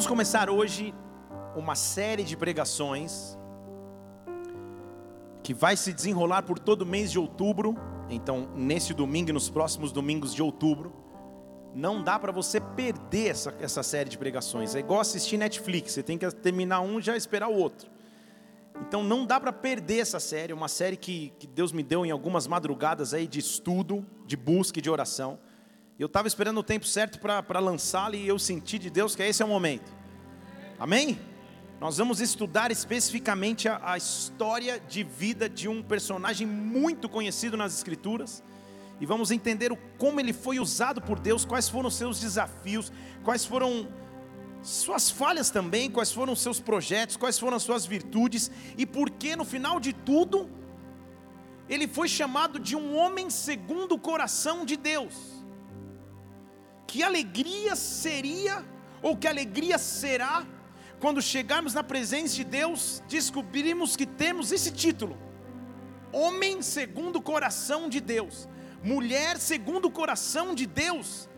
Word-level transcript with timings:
vamos 0.00 0.08
começar 0.08 0.48
hoje 0.48 0.94
uma 1.54 1.74
série 1.74 2.24
de 2.24 2.34
pregações 2.34 3.36
que 5.42 5.52
vai 5.52 5.76
se 5.76 5.92
desenrolar 5.92 6.40
por 6.44 6.58
todo 6.58 6.82
o 6.82 6.86
mês 6.86 7.12
de 7.12 7.18
outubro. 7.18 7.76
Então, 8.08 8.48
nesse 8.54 8.94
domingo 8.94 9.28
e 9.28 9.32
nos 9.34 9.50
próximos 9.50 9.92
domingos 9.92 10.34
de 10.34 10.42
outubro, 10.42 10.90
não 11.74 12.02
dá 12.02 12.18
para 12.18 12.32
você 12.32 12.58
perder 12.58 13.28
essa, 13.28 13.54
essa 13.60 13.82
série 13.82 14.08
de 14.08 14.16
pregações. 14.16 14.74
É 14.74 14.78
igual 14.78 15.00
assistir 15.00 15.36
Netflix, 15.36 15.92
você 15.92 16.02
tem 16.02 16.16
que 16.16 16.30
terminar 16.36 16.80
um 16.80 16.98
e 16.98 17.02
já 17.02 17.14
esperar 17.14 17.50
o 17.50 17.54
outro. 17.54 17.90
Então 18.80 19.04
não 19.04 19.26
dá 19.26 19.38
para 19.38 19.52
perder 19.52 19.98
essa 19.98 20.18
série, 20.18 20.54
uma 20.54 20.68
série 20.68 20.96
que, 20.96 21.30
que 21.38 21.46
Deus 21.46 21.72
me 21.72 21.82
deu 21.82 22.06
em 22.06 22.10
algumas 22.10 22.46
madrugadas 22.46 23.12
aí 23.12 23.26
de 23.26 23.38
estudo, 23.38 24.06
de 24.24 24.34
busca 24.34 24.78
e 24.78 24.82
de 24.82 24.88
oração. 24.88 25.38
Eu 26.00 26.06
estava 26.06 26.26
esperando 26.26 26.56
o 26.56 26.62
tempo 26.62 26.86
certo 26.86 27.18
para 27.18 27.58
lançá-la 27.60 28.16
e 28.16 28.26
eu 28.26 28.38
senti 28.38 28.78
de 28.78 28.88
Deus 28.88 29.14
que 29.14 29.22
esse 29.22 29.42
é 29.42 29.44
o 29.44 29.48
momento. 29.48 29.92
Amém? 30.78 31.20
Nós 31.78 31.98
vamos 31.98 32.22
estudar 32.22 32.70
especificamente 32.70 33.68
a, 33.68 33.78
a 33.84 33.98
história 33.98 34.80
de 34.80 35.04
vida 35.04 35.46
de 35.46 35.68
um 35.68 35.82
personagem 35.82 36.46
muito 36.46 37.06
conhecido 37.06 37.54
nas 37.54 37.76
Escrituras 37.76 38.42
e 38.98 39.04
vamos 39.04 39.30
entender 39.30 39.72
o, 39.72 39.76
como 39.98 40.18
ele 40.18 40.32
foi 40.32 40.58
usado 40.58 41.02
por 41.02 41.20
Deus, 41.20 41.44
quais 41.44 41.68
foram 41.68 41.88
os 41.88 41.96
seus 41.96 42.18
desafios, 42.18 42.90
quais 43.22 43.44
foram 43.44 43.86
suas 44.62 45.10
falhas 45.10 45.50
também, 45.50 45.90
quais 45.90 46.10
foram 46.10 46.32
os 46.32 46.40
seus 46.40 46.58
projetos, 46.58 47.18
quais 47.18 47.38
foram 47.38 47.58
as 47.58 47.62
suas 47.62 47.84
virtudes 47.84 48.50
e 48.78 48.86
por 48.86 49.10
que 49.10 49.36
no 49.36 49.44
final 49.44 49.78
de 49.78 49.92
tudo 49.92 50.48
ele 51.68 51.86
foi 51.86 52.08
chamado 52.08 52.58
de 52.58 52.74
um 52.74 52.96
homem 52.96 53.28
segundo 53.28 53.96
o 53.96 53.98
coração 53.98 54.64
de 54.64 54.78
Deus. 54.78 55.39
Que 56.90 57.04
alegria 57.04 57.76
seria 57.76 58.64
ou 59.00 59.16
que 59.16 59.28
alegria 59.28 59.78
será 59.78 60.44
quando 60.98 61.22
chegarmos 61.22 61.72
na 61.72 61.84
presença 61.84 62.34
de 62.34 62.42
Deus, 62.42 63.00
descobrirmos 63.08 63.94
que 63.94 64.04
temos 64.04 64.50
esse 64.50 64.72
título: 64.72 65.16
Homem 66.12 66.60
segundo 66.62 67.20
o 67.20 67.22
coração 67.22 67.88
de 67.88 68.00
Deus, 68.00 68.48
mulher 68.82 69.38
segundo 69.38 69.84
o 69.84 69.90
coração 69.92 70.52
de 70.52 70.66
Deus 70.66 71.28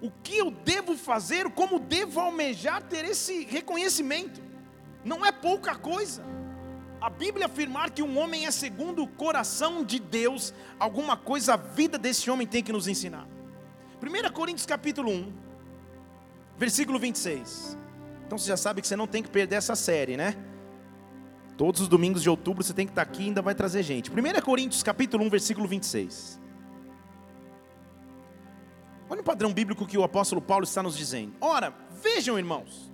o 0.00 0.10
que 0.10 0.36
eu 0.36 0.50
devo 0.50 0.96
fazer, 0.96 1.48
como 1.50 1.78
devo 1.78 2.18
almejar 2.18 2.82
ter 2.82 3.04
esse 3.04 3.44
reconhecimento. 3.44 4.42
Não 5.04 5.24
é 5.24 5.30
pouca 5.30 5.76
coisa. 5.76 6.24
A 7.00 7.08
Bíblia 7.08 7.46
afirmar 7.46 7.90
que 7.90 8.02
um 8.02 8.18
homem 8.18 8.46
é 8.46 8.50
segundo 8.50 9.04
o 9.04 9.06
coração 9.08 9.84
de 9.84 10.00
Deus, 10.00 10.52
alguma 10.78 11.16
coisa 11.16 11.54
a 11.54 11.56
vida 11.56 11.96
desse 11.96 12.28
homem 12.28 12.48
tem 12.48 12.64
que 12.64 12.72
nos 12.72 12.88
ensinar. 12.88 13.37
1 14.00 14.32
Coríntios 14.32 14.64
capítulo 14.64 15.10
1, 15.10 15.32
versículo 16.56 16.98
26. 16.98 17.76
Então 18.26 18.38
você 18.38 18.48
já 18.48 18.56
sabe 18.56 18.80
que 18.80 18.86
você 18.86 18.94
não 18.94 19.06
tem 19.06 19.22
que 19.22 19.30
perder 19.30 19.56
essa 19.56 19.74
série, 19.74 20.16
né? 20.16 20.36
Todos 21.56 21.80
os 21.80 21.88
domingos 21.88 22.22
de 22.22 22.30
outubro 22.30 22.62
você 22.62 22.72
tem 22.72 22.86
que 22.86 22.92
estar 22.92 23.02
aqui 23.02 23.22
e 23.22 23.26
ainda 23.26 23.42
vai 23.42 23.54
trazer 23.54 23.82
gente. 23.82 24.10
1 24.10 24.14
Coríntios 24.42 24.82
capítulo 24.82 25.24
1, 25.24 25.30
versículo 25.30 25.66
26. 25.66 26.40
Olha 29.10 29.20
o 29.20 29.24
padrão 29.24 29.52
bíblico 29.52 29.86
que 29.86 29.98
o 29.98 30.04
apóstolo 30.04 30.40
Paulo 30.40 30.64
está 30.64 30.82
nos 30.82 30.96
dizendo. 30.96 31.34
Ora, 31.40 31.74
vejam, 32.00 32.38
irmãos, 32.38 32.92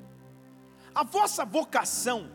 a 0.95 1.03
vossa 1.03 1.45
vocação, 1.45 2.31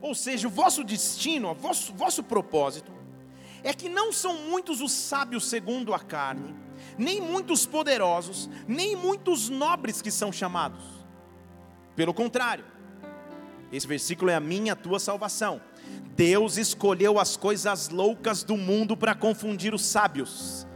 ou 0.00 0.14
seja, 0.14 0.46
o 0.46 0.50
vosso 0.50 0.84
destino, 0.84 1.50
o 1.50 1.54
vosso, 1.54 1.92
vosso 1.94 2.22
propósito, 2.22 2.92
é 3.64 3.72
que 3.72 3.88
não 3.88 4.12
são 4.12 4.34
muitos 4.42 4.80
os 4.80 4.92
sábios 4.92 5.46
segundo 5.46 5.94
a 5.94 5.98
carne, 5.98 6.54
nem 6.98 7.20
muitos 7.20 7.66
poderosos, 7.66 8.48
nem 8.66 8.96
muitos 8.96 9.48
nobres 9.48 10.00
que 10.02 10.10
são 10.10 10.32
chamados. 10.32 10.84
Pelo 11.94 12.14
contrário, 12.14 12.64
esse 13.72 13.86
versículo 13.86 14.30
é 14.30 14.34
a 14.34 14.40
minha, 14.40 14.72
a 14.74 14.76
tua 14.76 14.98
salvação. 14.98 15.60
Deus 16.14 16.56
escolheu 16.56 17.18
as 17.18 17.36
coisas 17.36 17.88
loucas 17.88 18.42
do 18.42 18.56
mundo 18.56 18.96
para 18.96 19.14
confundir 19.14 19.74
os 19.74 19.84
sábios 19.84 20.66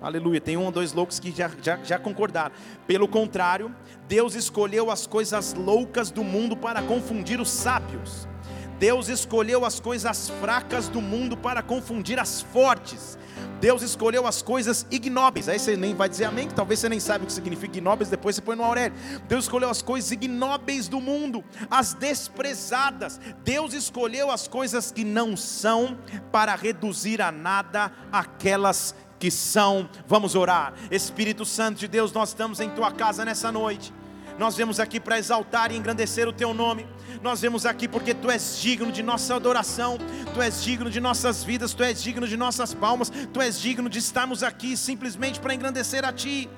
Aleluia. 0.00 0.40
Tem 0.40 0.56
um 0.56 0.64
ou 0.64 0.70
dois 0.70 0.92
loucos 0.92 1.18
que 1.18 1.32
já, 1.32 1.50
já, 1.62 1.82
já 1.82 1.98
concordaram. 1.98 2.54
Pelo 2.86 3.08
contrário, 3.08 3.74
Deus 4.06 4.34
escolheu 4.34 4.90
as 4.90 5.06
coisas 5.06 5.54
loucas 5.54 6.10
do 6.10 6.22
mundo 6.22 6.56
para 6.56 6.82
confundir 6.82 7.40
os 7.40 7.50
sábios. 7.50 8.28
Deus 8.78 9.08
escolheu 9.08 9.64
as 9.64 9.80
coisas 9.80 10.28
fracas 10.40 10.88
do 10.88 11.00
mundo 11.00 11.36
para 11.36 11.62
confundir 11.62 12.18
as 12.18 12.42
fortes. 12.42 13.18
Deus 13.60 13.80
escolheu 13.82 14.26
as 14.26 14.42
coisas 14.42 14.86
ignóbeis. 14.90 15.48
Aí 15.48 15.58
você 15.58 15.76
nem 15.76 15.94
vai 15.94 16.08
dizer 16.08 16.24
amém, 16.24 16.46
que 16.46 16.54
talvez 16.54 16.80
você 16.80 16.88
nem 16.88 17.00
sabe 17.00 17.24
o 17.24 17.26
que 17.26 17.32
significa 17.32 17.78
ignóbeis, 17.78 18.10
depois 18.10 18.36
você 18.36 18.42
põe 18.42 18.56
no 18.56 18.62
Aurélio. 18.62 18.96
Deus 19.28 19.44
escolheu 19.44 19.70
as 19.70 19.80
coisas 19.80 20.10
ignóbeis 20.10 20.88
do 20.88 21.00
mundo, 21.00 21.42
as 21.70 21.94
desprezadas. 21.94 23.18
Deus 23.42 23.72
escolheu 23.72 24.30
as 24.30 24.46
coisas 24.46 24.92
que 24.92 25.04
não 25.04 25.36
são 25.36 25.98
para 26.30 26.54
reduzir 26.54 27.22
a 27.22 27.32
nada 27.32 27.90
aquelas 28.12 28.94
que 29.18 29.30
são. 29.30 29.88
Vamos 30.06 30.34
orar. 30.34 30.74
Espírito 30.90 31.44
Santo 31.44 31.78
de 31.78 31.88
Deus, 31.88 32.12
nós 32.12 32.30
estamos 32.30 32.60
em 32.60 32.68
tua 32.70 32.92
casa 32.92 33.24
nessa 33.24 33.50
noite. 33.50 33.92
Nós 34.38 34.56
vemos 34.56 34.78
aqui 34.78 35.00
para 35.00 35.18
exaltar 35.18 35.72
e 35.72 35.76
engrandecer 35.76 36.28
o 36.28 36.32
teu 36.32 36.52
nome. 36.52 36.86
Nós 37.22 37.40
vemos 37.40 37.64
aqui 37.64 37.88
porque 37.88 38.14
tu 38.14 38.30
és 38.30 38.58
digno 38.60 38.92
de 38.92 39.02
nossa 39.02 39.34
adoração, 39.34 39.98
tu 40.34 40.42
és 40.42 40.62
digno 40.62 40.90
de 40.90 41.00
nossas 41.00 41.42
vidas, 41.42 41.72
tu 41.72 41.82
és 41.82 42.02
digno 42.02 42.28
de 42.28 42.36
nossas 42.36 42.74
palmas, 42.74 43.10
tu 43.32 43.40
és 43.40 43.58
digno 43.58 43.88
de 43.88 43.98
estarmos 43.98 44.42
aqui 44.42 44.76
simplesmente 44.76 45.40
para 45.40 45.54
engrandecer 45.54 46.04
a 46.04 46.12
ti. 46.12 46.48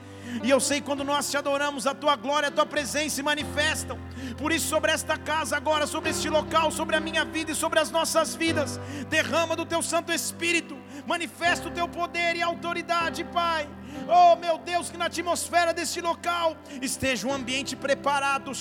E 0.43 0.50
eu 0.50 0.61
sei 0.61 0.81
quando 0.81 1.05
nós 1.05 1.31
te 1.31 1.37
adoramos, 1.37 1.87
a 1.87 1.94
tua 1.94 2.15
glória, 2.16 2.49
a 2.49 2.53
tua 2.53 2.66
presença 2.66 3.16
se 3.16 3.22
manifestam. 3.22 3.99
Por 4.37 4.53
isso, 4.53 4.69
sobre 4.69 4.93
esta 4.93 5.16
casa 5.16 5.56
agora, 5.56 5.87
sobre 5.87 6.10
este 6.10 6.28
local, 6.28 6.71
sobre 6.71 6.97
a 6.97 7.00
minha 7.00 7.25
vida 7.25 7.53
e 7.53 7.55
sobre 7.55 7.78
as 7.78 7.91
nossas 7.91 8.34
vidas, 8.34 8.78
derrama 9.09 9.56
do 9.56 9.65
teu 9.65 9.83
Santo 9.83 10.12
Espírito, 10.12 10.77
manifesta 11.06 11.69
o 11.69 11.71
teu 11.71 11.89
poder 11.89 12.37
e 12.37 12.43
autoridade, 12.43 13.25
Pai. 13.25 13.69
Oh 14.09 14.37
meu 14.37 14.59
Deus, 14.59 14.91
que 14.91 14.97
na 14.97 15.06
atmosfera 15.06 15.72
deste 15.72 16.00
local 16.00 16.56
esteja 16.81 17.26
um 17.26 17.32
ambiente 17.32 17.76
preparado, 17.76 18.53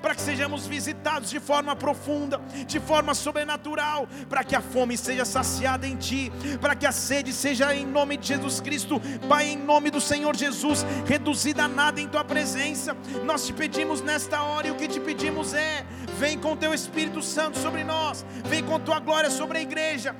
para 0.00 0.14
que 0.14 0.20
sejamos 0.20 0.66
visitados 0.66 1.30
de 1.30 1.38
forma 1.38 1.76
profunda, 1.76 2.40
de 2.66 2.80
forma 2.80 3.14
sobrenatural, 3.14 4.08
para 4.28 4.42
que 4.42 4.56
a 4.56 4.60
fome 4.60 4.96
seja 4.96 5.24
saciada 5.24 5.86
em 5.86 5.96
Ti, 5.96 6.32
para 6.60 6.74
que 6.74 6.86
a 6.86 6.92
sede 6.92 7.32
seja 7.32 7.74
em 7.74 7.86
nome 7.86 8.16
de 8.16 8.28
Jesus 8.28 8.60
Cristo, 8.60 9.00
Pai, 9.28 9.50
em 9.50 9.56
nome 9.56 9.90
do 9.90 10.00
Senhor 10.00 10.34
Jesus, 10.36 10.84
reduzida 11.06 11.64
a 11.64 11.68
nada 11.68 12.00
em 12.00 12.08
Tua 12.08 12.24
presença. 12.24 12.96
Nós 13.24 13.46
te 13.46 13.52
pedimos 13.52 14.00
nesta 14.00 14.42
hora 14.42 14.68
e 14.68 14.70
o 14.70 14.76
que 14.76 14.88
te 14.88 15.00
pedimos 15.00 15.54
é: 15.54 15.84
vem 16.18 16.38
com 16.38 16.56
Teu 16.56 16.74
Espírito 16.74 17.22
Santo 17.22 17.58
sobre 17.58 17.84
nós, 17.84 18.24
vem 18.44 18.62
com 18.64 18.80
Tua 18.80 18.98
glória 18.98 19.30
sobre 19.30 19.58
a 19.58 19.62
igreja 19.62 20.14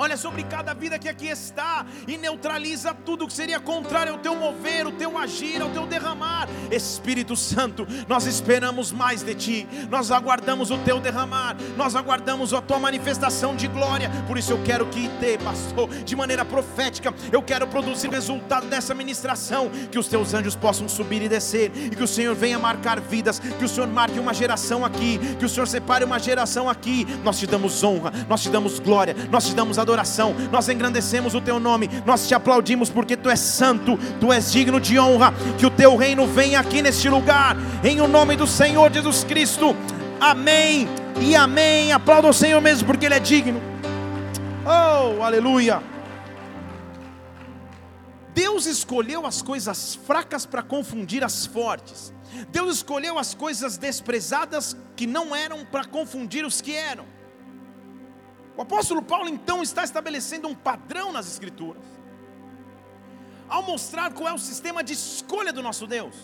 olha 0.00 0.16
sobre 0.16 0.42
cada 0.44 0.72
vida 0.72 0.98
que 0.98 1.10
aqui 1.10 1.26
está 1.26 1.84
e 2.08 2.16
neutraliza 2.16 2.94
tudo 2.94 3.26
que 3.26 3.34
seria 3.34 3.60
contrário 3.60 4.14
ao 4.14 4.18
teu 4.18 4.34
mover, 4.34 4.86
o 4.86 4.92
teu 4.92 5.18
agir, 5.18 5.60
ao 5.60 5.68
teu 5.68 5.86
derramar. 5.86 6.48
Espírito 6.70 7.36
Santo, 7.36 7.86
nós 8.08 8.24
esperamos 8.24 8.90
mais 8.90 9.22
de 9.22 9.34
ti, 9.34 9.68
nós 9.90 10.10
aguardamos 10.10 10.70
o 10.70 10.78
teu 10.78 11.00
derramar, 11.00 11.54
nós 11.76 11.94
aguardamos 11.94 12.54
a 12.54 12.62
tua 12.62 12.78
manifestação 12.78 13.54
de 13.54 13.68
glória. 13.68 14.10
Por 14.26 14.38
isso 14.38 14.52
eu 14.52 14.62
quero 14.64 14.86
que 14.86 15.06
te, 15.20 15.36
pastor, 15.36 15.86
de 15.90 16.16
maneira 16.16 16.46
profética, 16.46 17.12
eu 17.30 17.42
quero 17.42 17.66
produzir 17.66 18.08
resultado 18.08 18.68
dessa 18.68 18.94
ministração, 18.94 19.68
que 19.90 19.98
os 19.98 20.08
teus 20.08 20.32
anjos 20.32 20.56
possam 20.56 20.88
subir 20.88 21.20
e 21.20 21.28
descer, 21.28 21.70
e 21.74 21.90
que 21.90 22.02
o 22.02 22.08
Senhor 22.08 22.34
venha 22.34 22.58
marcar 22.58 23.00
vidas, 23.00 23.38
que 23.38 23.64
o 23.66 23.68
Senhor 23.68 23.86
marque 23.86 24.18
uma 24.18 24.32
geração 24.32 24.82
aqui, 24.82 25.18
que 25.38 25.44
o 25.44 25.48
Senhor 25.48 25.66
separe 25.66 26.06
uma 26.06 26.18
geração 26.18 26.70
aqui. 26.70 27.06
Nós 27.22 27.38
te 27.38 27.46
damos 27.46 27.84
honra, 27.84 28.10
nós 28.26 28.42
te 28.42 28.48
damos 28.48 28.78
glória, 28.78 29.14
nós 29.30 29.46
te 29.46 29.54
damos 29.54 29.78
adoração 29.78 29.89
adoração, 29.90 30.34
nós 30.52 30.68
engrandecemos 30.68 31.34
o 31.34 31.40
teu 31.40 31.58
nome, 31.58 31.90
nós 32.06 32.26
te 32.28 32.34
aplaudimos 32.34 32.88
porque 32.88 33.16
tu 33.16 33.28
és 33.28 33.40
santo, 33.40 33.98
tu 34.20 34.32
és 34.32 34.52
digno 34.52 34.80
de 34.80 34.98
honra. 34.98 35.34
Que 35.58 35.66
o 35.66 35.70
teu 35.70 35.96
reino 35.96 36.26
venha 36.26 36.60
aqui 36.60 36.80
neste 36.80 37.08
lugar, 37.08 37.56
em 37.82 38.00
o 38.00 38.06
nome 38.06 38.36
do 38.36 38.46
Senhor 38.46 38.92
Jesus 38.92 39.24
Cristo. 39.24 39.74
Amém 40.20 40.88
e 41.20 41.34
amém. 41.34 41.92
Aplauda 41.92 42.28
o 42.28 42.32
Senhor 42.32 42.60
mesmo 42.60 42.86
porque 42.86 43.06
Ele 43.06 43.14
é 43.14 43.20
digno. 43.20 43.60
Oh, 44.64 45.22
aleluia. 45.22 45.82
Deus 48.32 48.66
escolheu 48.66 49.26
as 49.26 49.42
coisas 49.42 49.96
fracas 50.06 50.46
para 50.46 50.62
confundir 50.62 51.24
as 51.24 51.46
fortes. 51.46 52.12
Deus 52.50 52.76
escolheu 52.76 53.18
as 53.18 53.34
coisas 53.34 53.76
desprezadas 53.76 54.76
que 54.94 55.06
não 55.06 55.34
eram 55.34 55.64
para 55.64 55.84
confundir 55.84 56.44
os 56.44 56.60
que 56.60 56.76
eram. 56.76 57.19
O 58.60 58.62
apóstolo 58.62 59.00
Paulo 59.00 59.26
então 59.26 59.62
está 59.62 59.82
estabelecendo 59.82 60.46
um 60.46 60.54
padrão 60.54 61.10
nas 61.10 61.26
Escrituras, 61.26 61.82
ao 63.48 63.62
mostrar 63.62 64.12
qual 64.12 64.28
é 64.28 64.34
o 64.34 64.38
sistema 64.38 64.84
de 64.84 64.92
escolha 64.92 65.50
do 65.50 65.62
nosso 65.62 65.86
Deus. 65.86 66.14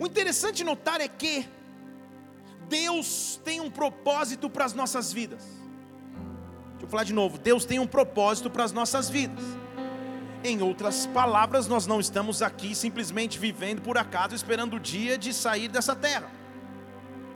O 0.00 0.06
interessante 0.06 0.64
notar 0.64 0.98
é 1.02 1.08
que 1.08 1.46
Deus 2.70 3.38
tem 3.44 3.60
um 3.60 3.70
propósito 3.70 4.48
para 4.48 4.64
as 4.64 4.72
nossas 4.72 5.12
vidas. 5.12 5.42
Deixa 5.42 6.86
eu 6.86 6.88
falar 6.88 7.04
de 7.04 7.12
novo: 7.12 7.36
Deus 7.36 7.66
tem 7.66 7.78
um 7.78 7.86
propósito 7.86 8.48
para 8.48 8.64
as 8.64 8.72
nossas 8.72 9.10
vidas. 9.10 9.44
Em 10.42 10.62
outras 10.62 11.04
palavras, 11.04 11.68
nós 11.68 11.86
não 11.86 12.00
estamos 12.00 12.40
aqui 12.40 12.74
simplesmente 12.74 13.38
vivendo 13.38 13.82
por 13.82 13.98
acaso, 13.98 14.34
esperando 14.34 14.76
o 14.76 14.80
dia 14.80 15.18
de 15.18 15.34
sair 15.34 15.68
dessa 15.68 15.94
terra. 15.94 16.30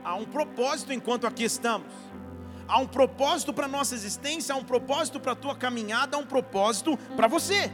Há 0.03 0.15
um 0.15 0.25
propósito 0.25 0.91
enquanto 0.91 1.27
aqui 1.27 1.43
estamos. 1.43 1.93
Há 2.67 2.79
um 2.79 2.87
propósito 2.87 3.53
para 3.53 3.65
a 3.65 3.69
nossa 3.69 3.95
existência, 3.95 4.53
há 4.53 4.57
um 4.57 4.63
propósito 4.63 5.19
para 5.19 5.31
a 5.31 5.35
tua 5.35 5.55
caminhada, 5.55 6.17
há 6.17 6.19
um 6.19 6.25
propósito 6.25 6.97
para 7.15 7.27
você. 7.27 7.71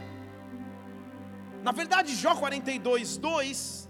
Na 1.62 1.72
verdade, 1.72 2.14
Jó 2.14 2.34
42, 2.36 3.16
2, 3.16 3.88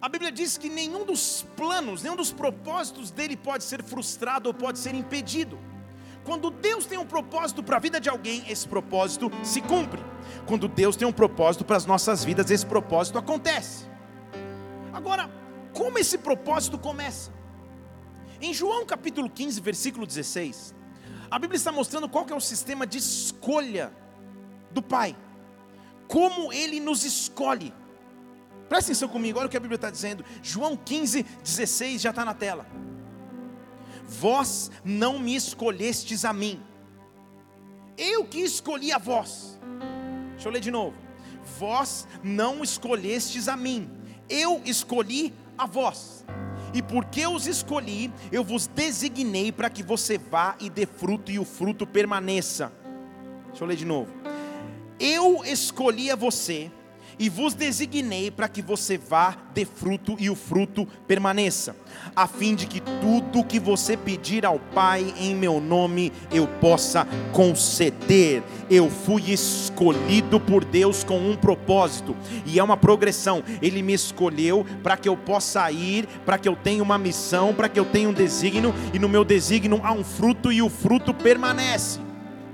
a 0.00 0.08
Bíblia 0.08 0.30
diz 0.30 0.56
que 0.56 0.68
nenhum 0.68 1.04
dos 1.04 1.46
planos, 1.56 2.02
nenhum 2.02 2.16
dos 2.16 2.32
propósitos 2.32 3.10
dele 3.10 3.36
pode 3.36 3.64
ser 3.64 3.82
frustrado 3.82 4.48
ou 4.48 4.54
pode 4.54 4.78
ser 4.78 4.94
impedido. 4.94 5.58
Quando 6.24 6.50
Deus 6.50 6.86
tem 6.86 6.96
um 6.96 7.04
propósito 7.04 7.62
para 7.62 7.76
a 7.76 7.80
vida 7.80 8.00
de 8.00 8.08
alguém, 8.08 8.44
esse 8.48 8.66
propósito 8.66 9.30
se 9.42 9.60
cumpre. 9.60 10.02
Quando 10.46 10.68
Deus 10.68 10.96
tem 10.96 11.06
um 11.06 11.12
propósito 11.12 11.64
para 11.64 11.76
as 11.76 11.84
nossas 11.84 12.24
vidas, 12.24 12.50
esse 12.50 12.64
propósito 12.64 13.18
acontece. 13.18 13.84
Agora, 14.92 15.30
como 15.74 15.98
esse 15.98 16.16
propósito 16.16 16.78
começa? 16.78 17.30
Em 18.44 18.52
João 18.52 18.84
capítulo 18.84 19.30
15, 19.30 19.58
versículo 19.62 20.06
16, 20.06 20.74
a 21.30 21.38
Bíblia 21.38 21.56
está 21.56 21.72
mostrando 21.72 22.06
qual 22.06 22.26
é 22.28 22.34
o 22.34 22.40
sistema 22.40 22.86
de 22.86 22.98
escolha 22.98 23.90
do 24.70 24.82
Pai. 24.82 25.16
Como 26.06 26.52
Ele 26.52 26.78
nos 26.78 27.06
escolhe. 27.06 27.72
Presta 28.68 28.90
atenção 28.90 29.08
comigo, 29.08 29.38
olha 29.38 29.46
o 29.46 29.50
que 29.50 29.56
a 29.56 29.60
Bíblia 29.60 29.76
está 29.76 29.90
dizendo. 29.90 30.22
João 30.42 30.76
15, 30.76 31.22
16 31.22 32.02
já 32.02 32.10
está 32.10 32.22
na 32.22 32.34
tela. 32.34 32.66
Vós 34.06 34.70
não 34.84 35.18
me 35.18 35.34
escolhestes 35.34 36.26
a 36.26 36.32
mim, 36.34 36.62
eu 37.96 38.26
que 38.26 38.40
escolhi 38.40 38.92
a 38.92 38.98
vós. 38.98 39.58
Deixa 40.32 40.48
eu 40.48 40.52
ler 40.52 40.60
de 40.60 40.70
novo. 40.70 40.94
Vós 41.58 42.06
não 42.22 42.62
escolhestes 42.62 43.48
a 43.48 43.56
mim, 43.56 43.90
eu 44.28 44.60
escolhi 44.66 45.32
a 45.56 45.64
vós. 45.64 46.26
E 46.74 46.82
porque 46.82 47.24
os 47.26 47.46
escolhi, 47.46 48.12
eu 48.32 48.42
vos 48.42 48.66
designei 48.66 49.52
para 49.52 49.70
que 49.70 49.82
você 49.82 50.18
vá 50.18 50.56
e 50.60 50.68
dê 50.68 50.84
fruto 50.84 51.30
e 51.30 51.38
o 51.38 51.44
fruto 51.44 51.86
permaneça. 51.86 52.72
Deixa 53.46 53.62
eu 53.62 53.68
ler 53.68 53.76
de 53.76 53.84
novo. 53.84 54.12
Eu 54.98 55.44
escolhi 55.44 56.10
a 56.10 56.16
você 56.16 56.70
e 57.18 57.28
vos 57.28 57.54
designei 57.54 58.30
para 58.30 58.48
que 58.48 58.62
você 58.62 58.98
vá, 58.98 59.36
dê 59.54 59.64
fruto 59.64 60.16
e 60.18 60.28
o 60.28 60.34
fruto 60.34 60.86
permaneça, 61.06 61.76
a 62.14 62.26
fim 62.26 62.54
de 62.54 62.66
que 62.66 62.80
tudo 62.80 63.44
que 63.44 63.58
você 63.60 63.96
pedir 63.96 64.44
ao 64.44 64.58
Pai 64.58 65.14
em 65.16 65.34
meu 65.34 65.60
nome 65.60 66.12
eu 66.32 66.46
possa 66.46 67.06
conceder. 67.32 68.42
Eu 68.68 68.90
fui 68.90 69.30
escolhido 69.30 70.40
por 70.40 70.64
Deus 70.64 71.04
com 71.04 71.18
um 71.18 71.36
propósito, 71.36 72.16
e 72.46 72.58
é 72.58 72.62
uma 72.62 72.76
progressão. 72.76 73.42
Ele 73.60 73.82
me 73.82 73.92
escolheu 73.92 74.66
para 74.82 74.96
que 74.96 75.08
eu 75.08 75.16
possa 75.16 75.70
ir, 75.70 76.06
para 76.24 76.38
que 76.38 76.48
eu 76.48 76.56
tenha 76.56 76.82
uma 76.82 76.98
missão, 76.98 77.54
para 77.54 77.68
que 77.68 77.78
eu 77.78 77.84
tenha 77.84 78.08
um 78.08 78.12
desígnio, 78.12 78.74
e 78.92 78.98
no 78.98 79.08
meu 79.08 79.24
desígnio 79.24 79.80
há 79.84 79.92
um 79.92 80.02
fruto 80.02 80.50
e 80.50 80.62
o 80.62 80.70
fruto 80.70 81.12
permanece. 81.12 82.00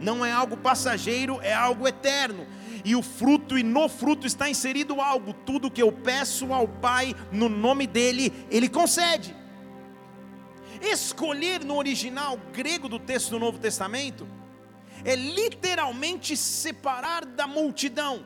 Não 0.01 0.25
é 0.25 0.33
algo 0.33 0.57
passageiro, 0.57 1.39
é 1.43 1.53
algo 1.53 1.87
eterno 1.87 2.47
e 2.85 2.95
o 2.97 3.03
fruto, 3.03 3.59
e 3.59 3.63
no 3.63 3.89
fruto 3.89 4.27
está 4.27 4.49
inserido 4.49 5.01
algo. 5.01 5.33
Tudo 5.33 5.71
que 5.71 5.83
eu 5.83 5.93
peço 5.93 6.53
ao 6.53 6.67
Pai 6.67 7.15
no 7.33 7.49
nome 7.49 7.87
dEle, 7.87 8.33
Ele 8.51 8.69
concede. 8.69 9.35
Escolher 10.81 11.65
no 11.65 11.77
original 11.77 12.39
grego 12.53 12.89
do 12.89 12.99
texto 12.99 13.31
do 13.31 13.39
Novo 13.39 13.59
Testamento 13.59 14.27
é 15.05 15.15
literalmente 15.15 16.37
separar 16.37 17.25
da 17.25 17.47
multidão, 17.47 18.25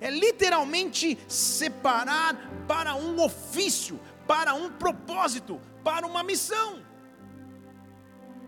é 0.00 0.10
literalmente 0.10 1.18
separar 1.28 2.36
para 2.66 2.94
um 2.94 3.22
ofício, 3.22 4.00
para 4.26 4.54
um 4.54 4.70
propósito, 4.70 5.60
para 5.84 6.06
uma 6.06 6.22
missão. 6.22 6.82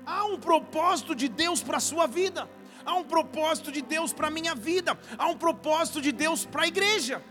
Há 0.07 0.25
um 0.27 0.39
propósito 0.39 1.15
de 1.15 1.29
Deus 1.29 1.63
para 1.63 1.79
a 1.79 1.81
sua 1.81 2.07
vida. 2.07 2.49
Há 2.85 2.95
um 2.95 3.05
propósito 3.05 3.73
de 3.73 3.83
Deus 3.83 4.13
para 4.13 4.29
a 4.29 4.31
minha 4.31 4.55
vida, 4.55 4.99
há 5.17 5.29
um 5.29 5.37
propósito 5.37 6.01
de 6.01 6.13
Deus 6.13 6.45
para 6.45 6.65
a 6.65 6.67
igreja. 6.67 7.23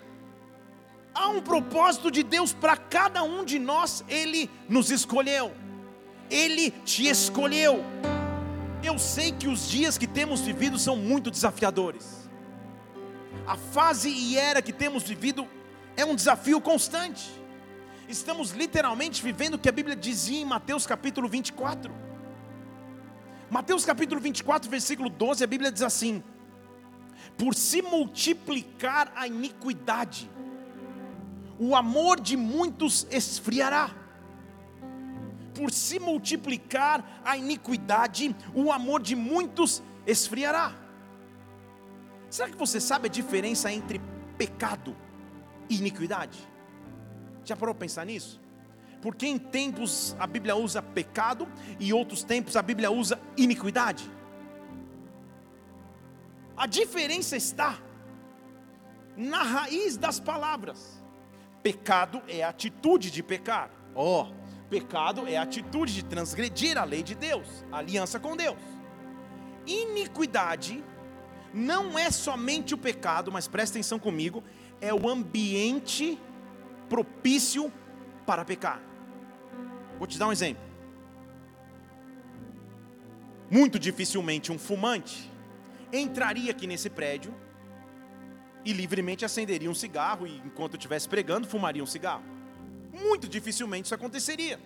Há 1.13 1.27
um 1.29 1.41
propósito 1.41 2.09
de 2.09 2.23
Deus 2.23 2.53
para 2.53 2.75
cada 2.75 3.23
um 3.23 3.45
de 3.45 3.59
nós, 3.59 4.03
Ele 4.07 4.50
nos 4.67 4.89
escolheu, 4.89 5.53
Ele 6.29 6.71
te 6.71 7.07
escolheu. 7.07 7.83
Eu 8.83 8.97
sei 8.97 9.31
que 9.31 9.47
os 9.47 9.69
dias 9.69 9.97
que 9.97 10.07
temos 10.07 10.41
vivido 10.41 10.79
são 10.79 10.97
muito 10.97 11.29
desafiadores, 11.29 12.29
a 13.45 13.55
fase 13.55 14.09
e 14.09 14.38
era 14.38 14.61
que 14.61 14.73
temos 14.73 15.03
vivido 15.03 15.47
é 15.95 16.03
um 16.03 16.15
desafio 16.15 16.59
constante. 16.59 17.29
Estamos 18.07 18.51
literalmente 18.51 19.21
vivendo 19.21 19.55
o 19.55 19.59
que 19.59 19.69
a 19.69 19.71
Bíblia 19.71 19.95
dizia 19.95 20.41
em 20.41 20.45
Mateus 20.45 20.85
capítulo 20.85 21.27
24. 21.27 22.12
Mateus 23.49 23.85
capítulo 23.85 24.19
24, 24.19 24.69
versículo 24.69 25.09
12, 25.09 25.43
a 25.43 25.47
Bíblia 25.47 25.71
diz 25.71 25.81
assim: 25.81 26.23
Por 27.37 27.55
se 27.55 27.81
multiplicar 27.81 29.11
a 29.15 29.27
iniquidade, 29.27 30.29
o 31.59 31.75
amor 31.75 32.19
de 32.19 32.35
muitos 32.35 33.07
esfriará. 33.11 33.91
Por 35.53 35.71
se 35.71 35.99
multiplicar 35.99 37.21
a 37.23 37.37
iniquidade, 37.37 38.35
o 38.55 38.71
amor 38.71 39.01
de 39.01 39.15
muitos 39.15 39.83
esfriará. 40.05 40.73
Será 42.29 42.49
que 42.49 42.57
você 42.57 42.81
sabe 42.81 43.07
a 43.07 43.11
diferença 43.11 43.71
entre 43.71 44.01
pecado 44.35 44.95
e 45.69 45.75
iniquidade? 45.77 46.39
Já 47.45 47.55
parou 47.55 47.75
para 47.75 47.81
pensar 47.81 48.05
nisso? 48.05 48.42
Porque 49.03 49.27
em 49.27 49.38
tempos 49.38 50.15
a 50.17 50.25
Bíblia 50.25 50.55
usa 50.55 50.81
pecado 50.81 51.45
e 51.77 51.91
outros 51.91 52.23
tempos 52.23 52.55
a 52.55 52.61
Bíblia 52.61 52.89
usa 52.89 53.19
iniquidade. 53.35 54.09
A 56.55 56.65
diferença 56.65 57.35
está 57.35 57.77
na 59.17 59.44
raiz 59.44 59.97
das 59.97 60.21
palavras. 60.21 61.03
Pecado 61.61 62.21
é 62.29 62.44
a 62.44 62.50
atitude 62.50 63.11
de 63.11 63.21
pecar. 63.21 63.69
Ó, 63.94 64.21
oh, 64.21 64.69
pecado 64.69 65.27
é 65.27 65.35
a 65.35 65.41
atitude 65.41 65.94
de 65.94 66.05
transgredir 66.05 66.77
a 66.77 66.85
lei 66.85 67.03
de 67.03 67.13
Deus, 67.13 67.65
a 67.73 67.79
aliança 67.79 68.21
com 68.21 68.38
Deus. 68.38 68.57
Iniquidade 69.67 70.81
não 71.53 72.00
é 72.00 72.09
somente 72.09 72.73
o 72.73 72.77
pecado, 72.77 73.33
mas 73.33 73.50
presta 73.50 73.77
atenção 73.77 74.00
comigo, 74.00 74.41
é 74.79 74.94
o 74.94 75.10
ambiente 75.10 76.17
propício 76.88 77.69
para 78.25 78.45
pecar. 78.45 78.92
Vou 80.03 80.07
te 80.10 80.19
dar 80.19 80.27
um 80.27 80.33
exemplo. 80.33 80.62
Muito 83.50 83.79
dificilmente 83.79 84.51
um 84.51 84.60
fumante 84.60 85.31
entraria 85.93 86.51
aqui 86.51 86.67
nesse 86.67 86.89
prédio 86.89 87.33
e 88.65 88.74
livremente 88.74 89.24
acenderia 89.24 89.72
um 89.72 89.74
cigarro 89.74 90.27
e 90.27 90.39
enquanto 90.39 90.75
estivesse 90.75 91.07
pregando 91.07 91.48
fumaria 91.48 91.81
um 91.81 91.86
cigarro. 91.86 92.25
Muito 92.91 93.29
dificilmente 93.29 93.86
isso 93.86 93.95
aconteceria. 93.95 94.60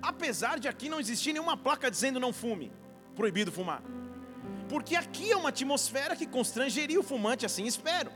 Apesar 0.00 0.60
de 0.60 0.68
aqui 0.68 0.88
não 0.88 1.00
existir 1.00 1.32
nenhuma 1.32 1.56
placa 1.56 1.90
dizendo 1.90 2.20
não 2.20 2.32
fume, 2.32 2.70
proibido 3.16 3.50
fumar. 3.50 3.82
Porque 4.68 4.94
aqui 4.94 5.32
é 5.32 5.36
uma 5.36 5.48
atmosfera 5.48 6.14
que 6.14 6.24
constrangeria 6.24 7.00
o 7.00 7.02
fumante, 7.02 7.44
assim 7.44 7.66
espero. 7.66 8.12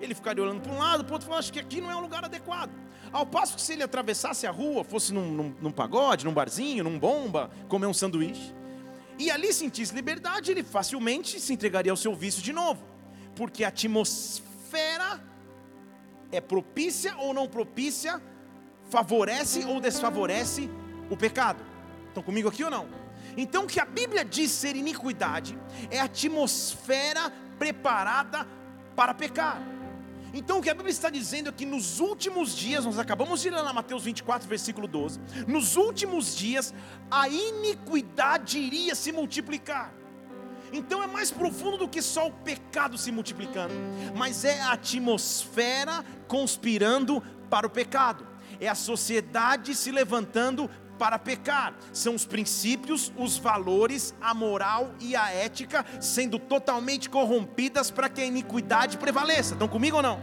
Ele 0.00 0.14
ficaria 0.14 0.44
olhando 0.44 0.60
para 0.60 0.72
um 0.72 0.78
lado, 0.78 1.02
para 1.02 1.10
o 1.10 1.14
outro, 1.14 1.26
falando, 1.26 1.40
acho 1.40 1.52
que 1.52 1.58
aqui 1.58 1.80
não 1.80 1.90
é 1.90 1.96
um 1.96 2.00
lugar 2.00 2.24
adequado. 2.24 2.70
Ao 3.12 3.26
passo 3.26 3.56
que 3.56 3.62
se 3.62 3.74
ele 3.74 3.82
atravessasse 3.82 4.46
a 4.46 4.50
rua, 4.50 4.82
fosse 4.82 5.12
num, 5.12 5.30
num, 5.30 5.54
num 5.60 5.70
pagode, 5.70 6.24
num 6.24 6.32
barzinho, 6.32 6.82
num 6.82 6.98
bomba, 6.98 7.50
comer 7.68 7.86
um 7.86 7.92
sanduíche, 7.92 8.54
e 9.18 9.30
ali 9.30 9.52
sentisse 9.52 9.94
liberdade, 9.94 10.50
ele 10.50 10.62
facilmente 10.62 11.38
se 11.38 11.52
entregaria 11.52 11.92
ao 11.92 11.96
seu 11.96 12.14
vício 12.14 12.42
de 12.42 12.52
novo, 12.52 12.82
porque 13.36 13.64
a 13.64 13.68
atmosfera 13.68 15.22
é 16.30 16.40
propícia 16.40 17.14
ou 17.18 17.34
não 17.34 17.46
propícia, 17.46 18.20
favorece 18.88 19.64
ou 19.64 19.80
desfavorece 19.80 20.70
o 21.10 21.16
pecado. 21.16 21.62
Estão 22.08 22.22
comigo 22.22 22.48
aqui 22.48 22.64
ou 22.64 22.70
não? 22.70 22.88
Então, 23.36 23.64
o 23.64 23.66
que 23.66 23.80
a 23.80 23.84
Bíblia 23.84 24.24
diz 24.24 24.50
ser 24.50 24.76
iniquidade 24.76 25.58
é 25.90 26.00
a 26.00 26.04
atmosfera 26.04 27.30
preparada 27.58 28.46
para 28.96 29.14
pecar. 29.14 29.62
Então 30.34 30.58
o 30.58 30.62
que 30.62 30.70
a 30.70 30.74
Bíblia 30.74 30.90
está 30.90 31.10
dizendo 31.10 31.50
é 31.50 31.52
que 31.52 31.66
nos 31.66 32.00
últimos 32.00 32.56
dias, 32.56 32.84
nós 32.84 32.98
acabamos 32.98 33.42
de 33.42 33.50
ler 33.50 33.60
lá 33.60 33.72
Mateus 33.72 34.04
24, 34.04 34.48
versículo 34.48 34.88
12, 34.88 35.20
nos 35.46 35.76
últimos 35.76 36.34
dias 36.34 36.72
a 37.10 37.28
iniquidade 37.28 38.58
iria 38.58 38.94
se 38.94 39.12
multiplicar. 39.12 39.92
Então 40.72 41.02
é 41.02 41.06
mais 41.06 41.30
profundo 41.30 41.76
do 41.76 41.88
que 41.88 42.00
só 42.00 42.28
o 42.28 42.32
pecado 42.32 42.96
se 42.96 43.12
multiplicando, 43.12 43.74
mas 44.16 44.44
é 44.44 44.58
a 44.62 44.72
atmosfera 44.72 46.02
conspirando 46.26 47.22
para 47.50 47.66
o 47.66 47.70
pecado, 47.70 48.26
é 48.58 48.68
a 48.68 48.74
sociedade 48.74 49.74
se 49.74 49.90
levantando 49.90 50.70
para 50.98 51.18
pecar. 51.18 51.74
São 51.92 52.14
os 52.14 52.24
princípios, 52.24 53.12
os 53.16 53.38
valores, 53.38 54.14
a 54.20 54.34
moral 54.34 54.94
e 55.00 55.16
a 55.16 55.30
ética 55.30 55.84
sendo 56.00 56.38
totalmente 56.38 57.10
corrompidas 57.10 57.90
para 57.90 58.08
que 58.08 58.20
a 58.20 58.26
iniquidade 58.26 58.98
prevaleça. 58.98 59.54
Estão 59.54 59.68
comigo 59.68 59.96
ou 59.96 60.02
não? 60.02 60.20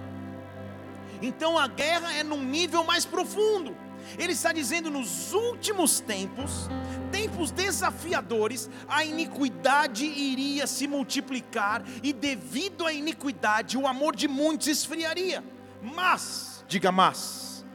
Então 1.22 1.58
a 1.58 1.68
guerra 1.68 2.14
é 2.14 2.24
num 2.24 2.44
nível 2.44 2.84
mais 2.84 3.06
profundo. 3.06 3.76
Ele 4.18 4.34
está 4.34 4.52
dizendo 4.52 4.90
nos 4.90 5.34
últimos 5.34 6.00
tempos, 6.00 6.70
tempos 7.12 7.52
desafiadores, 7.52 8.70
a 8.88 9.04
iniquidade 9.04 10.06
iria 10.06 10.66
se 10.66 10.88
multiplicar 10.88 11.84
e 12.02 12.14
devido 12.14 12.86
à 12.86 12.94
iniquidade 12.94 13.78
o 13.78 13.88
amor 13.88 14.16
de 14.16 14.28
muitos 14.28 14.68
esfriaria. 14.68 15.44
Mas, 15.82 16.64
diga 16.68 16.92
mas, 16.92 17.66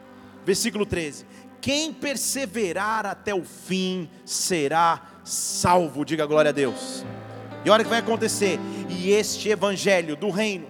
versículo 0.44 0.84
13: 0.84 1.26
quem 1.64 1.94
perseverar 1.94 3.06
até 3.06 3.34
o 3.34 3.42
fim 3.42 4.06
será 4.22 5.00
salvo, 5.24 6.04
diga 6.04 6.26
glória 6.26 6.50
a 6.50 6.52
Deus. 6.52 7.06
E 7.64 7.70
olha 7.70 7.80
o 7.80 7.84
que 7.84 7.90
vai 7.90 8.00
acontecer, 8.00 8.60
e 8.90 9.10
este 9.10 9.48
evangelho 9.48 10.14
do 10.14 10.28
reino 10.28 10.66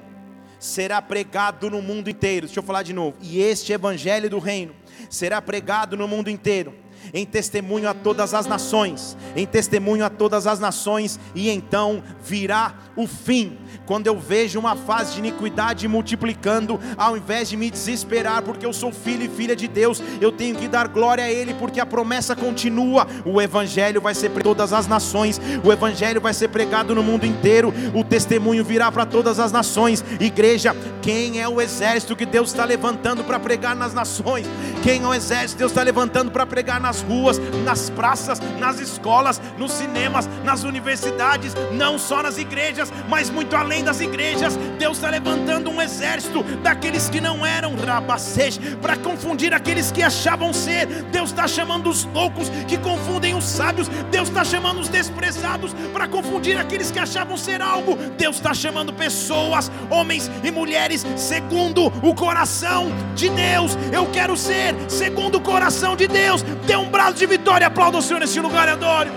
será 0.61 1.03
pregado 1.03 1.69
no 1.69 1.83
mundo 1.83 2.09
inteiro. 2.09 2.47
Deixa 2.47 2.61
eu 2.61 2.63
falar 2.63 2.85
de 2.85 2.93
novo. 2.93 3.17
E 3.21 3.41
este 3.41 3.73
evangelho 3.73 4.31
do 4.31 4.39
reino 4.39 4.73
será 5.11 5.43
pregado 5.43 5.97
no 5.97 6.07
mundo 6.07 6.31
inteiro, 6.31 6.73
em 7.13 7.27
testemunho 7.27 7.89
a 7.89 7.93
todas 7.93 8.33
as 8.33 8.47
nações, 8.47 9.17
em 9.35 9.45
testemunho 9.45 10.05
a 10.05 10.11
todas 10.11 10.47
as 10.47 10.61
nações, 10.61 11.19
e 11.35 11.51
então 11.51 12.05
virá 12.23 12.73
o 12.95 13.09
fim 13.09 13.59
quando 13.87 14.07
eu 14.07 14.19
vejo 14.19 14.59
uma 14.59 14.77
fase 14.77 15.15
de 15.15 15.19
iniquidade 15.19 15.87
multiplicando, 15.87 16.81
ao 16.97 17.17
invés 17.17 17.49
de 17.49 17.57
me 17.57 17.71
desesperar, 17.71 18.43
porque 18.43 18.65
eu 18.65 18.73
sou 18.73 18.93
filho 18.93 19.25
e 19.25 19.29
filha 19.29 19.55
de 19.55 19.69
Deus, 19.69 20.03
eu 20.21 20.33
tenho 20.33 20.57
que 20.57 20.69
dar 20.69 20.89
glória 20.89 21.25
a 21.25 21.31
Ele, 21.31 21.55
porque 21.55 21.81
a 21.81 21.87
promessa 21.87 22.35
continua. 22.35 23.07
O 23.25 23.41
Evangelho 23.41 24.01
vai 24.01 24.15
ser 24.15 24.31
para 24.31 24.43
todas 24.43 24.73
as 24.73 24.87
nações, 24.87 25.41
o 25.63 25.73
Evangelho 25.73 26.21
vai 26.21 26.33
ser 26.33 26.49
pregado 26.49 26.95
no 26.95 27.03
mundo 27.03 27.27
inteiro, 27.27 27.73
o 27.95 28.03
testemunho 28.03 28.65
virá 28.65 28.91
para 28.91 29.05
todas 29.05 29.39
as 29.39 29.53
nações. 29.53 30.05
Igreja, 30.21 30.75
quem 31.03 31.41
é 31.41 31.49
o 31.49 31.61
exército 31.61 32.17
que 32.17 32.27
Deus 32.27 32.51
está 32.51 32.65
levantando 32.65 33.25
para 33.25 33.39
pregar 33.39 33.77
nas 33.77 33.93
nações? 33.93 34.47
Quem 34.83 35.03
é 35.03 35.07
o 35.07 35.15
exército 35.15 35.55
que 35.55 35.59
Deus 35.59 35.73
está 35.73 35.83
levantando 35.83 36.31
para 36.31 36.47
pregar 36.47 36.81
nas 36.81 37.03
ruas, 37.03 37.39
nas 37.65 37.91
praças, 37.91 38.41
nas 38.59 38.81
escolas, 38.81 39.41
nos 39.59 39.73
cinemas, 39.73 40.29
nas 40.45 40.63
universidades, 40.63 41.55
não 41.73 41.99
só 41.99 42.23
nas 42.23 42.39
igrejas, 42.39 42.93
mas 43.09 43.31
muito 43.31 43.55
além 43.57 43.74
além 43.75 43.83
das 43.83 44.01
igrejas, 44.01 44.57
Deus 44.79 44.99
está 44.99 45.11
levantando 45.11 45.69
um 45.69 45.83
exército 45.83 46.45
daqueles 46.63 47.09
que 47.09 47.21
não 47.21 47.45
eram 47.45 47.75
rabacês, 47.75 48.57
para 48.81 48.97
confundir 48.97 49.53
aqueles 49.53 49.91
que 49.91 50.01
achavam 50.01 50.53
ser. 50.53 50.87
Deus 51.11 51.31
está 51.31 51.49
chamando 51.49 51.91
os 51.91 52.05
loucos 52.05 52.49
que 52.69 52.79
confundem 52.79 53.35
os 53.35 53.45
sábios. 53.45 53.89
Deus 54.13 54.29
está 54.29 54.45
chamando 54.45 54.79
os 54.81 54.89
desprezados 54.89 55.75
para 55.93 56.07
confundir 56.07 56.57
aqueles 56.57 56.93
que 56.93 57.01
achavam 57.01 57.37
ser 57.37 57.61
algo. 57.61 57.97
Deus 58.17 58.37
está 58.37 58.55
chamando 58.55 58.93
pessoas, 58.93 59.71
homens 59.91 60.31
e 60.45 60.51
mulheres, 60.53 61.05
segundo 61.17 61.87
o 62.01 62.15
coração 62.15 62.93
de 63.17 63.29
Deus. 63.29 63.77
Eu 63.93 64.07
quero 64.07 64.37
ser 64.37 64.75
segundo 64.89 65.39
o 65.39 65.41
coração 65.41 65.97
de 65.97 66.07
Deus. 66.07 66.43
Dê 66.65 66.77
um 66.77 66.89
braço 66.89 67.15
de 67.15 67.27
vitória, 67.27 67.67
aplauda 67.67 67.99
o 67.99 68.03
Senhor 68.03 68.21
nesse 68.21 68.39
lugar 68.39 68.69
e 68.69 68.71
adore. 68.71 69.11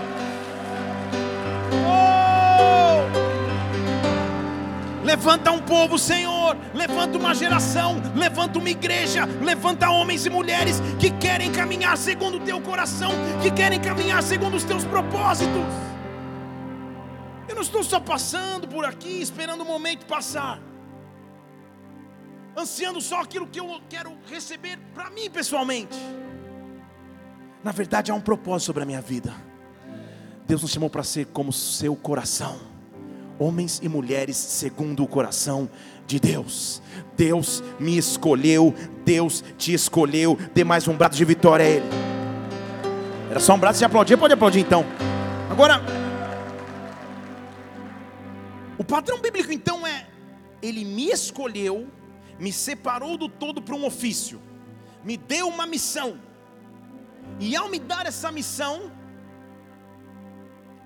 Levanta 5.08 5.50
um 5.50 5.62
povo, 5.62 5.98
Senhor. 5.98 6.54
Levanta 6.74 7.16
uma 7.16 7.34
geração. 7.34 7.96
Levanta 8.14 8.58
uma 8.58 8.68
igreja. 8.68 9.24
Levanta 9.42 9.88
homens 9.88 10.26
e 10.26 10.30
mulheres 10.30 10.82
que 11.00 11.10
querem 11.10 11.50
caminhar 11.50 11.96
segundo 11.96 12.36
o 12.36 12.40
teu 12.40 12.60
coração. 12.60 13.10
Que 13.40 13.50
querem 13.50 13.80
caminhar 13.80 14.22
segundo 14.22 14.54
os 14.54 14.64
teus 14.64 14.84
propósitos. 14.84 15.64
Eu 17.48 17.54
não 17.54 17.62
estou 17.62 17.82
só 17.82 17.98
passando 17.98 18.68
por 18.68 18.84
aqui, 18.84 19.22
esperando 19.22 19.62
o 19.62 19.64
momento 19.64 20.04
passar. 20.04 20.60
Ansiando 22.54 23.00
só 23.00 23.22
aquilo 23.22 23.46
que 23.46 23.60
eu 23.60 23.80
quero 23.88 24.12
receber 24.30 24.78
para 24.92 25.08
mim 25.08 25.30
pessoalmente. 25.30 25.96
Na 27.64 27.72
verdade, 27.72 28.10
há 28.10 28.14
um 28.14 28.20
propósito 28.20 28.66
sobre 28.66 28.82
a 28.82 28.86
minha 28.86 29.00
vida. 29.00 29.32
Deus 30.46 30.60
nos 30.60 30.70
chamou 30.70 30.90
para 30.90 31.02
ser 31.02 31.28
como 31.28 31.50
seu 31.50 31.96
coração 31.96 32.77
homens 33.38 33.80
e 33.82 33.88
mulheres 33.88 34.36
segundo 34.36 35.02
o 35.02 35.06
coração 35.06 35.68
de 36.06 36.18
Deus. 36.18 36.82
Deus 37.16 37.62
me 37.78 37.96
escolheu, 37.96 38.74
Deus 39.04 39.44
te 39.56 39.72
escolheu. 39.72 40.38
Dê 40.54 40.64
mais 40.64 40.88
um 40.88 40.96
braço 40.96 41.16
de 41.16 41.24
vitória 41.24 41.64
a 41.64 41.68
Ele. 41.68 41.86
Era 43.30 43.40
só 43.40 43.54
um 43.54 43.58
braço 43.58 43.78
de 43.78 43.84
aplaudir, 43.84 44.16
pode 44.16 44.34
aplaudir 44.34 44.60
então. 44.60 44.84
Agora, 45.50 45.82
o 48.78 48.84
padrão 48.84 49.20
bíblico 49.20 49.52
então 49.52 49.86
é: 49.86 50.06
Ele 50.62 50.84
me 50.84 51.10
escolheu, 51.10 51.88
me 52.38 52.52
separou 52.52 53.16
do 53.16 53.28
todo 53.28 53.60
para 53.60 53.74
um 53.74 53.84
ofício, 53.84 54.40
me 55.04 55.16
deu 55.16 55.48
uma 55.48 55.66
missão, 55.66 56.18
e 57.38 57.54
ao 57.54 57.68
me 57.68 57.78
dar 57.78 58.06
essa 58.06 58.32
missão, 58.32 58.90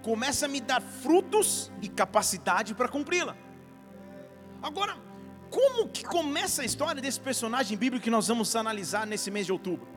começa 0.02 0.46
a 0.46 0.48
me 0.48 0.60
dar 0.60 0.82
frutos 0.82 1.70
e 1.80 1.88
capacidade 1.88 2.74
para 2.74 2.88
cumpri-la. 2.88 3.36
Agora, 4.60 4.96
como 5.50 5.88
que 5.88 6.04
começa 6.04 6.62
a 6.62 6.64
história 6.64 7.00
desse 7.00 7.20
personagem 7.20 7.76
bíblico 7.76 8.04
que 8.04 8.10
nós 8.10 8.28
vamos 8.28 8.54
analisar 8.56 9.06
nesse 9.06 9.30
mês 9.30 9.46
de 9.46 9.52
outubro? 9.52 9.88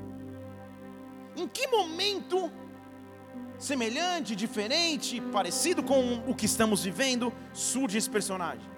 Em 1.35 1.47
que 1.47 1.67
momento 1.67 2.51
semelhante, 3.57 4.35
diferente, 4.35 5.19
parecido 5.31 5.81
com 5.81 6.23
o 6.27 6.35
que 6.35 6.45
estamos 6.45 6.83
vivendo, 6.83 7.33
surge 7.53 7.97
esse 7.97 8.09
personagem? 8.09 8.69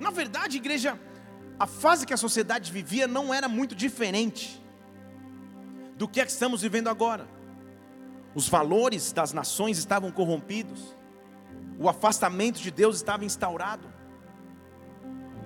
Na 0.00 0.10
verdade, 0.10 0.56
igreja, 0.56 0.98
a 1.58 1.66
fase 1.66 2.06
que 2.06 2.14
a 2.14 2.16
sociedade 2.16 2.72
vivia 2.72 3.06
não 3.06 3.32
era 3.32 3.48
muito 3.48 3.74
diferente 3.74 4.62
do 5.96 6.06
que, 6.06 6.20
é 6.20 6.24
que 6.24 6.30
estamos 6.30 6.62
vivendo 6.62 6.88
agora 6.88 7.35
os 8.36 8.50
valores 8.50 9.12
das 9.12 9.32
nações 9.32 9.78
estavam 9.78 10.12
corrompidos, 10.12 10.94
o 11.78 11.88
afastamento 11.88 12.60
de 12.60 12.70
Deus 12.70 12.96
estava 12.96 13.24
instaurado. 13.24 13.88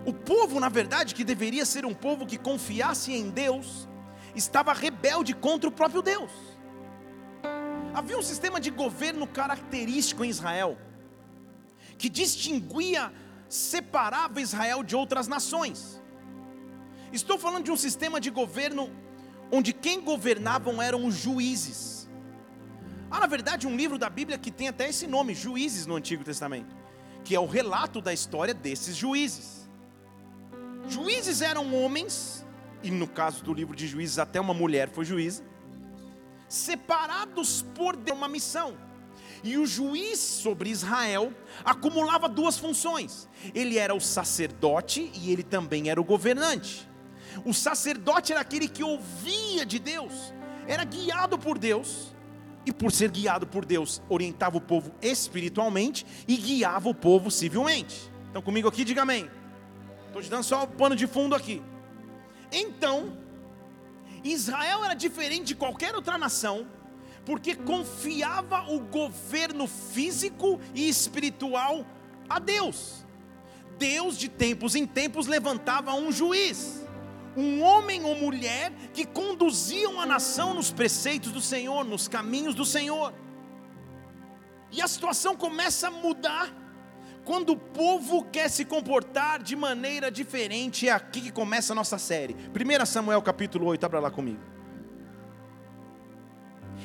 O 0.04 0.12
povo, 0.12 0.58
na 0.58 0.68
verdade, 0.68 1.14
que 1.14 1.22
deveria 1.22 1.64
ser 1.64 1.86
um 1.86 1.94
povo 1.94 2.26
que 2.26 2.36
confiasse 2.36 3.12
em 3.12 3.30
Deus, 3.30 3.88
estava 4.34 4.72
rebelde 4.72 5.32
contra 5.34 5.68
o 5.68 5.72
próprio 5.72 6.02
Deus. 6.02 6.32
Havia 7.94 8.18
um 8.18 8.22
sistema 8.22 8.58
de 8.58 8.72
governo 8.72 9.24
característico 9.24 10.24
em 10.24 10.28
Israel, 10.28 10.76
que 11.96 12.08
distinguia, 12.08 13.12
separava 13.48 14.40
Israel 14.40 14.82
de 14.82 14.96
outras 14.96 15.28
nações. 15.28 16.02
Estou 17.12 17.38
falando 17.38 17.66
de 17.66 17.70
um 17.70 17.76
sistema 17.76 18.20
de 18.20 18.30
governo 18.30 18.90
onde 19.52 19.72
quem 19.72 20.00
governavam 20.00 20.82
eram 20.82 21.06
os 21.06 21.14
juízes. 21.14 21.99
Há, 23.10 23.18
na 23.18 23.26
verdade, 23.26 23.66
um 23.66 23.76
livro 23.76 23.98
da 23.98 24.08
Bíblia 24.08 24.38
que 24.38 24.52
tem 24.52 24.68
até 24.68 24.88
esse 24.88 25.06
nome, 25.06 25.34
Juízes, 25.34 25.84
no 25.84 25.96
Antigo 25.96 26.22
Testamento, 26.22 26.76
que 27.24 27.34
é 27.34 27.40
o 27.40 27.46
relato 27.46 28.00
da 28.00 28.12
história 28.12 28.54
desses 28.54 28.94
juízes. 28.94 29.68
Juízes 30.88 31.42
eram 31.42 31.74
homens, 31.74 32.46
e 32.82 32.90
no 32.90 33.08
caso 33.08 33.42
do 33.42 33.52
livro 33.52 33.74
de 33.74 33.88
Juízes, 33.88 34.20
até 34.20 34.40
uma 34.40 34.54
mulher 34.54 34.88
foi 34.90 35.04
juíza, 35.04 35.42
separados 36.48 37.62
por 37.74 37.98
uma 38.12 38.28
missão. 38.28 38.76
E 39.42 39.56
o 39.56 39.66
juiz 39.66 40.18
sobre 40.18 40.70
Israel 40.70 41.32
acumulava 41.64 42.28
duas 42.28 42.58
funções: 42.58 43.28
ele 43.54 43.78
era 43.78 43.94
o 43.94 44.00
sacerdote 44.00 45.10
e 45.14 45.32
ele 45.32 45.42
também 45.42 45.90
era 45.90 46.00
o 46.00 46.04
governante. 46.04 46.88
O 47.44 47.54
sacerdote 47.54 48.32
era 48.32 48.40
aquele 48.40 48.68
que 48.68 48.84
ouvia 48.84 49.64
de 49.64 49.78
Deus, 49.78 50.34
era 50.66 50.84
guiado 50.84 51.38
por 51.38 51.58
Deus 51.58 52.12
e 52.64 52.72
por 52.72 52.92
ser 52.92 53.10
guiado 53.10 53.46
por 53.46 53.64
Deus, 53.64 54.02
orientava 54.08 54.56
o 54.56 54.60
povo 54.60 54.92
espiritualmente 55.00 56.06
e 56.28 56.36
guiava 56.36 56.88
o 56.88 56.94
povo 56.94 57.30
civilmente. 57.30 58.10
Então, 58.30 58.42
comigo 58.42 58.68
aqui, 58.68 58.84
diga 58.84 59.02
amém. 59.02 59.30
Estou 60.06 60.22
te 60.22 60.28
dando 60.28 60.44
só 60.44 60.64
o 60.64 60.66
pano 60.66 60.94
de 60.94 61.06
fundo 61.06 61.34
aqui. 61.34 61.62
Então, 62.52 63.16
Israel 64.22 64.84
era 64.84 64.94
diferente 64.94 65.46
de 65.46 65.54
qualquer 65.54 65.94
outra 65.94 66.18
nação, 66.18 66.66
porque 67.24 67.54
confiava 67.54 68.70
o 68.70 68.80
governo 68.80 69.66
físico 69.66 70.60
e 70.74 70.88
espiritual 70.88 71.86
a 72.28 72.38
Deus. 72.38 73.06
Deus, 73.78 74.18
de 74.18 74.28
tempos 74.28 74.74
em 74.74 74.86
tempos, 74.86 75.26
levantava 75.26 75.94
um 75.94 76.12
juiz 76.12 76.79
um 77.36 77.62
homem 77.62 78.04
ou 78.04 78.14
mulher 78.16 78.72
que 78.92 79.04
conduziam 79.04 80.00
a 80.00 80.06
nação 80.06 80.54
nos 80.54 80.70
preceitos 80.70 81.32
do 81.32 81.40
Senhor, 81.40 81.84
nos 81.84 82.08
caminhos 82.08 82.54
do 82.54 82.64
Senhor. 82.64 83.12
E 84.72 84.80
a 84.80 84.88
situação 84.88 85.36
começa 85.36 85.88
a 85.88 85.90
mudar 85.90 86.52
quando 87.24 87.50
o 87.50 87.56
povo 87.56 88.24
quer 88.24 88.48
se 88.48 88.64
comportar 88.64 89.42
de 89.42 89.54
maneira 89.54 90.10
diferente. 90.10 90.88
É 90.88 90.92
aqui 90.92 91.20
que 91.20 91.32
começa 91.32 91.72
a 91.72 91.76
nossa 91.76 91.98
série. 91.98 92.34
1 92.34 92.86
Samuel 92.86 93.22
capítulo 93.22 93.66
8, 93.66 93.84
abra 93.84 94.00
lá 94.00 94.10
comigo. 94.10 94.40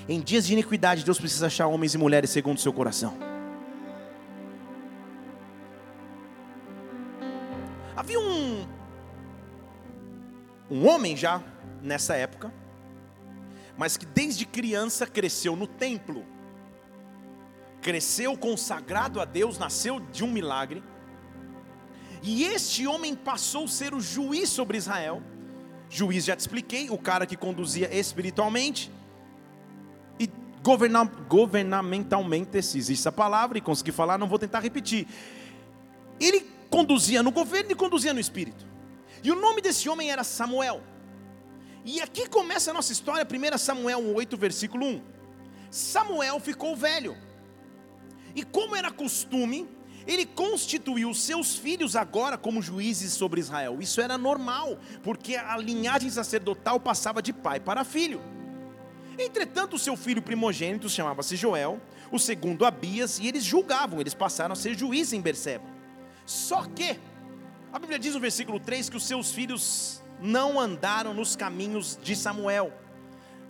Em 0.07 0.19
dias 0.19 0.45
de 0.45 0.53
iniquidade, 0.53 1.03
Deus 1.03 1.17
precisa 1.17 1.47
achar 1.47 1.67
homens 1.67 1.93
e 1.93 1.97
mulheres 1.97 2.29
segundo 2.29 2.57
o 2.57 2.61
seu 2.61 2.73
coração. 2.73 3.34
Um 10.69 10.87
homem 10.87 11.15
já 11.15 11.41
nessa 11.81 12.15
época, 12.15 12.53
mas 13.77 13.97
que 13.97 14.05
desde 14.05 14.45
criança 14.45 15.05
cresceu 15.05 15.55
no 15.55 15.67
templo, 15.67 16.25
cresceu 17.81 18.37
consagrado 18.37 19.19
a 19.19 19.25
Deus, 19.25 19.57
nasceu 19.57 19.99
de 19.99 20.23
um 20.23 20.31
milagre, 20.31 20.83
e 22.23 22.43
este 22.43 22.87
homem 22.87 23.15
passou 23.15 23.65
a 23.65 23.67
ser 23.67 23.93
o 23.93 23.99
juiz 23.99 24.49
sobre 24.49 24.77
Israel. 24.77 25.21
Juiz, 25.87 26.25
já 26.25 26.35
te 26.35 26.39
expliquei, 26.39 26.89
o 26.89 26.97
cara 26.97 27.27
que 27.27 27.37
conduzia 27.37 27.93
espiritualmente 27.95 28.91
e 30.19 30.27
governa, 30.63 31.03
governamentalmente, 31.03 32.59
se 32.63 32.79
existe 32.79 33.01
essa 33.01 33.11
palavra 33.11 33.59
e 33.59 33.61
consegui 33.61 33.91
falar, 33.91 34.17
não 34.17 34.27
vou 34.27 34.39
tentar 34.39 34.61
repetir. 34.61 35.07
Ele 36.19 36.49
conduzia 36.71 37.21
no 37.21 37.29
governo 37.29 37.71
e 37.71 37.75
conduzia 37.75 38.13
no 38.13 38.19
espírito. 38.19 38.65
E 39.25 39.31
o 39.31 39.35
nome 39.35 39.59
desse 39.59 39.89
homem 39.89 40.11
era 40.11 40.23
Samuel. 40.23 40.83
E 41.83 41.99
aqui 41.99 42.29
começa 42.29 42.69
a 42.69 42.73
nossa 42.75 42.91
história, 42.91 43.25
1 43.25 43.57
Samuel 43.57 44.13
8, 44.13 44.37
versículo 44.37 44.85
1. 44.85 45.01
Samuel 45.71 46.39
ficou 46.39 46.75
velho. 46.75 47.17
E 48.35 48.43
como 48.43 48.75
era 48.75 48.91
costume, 48.91 49.67
ele 50.05 50.27
constituiu 50.27 51.11
seus 51.15 51.55
filhos 51.55 51.95
agora 51.95 52.37
como 52.37 52.61
juízes 52.61 53.13
sobre 53.13 53.39
Israel. 53.39 53.79
Isso 53.81 53.99
era 53.99 54.15
normal, 54.15 54.77
porque 55.01 55.35
a 55.35 55.57
linhagem 55.57 56.11
sacerdotal 56.11 56.79
passava 56.79 57.19
de 57.19 57.33
pai 57.33 57.59
para 57.59 57.83
filho. 57.83 58.21
Entretanto, 59.17 59.79
seu 59.79 59.97
filho 59.97 60.21
primogênito 60.21 60.87
chamava-se 60.87 61.35
Joel, 61.35 61.81
o 62.11 62.19
segundo 62.19 62.63
Abias, 62.63 63.17
e 63.17 63.27
eles 63.27 63.43
julgavam, 63.43 63.99
eles 63.99 64.13
passaram 64.13 64.53
a 64.53 64.55
ser 64.55 64.77
juízes 64.77 65.13
em 65.13 65.21
Berseba. 65.21 65.65
Só 66.27 66.61
que, 66.63 66.99
a 67.75 67.79
Bíblia 67.79 67.99
diz 67.99 68.13
no 68.13 68.21
versículo 68.21 68.57
3 68.57 68.89
que 68.89 68.95
os 68.95 69.05
seus 69.05 69.33
filhos 69.33 70.01
não 70.21 70.57
andaram 70.57 71.13
nos 71.13 71.35
caminhos 71.35 71.99
de 72.01 72.15
Samuel. 72.15 72.71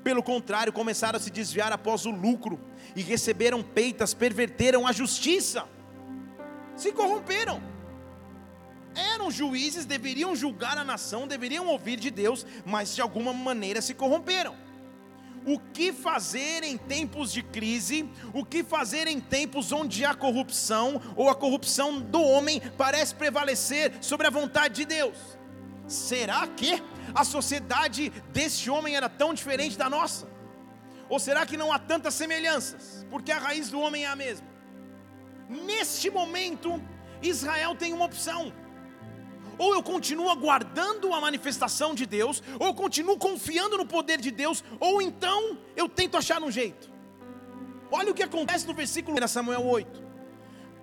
Pelo 0.04 0.24
contrário, 0.24 0.74
começaram 0.74 1.18
a 1.18 1.20
se 1.20 1.30
desviar 1.30 1.72
após 1.72 2.08
o 2.08 2.10
lucro 2.10 2.60
e 2.96 3.04
receberam 3.04 3.62
peitas, 3.62 4.16
perverteram 4.16 4.88
a 4.88 4.92
justiça, 4.92 5.70
se 6.76 6.92
corromperam. 6.92 7.62
Eram 8.96 9.30
juízes, 9.30 9.86
deveriam 9.86 10.36
julgar 10.36 10.76
a 10.76 10.84
nação, 10.84 11.28
deveriam 11.28 11.68
ouvir 11.68 11.98
de 11.98 12.10
Deus, 12.10 12.48
mas 12.66 12.96
de 12.96 13.02
alguma 13.02 13.32
maneira 13.32 13.80
se 13.80 13.94
corromperam. 13.94 14.56
O 15.46 15.60
que 15.60 15.94
fazer 15.94 16.64
em 16.64 16.76
tempos 16.76 17.32
de 17.32 17.44
crise? 17.44 18.10
O 18.34 18.44
que 18.44 18.64
fazer 18.64 19.08
em 19.08 19.20
tempos 19.20 19.72
onde 19.72 20.04
há 20.04 20.16
corrupção 20.16 21.00
ou 21.16 21.30
a 21.30 21.36
corrupção 21.36 22.02
do 22.02 22.22
homem 22.22 22.60
parece 22.76 23.14
prevalecer 23.14 23.94
sobre 24.02 24.26
a 24.26 24.32
vontade 24.32 24.76
de 24.76 24.86
Deus? 24.86 25.18
Será 25.88 26.48
que 26.48 26.82
a 27.14 27.24
sociedade 27.24 28.10
desse 28.34 28.72
homem 28.72 28.96
era 28.96 29.08
tão 29.08 29.36
diferente 29.36 29.78
da 29.78 29.88
nossa? 29.88 30.28
Ou 31.08 31.20
será 31.20 31.46
que 31.46 31.56
não 31.56 31.72
há 31.72 31.78
tantas 31.78 32.16
semelhanças? 32.16 33.06
Porque 33.12 33.32
a 33.32 33.38
raiz 33.38 33.70
do 33.70 33.80
homem 33.80 34.04
é 34.04 34.08
a 34.08 34.16
mesma. 34.16 34.48
Neste 35.48 36.10
momento, 36.10 36.82
Israel 37.22 37.76
tem 37.76 37.94
uma 37.94 38.06
opção. 38.06 38.52
Ou 39.58 39.74
eu 39.74 39.82
continuo 39.82 40.30
aguardando 40.30 41.14
a 41.14 41.22
manifestação 41.22 41.96
de 41.96 42.06
Deus, 42.06 42.42
ou 42.60 42.68
eu 42.68 42.74
continuo 42.74 43.18
confiando 43.18 43.78
no 43.78 43.86
poder 43.86 44.20
de 44.20 44.32
Deus, 44.32 44.64
ou 44.80 45.02
então 45.02 45.58
eu 45.76 45.88
tento 45.88 46.18
achar 46.18 46.42
um 46.42 46.52
jeito. 46.52 46.92
Olha 47.92 48.12
o 48.12 48.14
que 48.14 48.24
acontece 48.24 48.68
no 48.68 48.74
versículo 48.74 49.20
de 49.20 49.28
Samuel 49.28 49.66
8. 49.66 50.04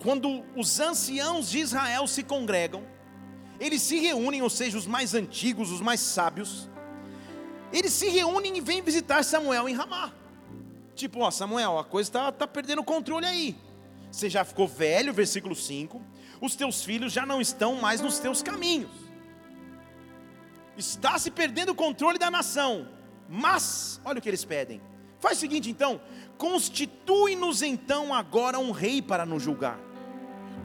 Quando 0.03 0.45
os 0.57 0.81
anciãos 0.81 1.51
de 1.51 1.59
Israel 1.59 2.07
se 2.07 2.23
congregam, 2.23 2.85
eles 3.61 3.83
se 3.83 3.99
reúnem, 3.99 4.43
ou 4.43 4.51
seja, 4.51 4.77
os 4.77 4.87
mais 4.87 5.15
antigos, 5.15 5.71
os 5.71 5.81
mais 5.81 6.01
sábios, 6.01 6.69
eles 7.73 7.93
se 7.93 8.09
reúnem 8.09 8.57
e 8.57 8.61
vêm 8.61 8.83
visitar 8.83 9.23
Samuel 9.25 9.69
em 9.69 9.75
Ramá. 9.75 10.13
Tipo, 10.95 11.21
ó, 11.21 11.31
Samuel, 11.31 11.79
a 11.79 11.85
coisa 11.85 12.09
está 12.09 12.33
tá 12.33 12.47
perdendo 12.47 12.81
o 12.81 12.85
controle 12.85 13.25
aí. 13.25 13.57
Você 14.11 14.29
já 14.29 14.45
ficou 14.45 14.69
velho, 14.69 15.13
versículo 15.13 15.55
5. 15.55 16.03
Os 16.43 16.57
teus 16.57 16.83
filhos 16.83 17.13
já 17.13 17.25
não 17.25 17.41
estão 17.41 17.77
mais 17.77 18.01
nos 18.01 18.19
teus 18.19 18.43
caminhos. 18.43 18.91
Está 20.77 21.17
se 21.17 21.31
perdendo 21.31 21.71
o 21.71 21.75
controle 21.75 22.19
da 22.19 22.33
nação. 22.33 22.89
Mas, 23.29 24.01
olha 24.05 24.19
o 24.19 24.23
que 24.23 24.29
eles 24.29 24.45
pedem. 24.45 24.83
Faz 25.21 25.39
o 25.39 25.41
seguinte 25.41 25.71
então: 25.71 26.01
constitui-nos 26.37 27.63
então 27.63 28.13
agora 28.13 28.59
um 28.59 28.73
rei 28.73 29.01
para 29.01 29.25
nos 29.25 29.41
julgar, 29.41 29.79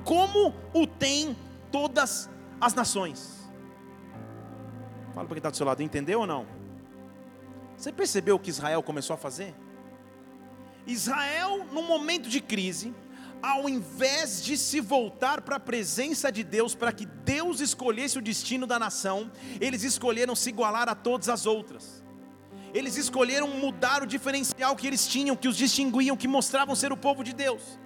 como 0.04 0.52
o 0.74 0.88
tem 0.88 1.38
todas 1.72 2.28
as 2.60 2.74
nações. 2.74 3.48
Fala 5.14 5.28
para 5.28 5.36
quem 5.36 5.38
está 5.38 5.52
do 5.52 5.58
seu 5.58 5.66
lado, 5.66 5.84
entendeu 5.84 6.22
ou 6.22 6.28
não? 6.28 6.48
Você 7.78 7.92
percebeu 7.92 8.36
o 8.36 8.40
que 8.40 8.50
Israel 8.50 8.82
começou 8.82 9.14
a 9.14 9.18
fazer? 9.18 9.54
Israel, 10.88 11.66
num 11.72 11.86
momento 11.86 12.28
de 12.30 12.42
crise, 12.42 12.96
ao 13.48 13.70
invés 13.70 14.44
de 14.44 14.58
se 14.58 14.82
voltar 14.82 15.40
para 15.40 15.56
a 15.56 15.60
presença 15.60 16.30
de 16.30 16.44
Deus, 16.44 16.76
para 16.76 16.92
que 16.92 17.06
Deus 17.06 17.62
escolhesse 17.62 18.18
o 18.18 18.22
destino 18.22 18.68
da 18.68 18.78
nação, 18.78 19.32
eles 19.62 19.84
escolheram 19.84 20.36
se 20.36 20.50
igualar 20.50 20.90
a 20.90 20.94
todas 20.94 21.30
as 21.30 21.46
outras. 21.46 22.04
Eles 22.74 22.98
escolheram 22.98 23.48
mudar 23.48 24.04
o 24.04 24.06
diferencial 24.06 24.76
que 24.76 24.86
eles 24.86 25.08
tinham, 25.08 25.34
que 25.34 25.48
os 25.48 25.56
distinguiam, 25.56 26.18
que 26.18 26.28
mostravam 26.28 26.76
ser 26.76 26.92
o 26.92 26.98
povo 26.98 27.24
de 27.24 27.32
Deus. 27.32 27.80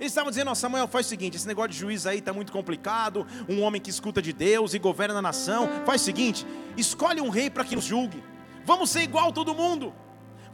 Eles 0.00 0.12
estavam 0.12 0.30
dizendo, 0.30 0.50
ó, 0.50 0.54
Samuel, 0.54 0.88
faz 0.88 1.04
o 1.04 1.08
seguinte, 1.10 1.36
esse 1.36 1.46
negócio 1.46 1.72
de 1.72 1.78
juiz 1.78 2.06
aí 2.06 2.18
está 2.18 2.32
muito 2.32 2.50
complicado, 2.50 3.26
um 3.46 3.60
homem 3.60 3.82
que 3.82 3.90
escuta 3.90 4.22
de 4.22 4.32
Deus 4.32 4.72
e 4.72 4.78
governa 4.78 5.18
a 5.18 5.22
nação, 5.22 5.68
faz 5.84 6.00
o 6.00 6.04
seguinte, 6.06 6.46
escolhe 6.74 7.20
um 7.20 7.28
rei 7.28 7.50
para 7.50 7.66
que 7.66 7.76
nos 7.76 7.84
julgue, 7.84 8.24
vamos 8.64 8.88
ser 8.88 9.02
igual 9.02 9.28
a 9.28 9.32
todo 9.32 9.54
mundo, 9.54 9.94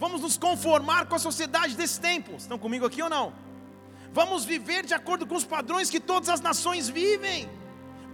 vamos 0.01 0.21
nos 0.21 0.37
conformar 0.37 1.07
com 1.07 1.15
a 1.15 1.19
sociedade 1.19 1.77
desse 1.77 2.01
tempo, 2.01 2.33
estão 2.35 2.59
comigo 2.59 2.85
aqui 2.85 3.01
ou 3.01 3.09
não? 3.09 3.33
Vamos 4.13 4.45
viver 4.45 4.85
de 4.85 4.95
acordo 4.95 5.27
com 5.27 5.35
os 5.35 5.45
padrões 5.45 5.91
que 5.91 6.01
todas 6.01 6.29
as 6.29 6.41
nações 6.41 6.89
vivem. 6.89 7.49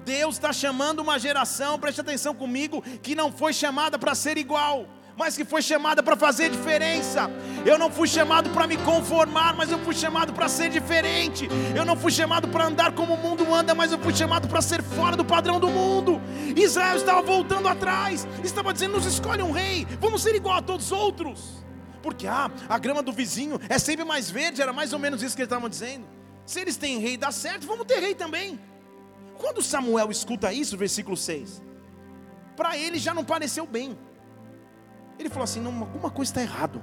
Deus 0.04 0.34
está 0.34 0.52
chamando 0.52 1.00
uma 1.00 1.18
geração, 1.18 1.78
preste 1.78 2.00
atenção 2.00 2.34
comigo, 2.34 2.82
que 3.02 3.14
não 3.14 3.32
foi 3.32 3.52
chamada 3.52 3.98
para 3.98 4.14
ser 4.14 4.36
igual 4.36 4.86
mas 5.16 5.36
que 5.36 5.44
foi 5.44 5.62
chamada 5.62 6.02
para 6.02 6.16
fazer 6.16 6.50
diferença. 6.50 7.30
Eu 7.64 7.78
não 7.78 7.90
fui 7.90 8.08
chamado 8.08 8.50
para 8.50 8.66
me 8.66 8.76
conformar, 8.78 9.54
mas 9.54 9.70
eu 9.70 9.78
fui 9.78 9.94
chamado 9.94 10.32
para 10.32 10.48
ser 10.48 10.70
diferente. 10.70 11.48
Eu 11.74 11.84
não 11.84 11.96
fui 11.96 12.10
chamado 12.10 12.48
para 12.48 12.66
andar 12.66 12.92
como 12.92 13.14
o 13.14 13.18
mundo 13.18 13.52
anda, 13.54 13.74
mas 13.74 13.92
eu 13.92 13.98
fui 13.98 14.14
chamado 14.14 14.48
para 14.48 14.60
ser 14.60 14.82
fora 14.82 15.16
do 15.16 15.24
padrão 15.24 15.60
do 15.60 15.68
mundo. 15.68 16.20
Israel 16.56 16.96
estava 16.96 17.22
voltando 17.22 17.68
atrás, 17.68 18.26
estava 18.42 18.72
dizendo: 18.72 18.94
nos 18.94 19.06
escolhe 19.06 19.42
um 19.42 19.52
rei, 19.52 19.86
vamos 20.00 20.22
ser 20.22 20.34
igual 20.34 20.58
a 20.58 20.62
todos 20.62 20.86
os 20.86 20.92
outros. 20.92 21.63
Porque 22.04 22.26
ah, 22.26 22.50
a 22.68 22.78
grama 22.78 23.02
do 23.02 23.10
vizinho 23.10 23.58
é 23.66 23.78
sempre 23.78 24.04
mais 24.04 24.30
verde, 24.30 24.60
era 24.60 24.74
mais 24.74 24.92
ou 24.92 24.98
menos 24.98 25.22
isso 25.22 25.34
que 25.34 25.40
eles 25.40 25.50
estavam 25.50 25.70
dizendo. 25.70 26.04
Se 26.44 26.60
eles 26.60 26.76
têm 26.76 26.98
rei, 26.98 27.16
dá 27.16 27.32
certo, 27.32 27.66
vamos 27.66 27.86
ter 27.86 27.98
rei 27.98 28.14
também. 28.14 28.60
Quando 29.38 29.62
Samuel 29.62 30.10
escuta 30.10 30.52
isso, 30.52 30.76
versículo 30.76 31.16
6, 31.16 31.62
para 32.54 32.76
ele 32.76 32.98
já 32.98 33.14
não 33.14 33.24
pareceu 33.24 33.66
bem. 33.66 33.98
Ele 35.18 35.30
falou 35.30 35.44
assim: 35.44 35.62
não, 35.62 35.80
alguma 35.80 36.10
coisa 36.10 36.30
está 36.30 36.42
errado. 36.42 36.82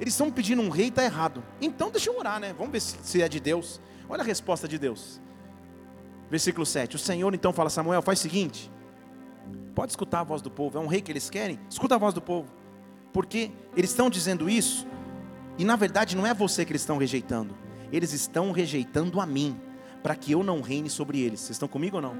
Eles 0.00 0.12
estão 0.12 0.28
pedindo 0.28 0.60
um 0.60 0.70
rei, 0.70 0.88
está 0.88 1.04
errado. 1.04 1.44
Então 1.60 1.92
deixa 1.92 2.10
eu 2.10 2.18
orar, 2.18 2.40
né? 2.40 2.52
Vamos 2.52 2.72
ver 2.72 2.80
se 2.80 3.22
é 3.22 3.28
de 3.28 3.38
Deus. 3.38 3.80
Olha 4.08 4.22
a 4.22 4.26
resposta 4.26 4.66
de 4.66 4.76
Deus. 4.76 5.20
Versículo 6.28 6.66
7. 6.66 6.96
O 6.96 6.98
Senhor 6.98 7.32
então 7.32 7.52
fala: 7.52 7.70
Samuel, 7.70 8.02
faz 8.02 8.18
o 8.18 8.22
seguinte. 8.22 8.72
Pode 9.72 9.92
escutar 9.92 10.18
a 10.18 10.24
voz 10.24 10.42
do 10.42 10.50
povo. 10.50 10.78
É 10.78 10.80
um 10.80 10.88
rei 10.88 11.00
que 11.00 11.12
eles 11.12 11.30
querem? 11.30 11.60
Escuta 11.70 11.94
a 11.94 11.98
voz 11.98 12.12
do 12.12 12.20
povo. 12.20 12.61
Porque 13.12 13.50
eles 13.76 13.90
estão 13.90 14.08
dizendo 14.08 14.48
isso. 14.48 14.86
E 15.58 15.64
na 15.64 15.76
verdade 15.76 16.16
não 16.16 16.26
é 16.26 16.32
você 16.32 16.64
que 16.64 16.72
eles 16.72 16.82
estão 16.82 16.98
rejeitando. 16.98 17.54
Eles 17.92 18.12
estão 18.12 18.52
rejeitando 18.52 19.20
a 19.20 19.26
mim. 19.26 19.60
Para 20.02 20.16
que 20.16 20.32
eu 20.32 20.42
não 20.42 20.60
reine 20.60 20.90
sobre 20.90 21.20
eles. 21.20 21.40
Vocês 21.40 21.56
estão 21.56 21.68
comigo 21.68 21.96
ou 21.96 22.02
não? 22.02 22.16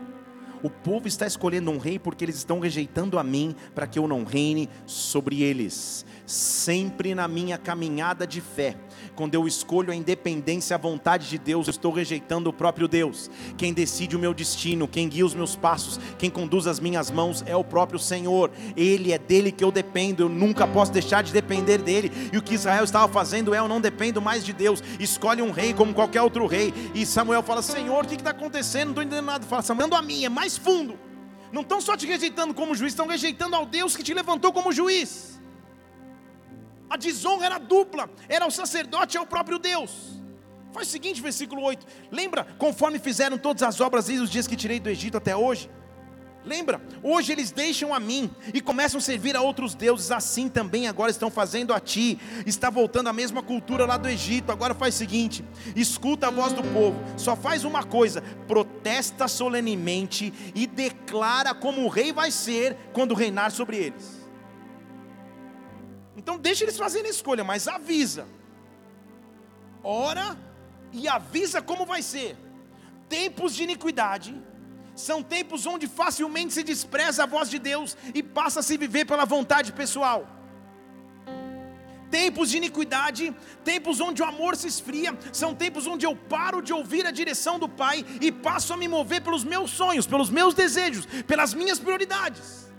O 0.63 0.71
povo 0.71 1.09
está 1.09 1.27
escolhendo 1.27 1.71
um 1.71 1.79
rei 1.79 1.99
porque 1.99 2.25
eles 2.25 2.37
estão 2.37 2.61
rejeitando 2.61 3.19
a 3.19 3.25
mim 3.25 3.55
para 3.75 3.87
que 3.87 3.99
eu 3.99 4.07
não 4.07 4.23
reine 4.23 4.69
sobre 4.87 5.43
eles. 5.43 6.07
Sempre 6.25 7.15
na 7.15 7.27
minha 7.27 7.59
caminhada 7.59 8.27
de 8.27 8.41
fé, 8.41 8.77
quando 9.15 9.35
eu 9.35 9.47
escolho 9.47 9.91
a 9.91 9.95
independência, 9.95 10.75
a 10.75 10.79
vontade 10.79 11.29
de 11.29 11.37
Deus, 11.37 11.67
eu 11.67 11.73
estou 11.73 11.93
rejeitando 11.93 12.49
o 12.49 12.53
próprio 12.53 12.89
Deus. 12.89 13.31
Quem 13.57 13.75
decide 13.75 14.17
o 14.17 14.19
meu 14.19 14.33
destino, 14.33 14.89
quem 14.89 15.09
guia 15.09 15.27
os 15.27 15.35
meus 15.35 15.57
passos, 15.57 15.99
quem 16.19 16.31
conduz 16.31 16.67
as 16.67 16.81
minhas 16.81 17.11
mãos 17.11 17.43
é 17.47 17.57
o 17.57 17.65
próprio 17.65 17.99
Senhor. 17.99 18.51
Ele 18.77 19.13
é 19.13 19.19
dele 19.19 19.53
que 19.53 19.65
eu 19.65 19.73
dependo, 19.73 20.23
eu 20.23 20.29
nunca 20.29 20.67
posso 20.67 20.93
deixar 20.93 21.23
de 21.23 21.33
depender 21.33 21.79
dele. 21.79 22.11
E 22.33 22.39
o 22.39 22.43
que 22.43 22.55
Israel 22.55 22.85
estava 22.85 23.13
fazendo 23.13 23.55
é: 23.55 23.59
eu 23.59 23.69
não 23.69 23.81
dependo 23.81 24.23
mais 24.23 24.45
de 24.45 24.53
Deus. 24.53 24.83
Escolhe 24.99 25.43
um 25.43 25.51
rei 25.51 25.75
como 25.75 25.93
qualquer 25.93 26.23
outro 26.23 26.47
rei. 26.47 26.73
E 26.95 27.05
Samuel 27.05 27.43
fala: 27.43 27.63
Senhor, 27.63 28.05
o 28.05 28.09
que 28.09 28.15
está 28.15 28.31
acontecendo? 28.31 28.85
Não 28.85 28.93
estou 28.93 29.05
entendendo 29.05 29.27
nada. 29.27 29.47
Fala, 29.47 29.63
Samuel, 29.63 29.95
a 29.95 30.03
mim, 30.03 30.25
é 30.25 30.29
mais 30.29 30.52
mais 30.53 30.57
fundo. 30.59 30.99
Não 31.51 31.63
estão 31.63 31.81
só 31.81 31.97
te 31.97 32.07
rejeitando 32.07 32.55
como 32.55 32.75
juiz, 32.75 32.93
estão 32.93 33.07
rejeitando 33.07 33.55
ao 33.55 33.67
Deus 33.67 33.97
que 33.97 34.03
te 34.03 34.15
levantou 34.15 34.53
como 34.53 34.73
juiz. 34.73 35.41
A 36.89 36.97
desonra 36.97 37.47
era 37.47 37.59
dupla, 37.59 38.11
era 38.29 38.47
o 38.47 38.51
sacerdote 38.51 39.17
e 39.17 39.21
o 39.21 39.27
próprio 39.27 39.59
Deus. 39.59 40.21
Faz 40.73 40.89
o 40.89 40.91
seguinte, 40.91 41.21
versículo 41.21 41.63
8: 41.63 41.87
Lembra, 42.11 42.45
conforme 42.59 42.99
fizeram 42.99 43.39
todas 43.39 43.63
as 43.63 43.81
obras 43.81 44.07
desde 44.07 44.25
os 44.25 44.31
dias 44.31 44.47
que 44.47 44.57
tirei 44.57 44.81
do 44.81 44.89
Egito 44.89 45.17
até 45.17 45.37
hoje? 45.37 45.71
Lembra? 46.45 46.81
Hoje 47.03 47.31
eles 47.31 47.53
deixam 47.53 47.95
a 47.95 48.01
mim 48.01 48.29
e 48.53 48.61
começam 48.61 48.99
a 48.99 49.01
servir 49.01 49.37
a 49.37 49.41
outros 49.41 49.75
deuses, 49.75 50.11
assim 50.11 50.49
também 50.49 50.89
agora 50.89 51.11
estão 51.11 51.31
fazendo 51.31 51.73
a 51.73 51.79
ti. 51.79 52.19
Está 52.45 52.69
voltando 52.69 53.09
a 53.09 53.13
mesma 53.13 53.43
cultura 53.43 53.87
lá 53.87 53.97
do 53.97 54.09
Egito. 54.09 54.51
Agora 54.51 54.75
faz 54.75 54.97
o 54.97 54.99
seguinte: 54.99 55.45
escuta 55.77 56.27
a 56.27 56.31
voz 56.31 56.53
do 56.53 56.63
povo, 56.63 57.01
só 57.17 57.37
faz 57.37 57.65
uma 57.65 57.85
coisa: 57.85 58.23
protesta 58.49 59.29
solenemente 59.29 60.33
e 60.53 60.67
declara 60.67 61.55
como 61.55 61.85
o 61.85 61.89
rei 61.89 62.13
vai 62.13 62.33
ser 62.33 62.77
quando 62.93 63.15
reinar 63.15 63.53
sobre 63.53 63.77
eles. 63.77 64.21
Então 66.17 66.37
deixa 66.39 66.65
eles 66.65 66.77
fazerem 66.77 67.07
a 67.07 67.11
escolha, 67.15 67.45
mas 67.45 67.69
avisa. 67.69 68.27
Ora 69.83 70.37
e 70.93 71.07
avisa 71.07 71.63
como 71.63 71.87
vai 71.87 72.03
ser. 72.03 72.37
Tempos 73.09 73.55
de 73.55 73.63
iniquidade 73.63 74.43
são 74.95 75.23
tempos 75.23 75.67
onde 75.67 75.87
facilmente 75.87 76.53
se 76.53 76.63
despreza 76.63 77.23
a 77.23 77.27
voz 77.27 77.49
de 77.49 77.59
Deus 77.59 77.97
e 78.15 78.23
passa 78.23 78.61
a 78.61 78.63
se 78.63 78.77
viver 78.77 79.05
pela 79.05 79.25
vontade 79.25 79.73
pessoal. 79.73 80.27
Tempos 82.11 82.51
de 82.51 82.59
iniquidade, 82.59 83.35
tempos 83.65 83.99
onde 83.99 84.21
o 84.21 84.25
amor 84.27 84.55
se 84.55 84.69
esfria, 84.69 85.19
são 85.33 85.55
tempos 85.55 85.87
onde 85.87 86.05
eu 86.05 86.15
paro 86.15 86.61
de 86.61 86.73
ouvir 86.73 87.07
a 87.07 87.11
direção 87.11 87.59
do 87.59 87.69
Pai 87.69 88.05
e 88.21 88.31
passo 88.31 88.75
a 88.75 88.77
me 88.77 88.87
mover 88.87 89.23
pelos 89.23 89.45
meus 89.45 89.71
sonhos, 89.71 90.07
pelos 90.07 90.29
meus 90.29 90.53
desejos, 90.53 91.07
pelas 91.27 91.55
minhas 91.55 91.79
prioridades. 91.79 92.71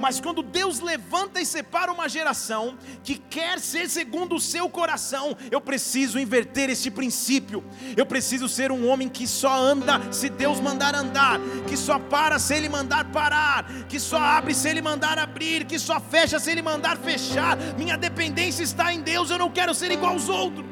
Mas 0.00 0.20
quando 0.20 0.42
Deus 0.42 0.80
levanta 0.80 1.40
e 1.40 1.46
separa 1.46 1.92
uma 1.92 2.08
geração 2.08 2.78
que 3.02 3.16
quer 3.16 3.58
ser 3.58 3.88
segundo 3.88 4.36
o 4.36 4.40
seu 4.40 4.68
coração, 4.68 5.36
eu 5.50 5.60
preciso 5.60 6.18
inverter 6.18 6.70
esse 6.70 6.90
princípio. 6.90 7.64
Eu 7.96 8.06
preciso 8.06 8.48
ser 8.48 8.70
um 8.70 8.88
homem 8.88 9.08
que 9.08 9.26
só 9.26 9.52
anda 9.54 10.00
se 10.12 10.28
Deus 10.28 10.60
mandar 10.60 10.94
andar, 10.94 11.40
que 11.66 11.76
só 11.76 11.98
para 11.98 12.38
se 12.38 12.54
Ele 12.54 12.68
mandar 12.68 13.10
parar, 13.10 13.66
que 13.88 13.98
só 13.98 14.18
abre 14.18 14.54
se 14.54 14.68
Ele 14.68 14.80
mandar 14.80 15.18
abrir, 15.18 15.64
que 15.64 15.78
só 15.78 16.00
fecha 16.00 16.38
se 16.38 16.50
Ele 16.50 16.62
mandar 16.62 16.96
fechar. 16.96 17.56
Minha 17.76 17.96
dependência 17.96 18.62
está 18.62 18.92
em 18.92 19.00
Deus, 19.00 19.30
eu 19.30 19.38
não 19.38 19.50
quero 19.50 19.74
ser 19.74 19.90
igual 19.90 20.12
aos 20.12 20.28
outros. 20.28 20.66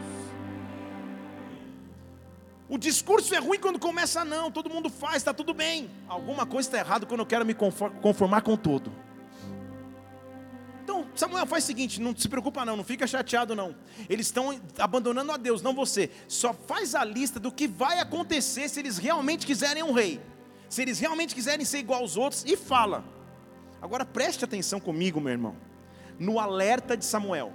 O 2.68 2.76
discurso 2.76 3.32
é 3.32 3.38
ruim 3.38 3.60
quando 3.60 3.78
começa, 3.78 4.24
não, 4.24 4.50
todo 4.50 4.68
mundo 4.68 4.90
faz, 4.90 5.16
está 5.16 5.32
tudo 5.32 5.54
bem. 5.54 5.88
Alguma 6.08 6.44
coisa 6.44 6.68
está 6.68 6.78
errada 6.78 7.06
quando 7.06 7.20
eu 7.20 7.26
quero 7.26 7.46
me 7.46 7.54
conformar 7.54 8.42
com 8.42 8.56
tudo. 8.56 9.05
Samuel 11.16 11.46
faz 11.46 11.64
o 11.64 11.66
seguinte: 11.66 12.00
não 12.00 12.14
se 12.16 12.28
preocupa, 12.28 12.64
não, 12.64 12.76
não 12.76 12.84
fica 12.84 13.06
chateado, 13.06 13.54
não. 13.54 13.74
Eles 14.08 14.26
estão 14.26 14.60
abandonando 14.78 15.32
a 15.32 15.36
Deus, 15.36 15.62
não 15.62 15.74
você. 15.74 16.10
Só 16.28 16.52
faz 16.52 16.94
a 16.94 17.04
lista 17.04 17.40
do 17.40 17.50
que 17.50 17.66
vai 17.66 17.98
acontecer 17.98 18.68
se 18.68 18.80
eles 18.80 18.98
realmente 18.98 19.46
quiserem 19.46 19.82
um 19.82 19.92
rei. 19.92 20.20
Se 20.68 20.82
eles 20.82 20.98
realmente 20.98 21.34
quiserem 21.34 21.64
ser 21.64 21.78
igual 21.78 22.00
aos 22.00 22.16
outros, 22.16 22.44
e 22.44 22.56
fala. 22.56 23.04
Agora 23.80 24.04
preste 24.04 24.44
atenção 24.44 24.80
comigo, 24.80 25.20
meu 25.20 25.32
irmão, 25.32 25.56
no 26.18 26.40
alerta 26.40 26.96
de 26.96 27.04
Samuel. 27.04 27.52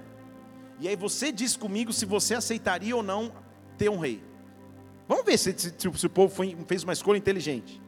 E 0.79 0.87
aí 0.87 0.95
você 0.95 1.31
diz 1.31 1.55
comigo 1.55 1.91
se 1.91 2.05
você 2.05 2.35
aceitaria 2.35 2.95
ou 2.95 3.03
não 3.03 3.31
ter 3.77 3.89
um 3.89 3.99
rei. 3.99 4.23
Vamos 5.07 5.25
ver 5.25 5.37
se, 5.37 5.53
se, 5.57 5.73
se 5.77 6.05
o 6.05 6.09
povo 6.09 6.33
foi, 6.33 6.57
fez 6.67 6.83
uma 6.83 6.93
escolha 6.93 7.17
inteligente. 7.17 7.81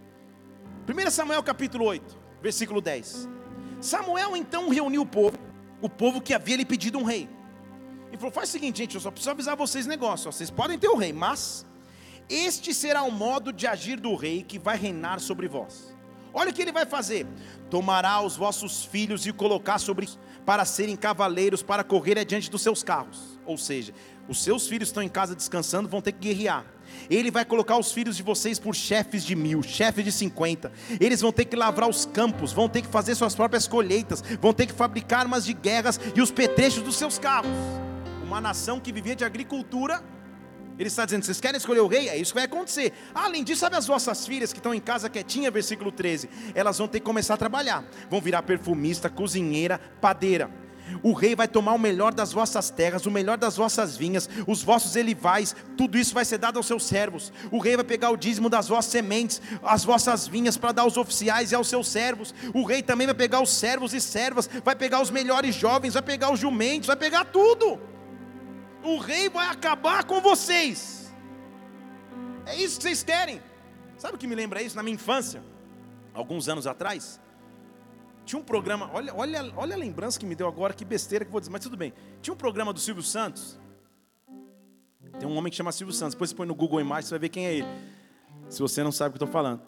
1 0.88 1.10
Samuel 1.10 1.42
capítulo 1.42 1.86
8, 1.86 2.18
versículo 2.42 2.82
10. 2.82 3.30
Samuel 3.80 4.36
então 4.36 4.70
reuniu 4.70 5.02
o 5.02 5.06
povo, 5.06 5.38
o 5.84 5.90
povo 5.90 6.22
que 6.22 6.34
havia 6.34 6.56
lhe 6.56 6.66
pedido 6.66 6.98
um 6.98 7.04
rei. 7.04 7.30
E 8.12 8.18
falou: 8.18 8.32
faz 8.32 8.50
o 8.50 8.52
seguinte, 8.54 8.78
gente, 8.78 8.96
eu 8.96 9.02
só 9.02 9.12
preciso 9.12 9.32
avisar 9.32 9.56
vocês 9.56 9.86
negócio. 9.86 10.32
Vocês 10.32 10.50
podem 10.50 10.80
ter 10.80 10.88
o 10.88 10.94
um 10.94 10.98
rei, 10.98 11.12
mas 11.12 11.66
este 12.30 12.74
será 12.74 13.04
o 13.04 13.12
modo 13.12 13.52
de 13.52 13.68
agir 13.68 14.00
do 14.00 14.16
rei 14.16 14.42
que 14.44 14.58
vai 14.58 14.78
reinar 14.78 15.20
sobre 15.20 15.48
vós. 15.48 15.93
Olha 16.34 16.50
o 16.50 16.54
que 16.54 16.62
ele 16.62 16.72
vai 16.72 16.86
fazer: 16.86 17.28
tomará 17.70 18.22
os 18.22 18.36
vossos 18.36 18.84
filhos 18.86 19.26
e 19.26 19.32
colocar 19.32 19.78
sobre 19.78 20.10
para 20.46 20.66
serem 20.66 20.96
cavaleiros 20.96 21.64
para 21.64 21.84
correr 21.84 22.20
adiante 22.20 22.52
dos 22.52 22.62
seus 22.62 22.84
carros. 22.84 23.40
Ou 23.46 23.58
seja, 23.58 23.94
os 24.28 24.44
seus 24.44 24.68
filhos 24.68 24.90
estão 24.90 25.04
em 25.04 25.10
casa 25.10 25.36
descansando, 25.36 25.88
vão 25.88 26.02
ter 26.02 26.12
que 26.12 26.20
guerrear. 26.20 26.66
Ele 27.10 27.32
vai 27.32 27.46
colocar 27.46 27.78
os 27.78 27.92
filhos 27.92 28.18
de 28.18 28.24
vocês 28.24 28.60
por 28.60 28.76
chefes 28.76 29.24
de 29.24 29.36
mil, 29.36 29.64
chefes 29.64 30.04
de 30.04 30.12
cinquenta. 30.12 30.72
Eles 31.00 31.22
vão 31.22 31.32
ter 31.32 31.46
que 31.46 31.56
lavrar 31.56 31.90
os 31.90 32.06
campos, 32.06 32.52
vão 32.52 32.70
ter 32.70 32.82
que 32.82 32.88
fazer 32.88 33.16
suas 33.16 33.36
próprias 33.36 33.68
colheitas, 33.68 34.22
vão 34.42 34.54
ter 34.54 34.66
que 34.66 34.74
fabricar 34.74 35.22
armas 35.22 35.46
de 35.46 35.54
guerras 35.54 36.00
e 36.16 36.22
os 36.22 36.32
petrechos 36.32 36.84
dos 36.84 36.96
seus 36.96 37.18
carros. 37.18 37.52
Uma 38.24 38.42
nação 38.42 38.80
que 38.80 38.92
vivia 38.92 39.16
de 39.16 39.24
agricultura, 39.24 40.04
ele 40.78 40.88
está 40.88 41.06
dizendo: 41.06 41.24
vocês 41.24 41.40
querem 41.40 41.58
escolher 41.58 41.82
o 41.82 41.88
rei? 41.88 42.10
É 42.10 42.18
isso 42.18 42.32
que 42.32 42.40
vai 42.40 42.46
acontecer. 42.46 42.94
Além 43.14 43.44
disso, 43.44 43.62
sabe 43.62 43.76
as 43.76 43.88
vossas 43.88 44.26
filhas 44.26 44.52
que 44.52 44.60
estão 44.60 44.74
em 44.74 44.80
casa 44.80 45.10
quietinha, 45.10 45.52
versículo 45.52 45.92
13? 45.92 46.30
Elas 46.54 46.78
vão 46.78 46.88
ter 46.88 47.00
que 47.00 47.06
começar 47.06 47.36
a 47.36 47.38
trabalhar, 47.38 47.84
vão 48.10 48.22
virar 48.22 48.44
perfumista, 48.44 49.10
cozinheira, 49.10 49.80
padeira 50.02 50.64
o 51.02 51.14
rei 51.14 51.36
vai 51.36 51.48
tomar 51.48 51.74
o 51.74 51.80
melhor 51.80 52.14
das 52.14 52.32
vossas 52.32 52.70
terras, 52.70 53.06
o 53.06 53.12
melhor 53.12 53.38
das 53.38 53.58
vossas 53.58 53.96
vinhas, 53.96 54.30
os 54.48 54.62
vossos 54.62 54.96
elivais, 54.96 55.56
tudo 55.78 55.98
isso 55.98 56.14
vai 56.14 56.26
ser 56.26 56.38
dado 56.38 56.58
aos 56.58 56.66
seus 56.66 56.86
servos. 56.86 57.32
O 57.52 57.60
rei 57.60 57.76
vai 57.76 57.86
pegar 57.86 58.10
o 58.10 58.18
dízimo 58.18 58.50
das 58.50 58.68
vossas 58.68 58.92
sementes, 58.92 59.42
as 59.64 59.84
vossas 59.84 60.28
vinhas 60.28 60.58
para 60.58 60.72
dar 60.72 60.82
aos 60.84 60.98
oficiais 60.98 61.52
e 61.52 61.56
aos 61.56 61.68
seus 61.68 61.88
servos. 61.88 62.34
O 62.54 62.64
rei 62.64 62.82
também 62.82 63.08
vai 63.08 63.16
pegar 63.16 63.42
os 63.42 63.52
servos 63.52 63.94
e 63.94 64.02
servas, 64.02 64.50
vai 64.64 64.76
pegar 64.76 65.02
os 65.02 65.10
melhores 65.10 65.56
jovens, 65.56 65.94
vai 65.94 66.04
pegar 66.04 66.32
os 66.32 66.40
jumentos, 66.40 66.88
vai 66.88 66.98
pegar 66.98 67.26
tudo. 67.26 67.93
O 68.84 68.98
rei 68.98 69.30
vai 69.30 69.48
acabar 69.48 70.04
com 70.04 70.20
vocês. 70.20 71.14
É 72.46 72.56
isso 72.56 72.78
que 72.78 72.84
vocês 72.84 73.04
querem. 73.04 73.42
Sabe 73.98 74.16
o 74.16 74.18
que 74.18 74.28
me 74.28 74.36
lembra 74.36 74.62
isso 74.62 74.76
na 74.76 74.84
minha 74.84 74.96
infância? 74.96 75.42
Alguns 76.14 76.50
anos 76.50 76.68
atrás, 76.68 77.20
tinha 78.26 78.40
um 78.40 78.44
programa, 78.44 78.90
olha, 78.94 79.14
olha, 79.16 79.54
olha 79.56 79.76
a 79.76 79.78
lembrança 79.78 80.20
que 80.20 80.26
me 80.26 80.36
deu 80.36 80.48
agora, 80.48 80.74
que 80.74 80.86
besteira 80.86 81.26
que 81.26 81.32
vou 81.32 81.40
dizer, 81.40 81.52
mas 81.52 81.62
tudo 81.62 81.76
bem. 81.76 81.94
Tinha 82.22 82.34
um 82.34 82.38
programa 82.38 82.72
do 82.72 82.80
Silvio 82.80 83.04
Santos. 83.04 83.60
Tem 85.20 85.28
um 85.28 85.36
homem 85.38 85.50
que 85.50 85.58
chama 85.58 85.72
Silvio 85.72 85.94
Santos. 85.94 86.16
Depois 86.16 86.30
você 86.30 86.36
põe 86.36 86.48
no 86.48 86.56
Google 86.56 86.82
Imagens, 86.82 87.06
você 87.08 87.12
vai 87.12 87.20
ver 87.20 87.30
quem 87.30 87.48
é 87.48 87.54
ele. 87.56 87.68
Se 88.50 88.60
você 88.60 88.84
não 88.84 88.92
sabe 88.92 89.16
o 89.16 89.18
que 89.18 89.24
eu 89.24 89.26
estou 89.26 89.34
falando. 89.34 89.62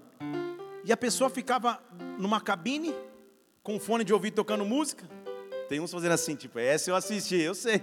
E 0.84 0.91
a 0.91 0.97
pessoa 0.97 1.30
ficava 1.30 1.82
numa 2.17 2.39
cabine, 2.39 2.93
com 3.63 3.75
um 3.75 3.80
fone 3.80 4.04
de 4.04 4.13
ouvido 4.13 4.36
tocando 4.36 4.63
música. 4.63 5.08
Tem 5.67 5.80
uns 5.80 5.91
fazendo 5.91 6.12
assim, 6.12 6.36
tipo, 6.36 6.60
essa 6.60 6.89
eu 6.91 6.95
assisti, 6.95 7.36
eu 7.36 7.56
sei. 7.56 7.82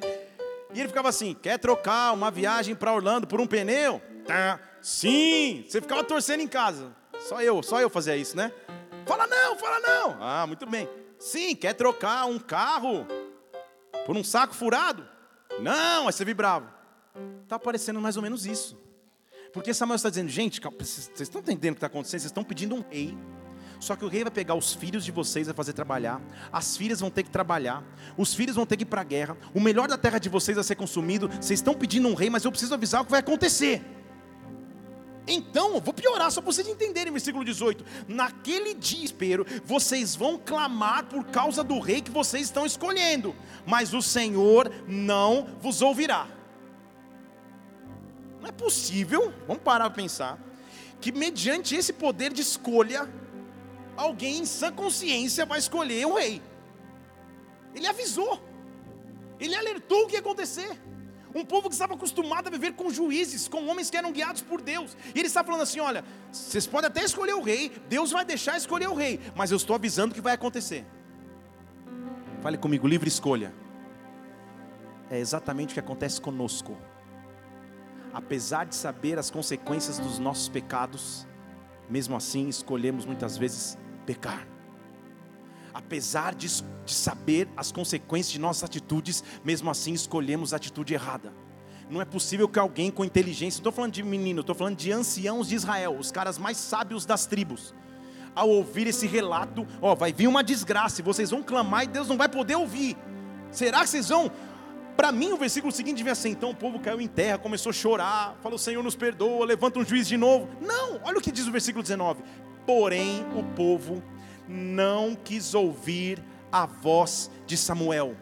E 0.75 0.81
ele 0.81 0.89
ficava 0.89 1.09
assim: 1.09 1.35
quer 1.35 1.59
trocar 1.59 2.13
uma 2.13 2.31
viagem 2.31 2.75
para 2.75 2.93
Orlando 2.93 3.27
por 3.27 3.41
um 3.41 3.47
pneu? 3.47 4.01
Tá. 4.27 4.61
Sim! 4.81 5.65
Você 5.69 5.81
ficava 5.81 6.03
torcendo 6.03 6.41
em 6.41 6.49
casa. 6.49 6.95
Só 7.21 7.41
eu, 7.41 7.63
só 7.63 7.81
eu 7.81 7.89
fazia 7.89 8.17
isso, 8.17 8.37
né? 8.37 8.53
Fala 9.07 9.27
não, 9.27 9.57
fala 9.57 9.81
não. 9.81 10.17
Ah, 10.21 10.47
muito 10.47 10.67
bem. 10.67 10.89
Sim, 11.19 11.55
quer 11.55 11.75
trocar 11.75 12.27
um 12.27 12.39
carro 12.39 13.07
por 14.05 14.17
um 14.17 14.25
saco 14.25 14.55
furado? 14.55 15.07
Não, 15.61 16.07
aí 16.07 16.13
você 16.13 16.25
vibrava. 16.25 16.73
Está 17.45 17.59
parecendo 17.59 18.01
mais 18.01 18.17
ou 18.17 18.23
menos 18.23 18.47
isso. 18.47 18.81
Porque 19.53 19.75
Samuel 19.75 19.97
está 19.97 20.09
dizendo, 20.09 20.31
gente, 20.31 20.61
vocês 20.61 21.21
estão 21.21 21.41
entendendo 21.41 21.73
o 21.73 21.75
que 21.75 21.79
está 21.79 21.87
acontecendo? 21.87 22.21
Vocês 22.21 22.31
estão 22.31 22.43
pedindo 22.43 22.75
um 22.75 22.85
rei. 22.91 23.17
Só 23.83 23.97
que 23.97 24.05
o 24.05 24.09
rei 24.09 24.23
vai 24.23 24.31
pegar 24.31 24.55
os 24.55 24.73
filhos 24.73 25.05
de 25.05 25.11
vocês 25.11 25.49
vai 25.49 25.57
fazer 25.57 25.73
trabalhar, 25.73 26.21
as 26.53 26.77
filhas 26.77 27.01
vão 27.01 27.11
ter 27.11 27.25
que 27.25 27.31
trabalhar, 27.31 27.83
os 28.17 28.33
filhos 28.33 28.55
vão 28.55 28.65
ter 28.65 28.77
que 28.77 28.85
ir 28.85 28.87
para 28.87 29.01
a 29.01 29.05
guerra, 29.05 29.37
o 29.53 29.61
melhor 29.61 29.89
da 29.89 29.99
terra 29.99 30.21
de 30.21 30.29
vocês 30.29 30.55
vai 30.55 30.63
ser 30.63 30.77
consumido. 30.77 31.27
Vocês 31.27 31.59
estão 31.59 31.75
pedindo 31.75 32.07
um 32.07 32.15
rei, 32.15 32.31
mas 32.31 32.45
eu 32.45 32.53
preciso 32.53 32.73
avisar 32.73 33.03
o 33.03 33.05
que 33.05 33.11
vai 33.11 33.19
acontecer. 33.19 33.83
Então, 35.27 35.81
vou 35.81 35.93
piorar 35.93 36.31
só 36.31 36.41
para 36.41 36.53
vocês 36.53 36.69
entenderem, 36.69 37.13
versículo 37.13 37.45
18: 37.45 37.85
Naquele 38.07 38.73
dia, 38.73 39.05
espero, 39.05 39.45
vocês 39.65 40.15
vão 40.15 40.39
clamar 40.39 41.07
por 41.07 41.25
causa 41.25 41.65
do 41.65 41.81
rei 41.81 42.01
que 42.01 42.11
vocês 42.13 42.45
estão 42.45 42.65
escolhendo, 42.65 43.35
mas 43.67 43.93
o 43.93 44.01
Senhor 44.01 44.71
não 44.87 45.49
vos 45.61 45.83
ouvirá. 45.83 46.29
Não 48.41 48.49
é 48.49 48.53
possível, 48.53 49.35
vamos 49.45 49.65
parar 49.65 49.91
para 49.91 50.03
pensar, 50.03 50.39
que 51.01 51.11
mediante 51.11 51.75
esse 51.75 51.93
poder 51.93 52.33
de 52.33 52.43
escolha, 52.43 53.11
alguém 54.03 54.41
em 54.41 54.47
sã 54.47 54.73
consciência 54.73 55.47
vai 55.47 55.59
escolher 55.59 56.07
o 56.07 56.15
rei. 56.15 56.43
Ele 57.75 57.87
avisou, 57.87 58.41
ele 59.41 59.55
alertou 59.55 60.05
o 60.05 60.07
que 60.07 60.15
ia 60.15 60.21
acontecer. 60.21 60.79
Um 61.35 61.45
povo 61.45 61.69
que 61.69 61.75
estava 61.75 61.95
acostumado 61.95 62.49
a 62.49 62.51
viver 62.51 62.75
com 62.75 62.91
juízes, 62.91 63.49
com 63.49 63.67
homens 63.67 63.89
que 63.89 63.97
eram 63.97 64.13
guiados 64.13 64.43
por 64.43 64.61
Deus. 64.61 64.95
E 65.15 65.19
ele 65.19 65.29
está 65.29 65.43
falando 65.43 65.63
assim: 65.63 65.81
olha, 65.81 66.05
vocês 66.31 66.67
podem 66.67 66.89
até 66.89 67.03
escolher 67.03 67.35
o 67.35 67.41
rei, 67.41 67.73
Deus 67.89 68.11
vai 68.11 68.25
deixar 68.25 68.57
escolher 68.59 68.89
o 68.89 68.95
rei, 68.95 69.19
mas 69.35 69.51
eu 69.51 69.57
estou 69.57 69.75
avisando 69.75 70.15
que 70.15 70.21
vai 70.21 70.35
acontecer. 70.35 70.85
Fale 72.43 72.59
comigo, 72.59 72.87
livre 72.87 73.09
escolha. 73.09 73.55
É 75.09 75.19
exatamente 75.19 75.71
o 75.71 75.75
que 75.75 75.81
acontece 75.81 76.21
conosco. 76.21 76.77
Apesar 78.13 78.67
de 78.67 78.75
saber 78.75 79.19
as 79.19 79.31
consequências 79.31 79.99
dos 79.99 80.19
nossos 80.19 80.49
pecados, 80.49 81.27
mesmo 81.89 82.15
assim 82.15 82.49
escolhemos 82.49 83.07
muitas 83.07 83.39
vezes 83.39 83.79
pecar. 84.03 84.47
apesar 85.75 86.35
de, 86.35 86.49
de 86.85 86.93
saber 86.93 87.49
as 87.57 87.73
consequências 87.73 88.33
de 88.33 88.39
nossas 88.39 88.65
atitudes, 88.65 89.25
mesmo 89.45 89.71
assim 89.71 89.93
escolhemos 89.95 90.53
a 90.53 90.57
atitude 90.57 90.93
errada. 90.93 91.33
Não 91.91 92.01
é 92.01 92.05
possível 92.05 92.49
que 92.49 92.59
alguém 92.59 92.91
com 92.91 93.05
inteligência, 93.05 93.59
estou 93.59 93.73
falando 93.73 93.93
de 93.93 94.03
menino, 94.03 94.41
estou 94.41 94.55
falando 94.55 94.77
de 94.77 94.93
anciãos 94.93 95.49
de 95.49 95.55
Israel, 95.55 95.97
os 95.99 96.11
caras 96.11 96.39
mais 96.39 96.57
sábios 96.57 97.05
das 97.05 97.27
tribos, 97.27 97.75
ao 98.35 98.49
ouvir 98.49 98.87
esse 98.87 99.07
relato, 99.07 99.67
ó, 99.81 99.95
vai 99.95 100.13
vir 100.13 100.27
uma 100.27 100.43
desgraça, 100.43 101.01
e 101.01 101.05
vocês 101.05 101.31
vão 101.31 101.43
clamar 101.43 101.85
e 101.85 101.87
Deus 101.87 102.09
não 102.09 102.17
vai 102.17 102.29
poder 102.29 102.57
ouvir. 102.57 102.97
Será 103.51 103.81
que 103.81 103.91
vocês 103.91 104.09
vão? 104.09 104.31
Para 104.97 105.13
mim, 105.13 105.33
o 105.33 105.37
versículo 105.37 105.73
seguinte 105.73 105.99
devia 105.99 106.15
ser: 106.15 106.31
então 106.31 106.51
o 106.51 106.55
povo 106.55 106.79
caiu 106.79 107.01
em 107.01 107.09
terra, 107.09 107.37
começou 107.37 107.71
a 107.71 107.73
chorar, 107.73 108.37
falou: 108.43 108.57
Senhor, 108.59 108.83
nos 108.83 108.97
perdoa, 108.97 109.45
levanta 109.45 109.79
um 109.79 109.85
juiz 109.85 110.07
de 110.07 110.17
novo. 110.17 110.49
Não, 110.61 111.01
olha 111.05 111.19
o 111.19 111.21
que 111.21 111.33
diz 111.33 111.47
o 111.47 111.53
versículo 111.53 111.83
19: 111.83 112.23
Porém, 112.67 113.25
o 113.37 113.43
povo 113.55 114.03
não 114.49 115.15
quis 115.15 115.55
ouvir 115.55 116.23
a 116.51 116.67
voz 116.67 117.31
de 117.47 117.57
Samuel. 117.57 118.17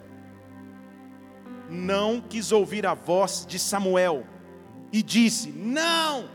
Não 1.69 2.21
quis 2.21 2.53
ouvir 2.53 2.87
a 2.87 2.95
voz 2.95 3.45
de 3.47 3.59
Samuel 3.59 4.25
e 4.93 5.03
disse: 5.03 5.51
Não, 5.51 6.29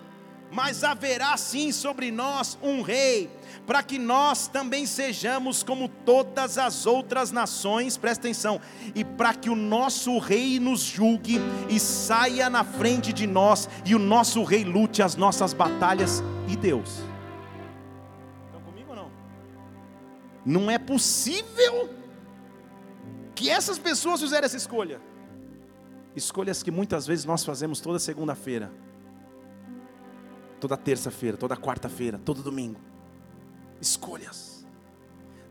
mas 0.51 0.83
haverá 0.83 1.35
sim 1.35 1.71
sobre 1.71 2.11
nós 2.11 2.57
um 2.61 2.81
rei, 2.81 3.29
para 3.65 3.83
que 3.83 3.99
nós 3.99 4.47
também 4.47 4.85
sejamos 4.85 5.63
como 5.63 5.89
todas 5.89 6.57
as 6.57 6.85
outras 6.85 7.31
nações, 7.31 7.97
presta 7.97 8.27
atenção, 8.27 8.61
e 8.93 9.03
para 9.03 9.33
que 9.33 9.49
o 9.49 9.55
nosso 9.55 10.17
rei 10.17 10.59
nos 10.59 10.81
julgue 10.81 11.41
e 11.69 11.79
saia 11.79 12.49
na 12.49 12.63
frente 12.63 13.11
de 13.11 13.27
nós, 13.27 13.67
e 13.85 13.93
o 13.93 13.99
nosso 13.99 14.43
rei 14.43 14.63
lute 14.63 15.01
as 15.01 15.15
nossas 15.15 15.53
batalhas, 15.53 16.23
e 16.47 16.55
Deus. 16.55 17.14
Não 20.45 20.69
é 20.69 20.77
possível 20.77 21.89
que 23.33 23.49
essas 23.49 23.79
pessoas 23.79 24.21
fizeram 24.21 24.45
essa 24.45 24.57
escolha. 24.57 25.01
Escolhas 26.15 26.61
que 26.61 26.71
muitas 26.71 27.05
vezes 27.07 27.25
nós 27.25 27.43
fazemos 27.43 27.81
toda 27.81 27.99
segunda-feira, 27.99 28.71
toda 30.59 30.77
terça-feira, 30.77 31.35
toda 31.35 31.57
quarta-feira, 31.57 32.19
todo 32.23 32.43
domingo. 32.43 32.79
Escolhas. 33.81 34.65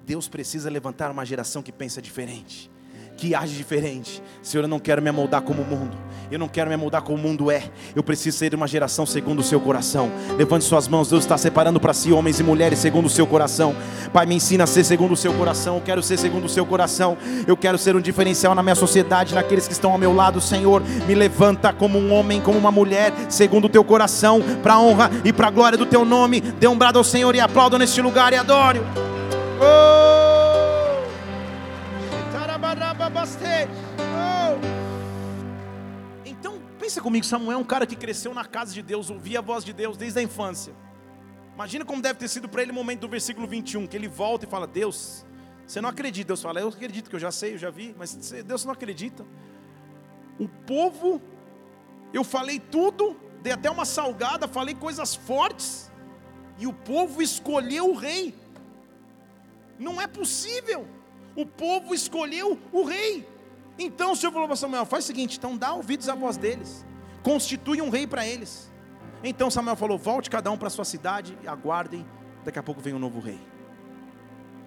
Deus 0.07 0.29
precisa 0.29 0.71
levantar 0.71 1.11
uma 1.11 1.25
geração 1.25 1.63
que 1.63 1.73
pensa 1.73 2.01
diferente 2.01 2.71
que 3.17 3.35
age 3.35 3.55
diferente. 3.57 4.23
Senhor, 4.43 4.65
eu 4.65 4.69
não 4.69 4.79
quero 4.79 5.01
me 5.01 5.09
amoldar 5.09 5.43
como 5.43 5.63
o 5.63 5.65
mundo. 5.65 5.97
Eu 6.31 6.39
não 6.39 6.49
quero 6.49 6.69
me 6.69 6.75
amoldar 6.75 7.03
como 7.03 7.19
o 7.19 7.21
mundo 7.21 7.51
é. 7.51 7.65
Eu 7.95 8.03
preciso 8.03 8.37
ser 8.37 8.55
uma 8.55 8.67
geração 8.67 9.07
segundo 9.07 9.41
o 9.41 9.43
seu 9.43 9.61
coração. 9.61 10.11
Levante 10.37 10.65
suas 10.65 10.89
mãos. 10.89 11.09
Deus 11.09 11.25
está 11.25 11.37
separando 11.37 11.79
para 11.79 11.93
si 11.93 12.13
homens 12.13 12.41
e 12.41 12.43
mulheres 12.43 12.79
segundo 12.79 13.07
o 13.07 13.11
seu 13.11 13.27
coração. 13.27 13.75
Pai, 14.13 14.27
me 14.27 14.35
ensina 14.35 14.65
a 14.65 14.67
ser 14.67 14.85
segundo 14.85 15.13
o 15.13 15.17
seu 15.17 15.33
coração. 15.35 15.77
Eu 15.77 15.83
quero 15.83 16.03
ser 16.03 16.19
segundo 16.19 16.47
o 16.47 16.49
seu 16.49 16.67
coração. 16.67 17.17
Eu 17.47 17.57
quero 17.57 17.79
ser 17.79 17.95
um 17.95 18.01
diferencial 18.01 18.55
na 18.55 18.63
minha 18.63 18.75
sociedade, 18.75 19.35
naqueles 19.35 19.67
que 19.67 19.73
estão 19.73 19.93
ao 19.93 19.99
meu 19.99 20.15
lado, 20.15 20.41
Senhor. 20.41 20.83
Me 21.07 21.15
levanta 21.15 21.73
como 21.73 21.99
um 21.99 22.13
homem, 22.13 22.41
como 22.41 22.59
uma 22.59 22.71
mulher, 22.71 23.13
segundo 23.29 23.67
o 23.67 23.69
teu 23.69 23.85
coração, 23.85 24.43
para 24.63 24.75
a 24.75 24.81
honra 24.81 25.11
e 25.25 25.33
para 25.33 25.49
a 25.49 25.51
glória 25.51 25.79
do 25.79 25.87
teu 25.87 26.05
nome. 26.05 26.41
Dê 26.41 26.67
um 26.67 26.77
brado 26.77 26.99
ao 26.99 27.05
Senhor 27.05 27.35
e 27.35 27.41
aplauda 27.41 27.79
neste 27.79 28.01
lugar 28.01 28.33
e 28.33 28.37
adore. 28.37 28.81
Oh! 29.61 30.15
Oh. 30.15 30.24
Pensa 36.95 37.03
comigo, 37.03 37.27
Samuel 37.27 37.59
é 37.59 37.61
um 37.61 37.65
cara 37.65 37.87
que 37.87 37.97
cresceu 37.97 38.33
na 38.33 38.45
casa 38.45 38.73
de 38.73 38.81
Deus, 38.81 39.11
ouvia 39.11 39.41
a 39.41 39.43
voz 39.43 39.65
de 39.65 39.73
Deus 39.73 39.97
desde 39.97 40.21
a 40.21 40.23
infância. 40.23 40.73
Imagina 41.53 41.85
como 41.85 42.01
deve 42.01 42.21
ter 42.21 42.29
sido 42.29 42.49
para 42.49 42.63
ele 42.63 42.71
o 42.71 42.75
momento 42.75 43.01
do 43.01 43.09
versículo 43.09 43.49
21, 43.49 43.85
que 43.89 43.97
ele 43.97 44.07
volta 44.07 44.45
e 44.45 44.49
fala: 44.49 44.65
Deus, 44.65 45.27
você 45.67 45.81
não 45.81 45.89
acredita. 45.89 46.29
Deus 46.29 46.41
fala: 46.41 46.61
Eu 46.61 46.69
acredito 46.69 47.11
que 47.11 47.17
eu 47.17 47.21
já 47.21 47.33
sei, 47.33 47.55
eu 47.55 47.59
já 47.59 47.69
vi, 47.69 47.93
mas 47.99 48.15
Deus 48.47 48.65
não 48.65 48.73
acredita. 48.73 49.27
O 50.39 50.49
povo, 50.49 51.21
eu 52.13 52.23
falei 52.23 52.61
tudo, 52.61 53.17
dei 53.43 53.53
até 53.53 53.69
uma 53.69 53.85
salgada, 53.85 54.47
falei 54.47 54.77
coisas 54.77 55.17
fortes, 55.17 55.91
e 56.59 56.67
o 56.69 56.73
povo 56.73 57.21
escolheu 57.21 57.91
o 57.91 57.97
rei. 57.97 58.37
Não 59.81 60.01
é 60.01 60.07
possível 60.07 60.87
o 61.37 61.45
povo 61.45 61.95
escolheu 61.95 62.59
o 62.73 62.85
rei. 62.85 63.27
Então 63.79 64.13
o 64.13 64.17
Senhor 64.17 64.33
falou 64.33 64.47
para 64.47 64.57
Samuel: 64.57 64.87
faz 64.87 65.05
o 65.05 65.07
seguinte, 65.07 65.39
então 65.39 65.57
dá 65.57 65.75
ouvidos 65.75 66.09
à 66.09 66.15
voz 66.15 66.37
deles, 66.37 66.85
constitui 67.23 67.83
um 67.83 67.91
rei 67.91 68.07
para 68.07 68.27
eles. 68.27 68.73
Então 69.23 69.51
Samuel 69.51 69.77
falou: 69.77 69.99
volte 69.99 70.31
cada 70.31 70.51
um 70.51 70.57
para 70.57 70.71
sua 70.71 70.85
cidade 70.85 71.37
e 71.43 71.49
aguardem, 71.49 72.07
daqui 72.45 72.59
a 72.59 72.63
pouco 72.63 72.81
vem 72.81 72.95
um 72.95 72.99
novo 72.99 73.21
rei. 73.21 73.41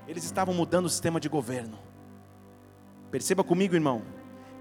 Eles 0.08 0.24
estavam 0.24 0.54
mudando 0.54 0.86
o 0.86 0.90
sistema 0.90 1.20
de 1.20 1.28
governo. 1.28 1.78
Perceba 3.12 3.44
comigo, 3.44 3.76
irmão, 3.76 4.04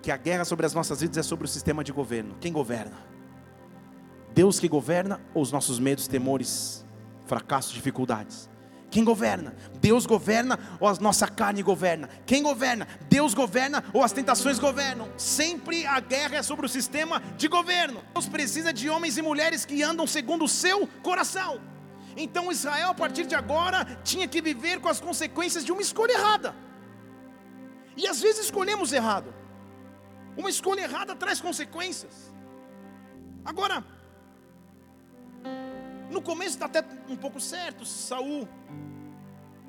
que 0.02 0.10
a 0.10 0.16
guerra 0.16 0.44
sobre 0.44 0.66
as 0.66 0.74
nossas 0.74 1.00
vidas 1.00 1.16
é 1.18 1.22
sobre 1.22 1.46
o 1.46 1.48
sistema 1.48 1.82
de 1.82 1.92
governo. 1.92 2.36
Quem 2.40 2.52
governa? 2.52 2.96
Deus 4.32 4.60
que 4.60 4.68
governa 4.68 5.20
ou 5.34 5.42
os 5.42 5.50
nossos 5.50 5.78
medos, 5.78 6.06
temores, 6.06 6.84
fracassos, 7.26 7.72
dificuldades? 7.72 8.50
Quem 8.96 9.04
governa? 9.04 9.54
Deus 9.78 10.06
governa 10.06 10.58
ou 10.80 10.88
a 10.88 10.94
nossa 10.94 11.28
carne 11.28 11.62
governa? 11.62 12.08
Quem 12.24 12.42
governa? 12.42 12.88
Deus 13.10 13.34
governa 13.34 13.84
ou 13.92 14.02
as 14.02 14.10
tentações 14.10 14.58
governam? 14.58 15.06
Sempre 15.18 15.84
a 15.84 16.00
guerra 16.00 16.36
é 16.36 16.42
sobre 16.42 16.64
o 16.64 16.68
sistema 16.68 17.20
de 17.36 17.46
governo. 17.46 18.02
Deus 18.14 18.26
precisa 18.26 18.72
de 18.72 18.88
homens 18.88 19.18
e 19.18 19.20
mulheres 19.20 19.66
que 19.66 19.82
andam 19.82 20.06
segundo 20.06 20.46
o 20.46 20.48
seu 20.48 20.86
coração. 21.02 21.60
Então 22.16 22.50
Israel, 22.50 22.88
a 22.88 22.94
partir 22.94 23.26
de 23.26 23.34
agora, 23.34 23.84
tinha 24.02 24.26
que 24.26 24.40
viver 24.40 24.80
com 24.80 24.88
as 24.88 24.98
consequências 24.98 25.62
de 25.62 25.72
uma 25.72 25.82
escolha 25.82 26.12
errada. 26.12 26.56
E 27.98 28.06
às 28.06 28.18
vezes 28.18 28.46
escolhemos 28.46 28.94
errado. 28.94 29.34
Uma 30.38 30.48
escolha 30.48 30.80
errada 30.80 31.14
traz 31.14 31.38
consequências. 31.38 32.32
Agora, 33.44 33.84
no 36.10 36.22
começo 36.22 36.50
está 36.50 36.66
até 36.66 36.84
um 37.08 37.16
pouco 37.16 37.40
certo. 37.40 37.84
Saul 37.84 38.48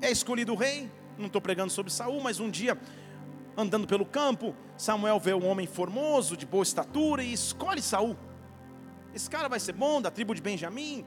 é 0.00 0.10
escolhido 0.10 0.54
rei. 0.54 0.90
Não 1.16 1.26
estou 1.26 1.40
pregando 1.40 1.70
sobre 1.70 1.92
Saul, 1.92 2.20
mas 2.20 2.38
um 2.38 2.48
dia, 2.48 2.78
andando 3.56 3.86
pelo 3.86 4.06
campo, 4.06 4.54
Samuel 4.76 5.18
vê 5.18 5.34
um 5.34 5.46
homem 5.46 5.66
formoso, 5.66 6.36
de 6.36 6.46
boa 6.46 6.62
estatura, 6.62 7.24
e 7.24 7.32
escolhe 7.32 7.82
Saul. 7.82 8.16
Esse 9.12 9.28
cara 9.28 9.48
vai 9.48 9.58
ser 9.58 9.72
bom, 9.72 10.00
da 10.00 10.10
tribo 10.10 10.34
de 10.34 10.40
Benjamim. 10.40 11.04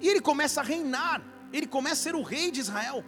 E 0.00 0.08
ele 0.08 0.20
começa 0.20 0.60
a 0.60 0.64
reinar. 0.64 1.22
Ele 1.52 1.66
começa 1.66 1.94
a 1.94 2.04
ser 2.04 2.14
o 2.14 2.22
rei 2.22 2.50
de 2.50 2.60
Israel. 2.60 3.04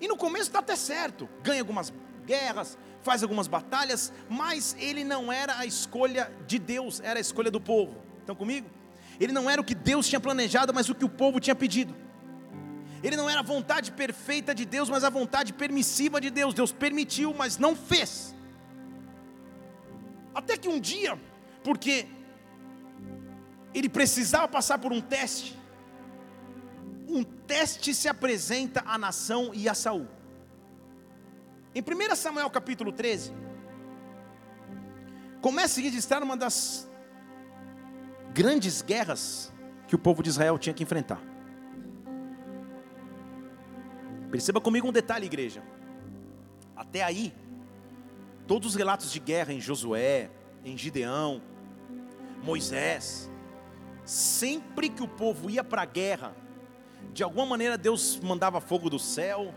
E 0.00 0.06
no 0.06 0.16
começo 0.16 0.46
está 0.46 0.60
até 0.60 0.76
certo. 0.76 1.28
Ganha 1.42 1.60
algumas 1.60 1.92
guerras, 2.24 2.78
faz 3.02 3.22
algumas 3.22 3.48
batalhas, 3.48 4.12
mas 4.28 4.76
ele 4.78 5.04
não 5.04 5.32
era 5.32 5.58
a 5.58 5.66
escolha 5.66 6.32
de 6.46 6.58
Deus, 6.58 7.00
era 7.00 7.18
a 7.18 7.20
escolha 7.20 7.50
do 7.50 7.60
povo. 7.60 7.96
Estão 8.20 8.34
comigo? 8.34 8.70
Ele 9.22 9.32
não 9.32 9.48
era 9.48 9.60
o 9.60 9.64
que 9.64 9.74
Deus 9.74 10.08
tinha 10.08 10.18
planejado, 10.18 10.74
mas 10.74 10.88
o 10.88 10.94
que 10.96 11.04
o 11.04 11.08
povo 11.08 11.38
tinha 11.38 11.54
pedido. 11.54 11.94
Ele 13.04 13.14
não 13.14 13.30
era 13.30 13.38
a 13.38 13.42
vontade 13.42 13.92
perfeita 13.92 14.52
de 14.52 14.64
Deus, 14.64 14.88
mas 14.90 15.04
a 15.04 15.10
vontade 15.10 15.52
permissiva 15.52 16.20
de 16.20 16.28
Deus. 16.28 16.52
Deus 16.52 16.72
permitiu, 16.72 17.32
mas 17.32 17.56
não 17.56 17.76
fez. 17.76 18.34
Até 20.34 20.56
que 20.56 20.68
um 20.68 20.80
dia, 20.80 21.16
porque 21.62 22.08
ele 23.72 23.88
precisava 23.88 24.48
passar 24.48 24.78
por 24.78 24.92
um 24.92 25.00
teste, 25.00 25.56
um 27.06 27.22
teste 27.22 27.94
se 27.94 28.08
apresenta 28.08 28.82
à 28.84 28.98
nação 28.98 29.52
e 29.54 29.68
a 29.68 29.74
Saul. 29.74 30.08
Em 31.72 31.80
1 31.80 32.16
Samuel 32.16 32.50
capítulo 32.50 32.90
13, 32.90 33.32
começa 35.40 35.78
a 35.78 35.82
registrar 35.82 36.24
uma 36.24 36.36
das 36.36 36.88
grandes 38.32 38.82
guerras 38.82 39.52
que 39.86 39.94
o 39.94 39.98
povo 39.98 40.22
de 40.22 40.30
Israel 40.30 40.58
tinha 40.58 40.74
que 40.74 40.82
enfrentar. 40.82 41.20
Perceba 44.30 44.60
comigo 44.60 44.88
um 44.88 44.92
detalhe, 44.92 45.26
igreja. 45.26 45.62
Até 46.74 47.02
aí, 47.02 47.34
todos 48.46 48.70
os 48.70 48.74
relatos 48.74 49.12
de 49.12 49.20
guerra 49.20 49.52
em 49.52 49.60
Josué, 49.60 50.30
em 50.64 50.76
Gideão, 50.76 51.42
Moisés, 52.42 53.30
sempre 54.04 54.88
que 54.88 55.02
o 55.02 55.08
povo 55.08 55.50
ia 55.50 55.62
para 55.62 55.82
a 55.82 55.86
guerra, 55.86 56.34
de 57.12 57.22
alguma 57.22 57.44
maneira 57.44 57.76
Deus 57.76 58.18
mandava 58.22 58.60
fogo 58.60 58.88
do 58.88 58.98
céu, 58.98 59.54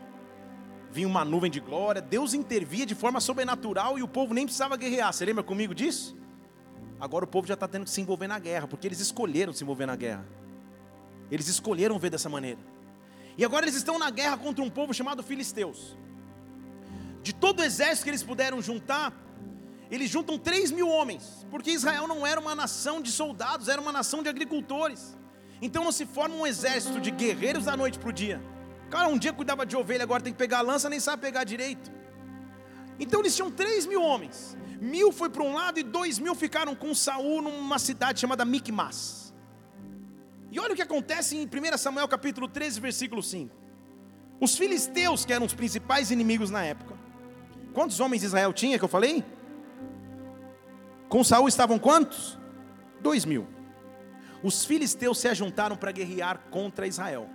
vinha 0.91 1.07
uma 1.07 1.23
nuvem 1.23 1.49
de 1.49 1.61
glória, 1.61 2.01
Deus 2.01 2.33
intervia 2.33 2.85
de 2.85 2.93
forma 2.93 3.21
sobrenatural 3.21 3.97
e 3.97 4.03
o 4.03 4.07
povo 4.07 4.33
nem 4.33 4.45
precisava 4.45 4.75
guerrear. 4.75 5.13
Você 5.13 5.23
lembra 5.23 5.43
comigo 5.43 5.73
disso? 5.73 6.17
Agora 6.99 7.25
o 7.25 7.27
povo 7.27 7.47
já 7.47 7.53
está 7.55 7.67
tendo 7.67 7.85
que 7.85 7.89
se 7.89 8.01
envolver 8.01 8.27
na 8.27 8.39
guerra, 8.39 8.67
porque 8.67 8.87
eles 8.87 8.99
escolheram 8.99 9.51
se 9.53 9.63
envolver 9.63 9.85
na 9.85 9.95
guerra. 9.95 10.25
Eles 11.29 11.47
escolheram 11.47 11.99
ver 11.99 12.09
dessa 12.09 12.29
maneira. 12.29 12.59
E 13.37 13.43
agora 13.43 13.65
eles 13.65 13.75
estão 13.75 13.99
na 13.99 14.09
guerra 14.09 14.37
contra 14.37 14.63
um 14.63 14.69
povo 14.69 14.93
chamado 14.93 15.21
Filisteus. 15.21 15.97
De 17.21 17.33
todo 17.33 17.59
o 17.59 17.63
exército 17.63 18.03
que 18.03 18.09
eles 18.09 18.23
puderam 18.23 18.61
juntar, 18.61 19.11
eles 19.91 20.09
juntam 20.09 20.37
3 20.37 20.71
mil 20.71 20.87
homens, 20.87 21.45
porque 21.51 21.71
Israel 21.71 22.07
não 22.07 22.25
era 22.25 22.39
uma 22.39 22.55
nação 22.55 23.01
de 23.01 23.11
soldados, 23.11 23.67
era 23.67 23.81
uma 23.81 23.91
nação 23.91 24.23
de 24.23 24.29
agricultores. 24.29 25.17
Então 25.61 25.83
não 25.83 25.91
se 25.91 26.05
forma 26.05 26.35
um 26.35 26.47
exército 26.47 26.99
de 26.99 27.11
guerreiros 27.11 27.65
da 27.65 27.75
noite 27.75 27.99
para 27.99 28.09
o 28.09 28.13
dia. 28.13 28.41
Cara, 28.89 29.07
um 29.07 29.17
dia 29.17 29.33
cuidava 29.33 29.65
de 29.65 29.75
ovelha, 29.75 30.03
agora 30.03 30.23
tem 30.23 30.31
que 30.31 30.39
pegar 30.39 30.59
a 30.59 30.61
lança, 30.61 30.89
nem 30.89 30.99
sabe 30.99 31.21
pegar 31.21 31.43
direito. 31.43 31.91
Então 32.99 33.19
eles 33.19 33.35
tinham 33.35 33.51
3 33.51 33.85
mil 33.85 34.01
homens. 34.01 34.55
Mil 34.81 35.11
foi 35.11 35.29
para 35.29 35.43
um 35.43 35.53
lado 35.53 35.79
e 35.79 35.83
dois 35.83 36.19
mil 36.19 36.35
ficaram 36.35 36.75
com 36.75 36.93
Saul 36.93 37.41
numa 37.41 37.79
cidade 37.79 38.19
chamada 38.19 38.43
Micmas. 38.43 39.33
E 40.51 40.59
olha 40.59 40.73
o 40.73 40.75
que 40.75 40.81
acontece 40.81 41.35
em 41.35 41.45
1 41.45 41.77
Samuel 41.77 42.07
capítulo 42.07 42.47
13, 42.47 42.79
versículo 42.79 43.21
5. 43.21 43.55
Os 44.39 44.57
filisteus, 44.57 45.25
que 45.25 45.33
eram 45.33 45.45
os 45.45 45.53
principais 45.53 46.11
inimigos 46.11 46.49
na 46.49 46.63
época. 46.63 46.97
Quantos 47.73 47.99
homens 47.99 48.23
Israel 48.23 48.53
tinha 48.53 48.77
que 48.77 48.83
eu 48.83 48.89
falei? 48.89 49.23
Com 51.09 51.23
Saul 51.23 51.47
estavam 51.47 51.77
quantos? 51.77 52.37
Dois 53.01 53.25
mil. 53.25 53.47
Os 54.43 54.65
filisteus 54.65 55.19
se 55.19 55.27
ajuntaram 55.27 55.75
para 55.75 55.91
guerrear 55.91 56.39
contra 56.51 56.87
Israel. 56.87 57.29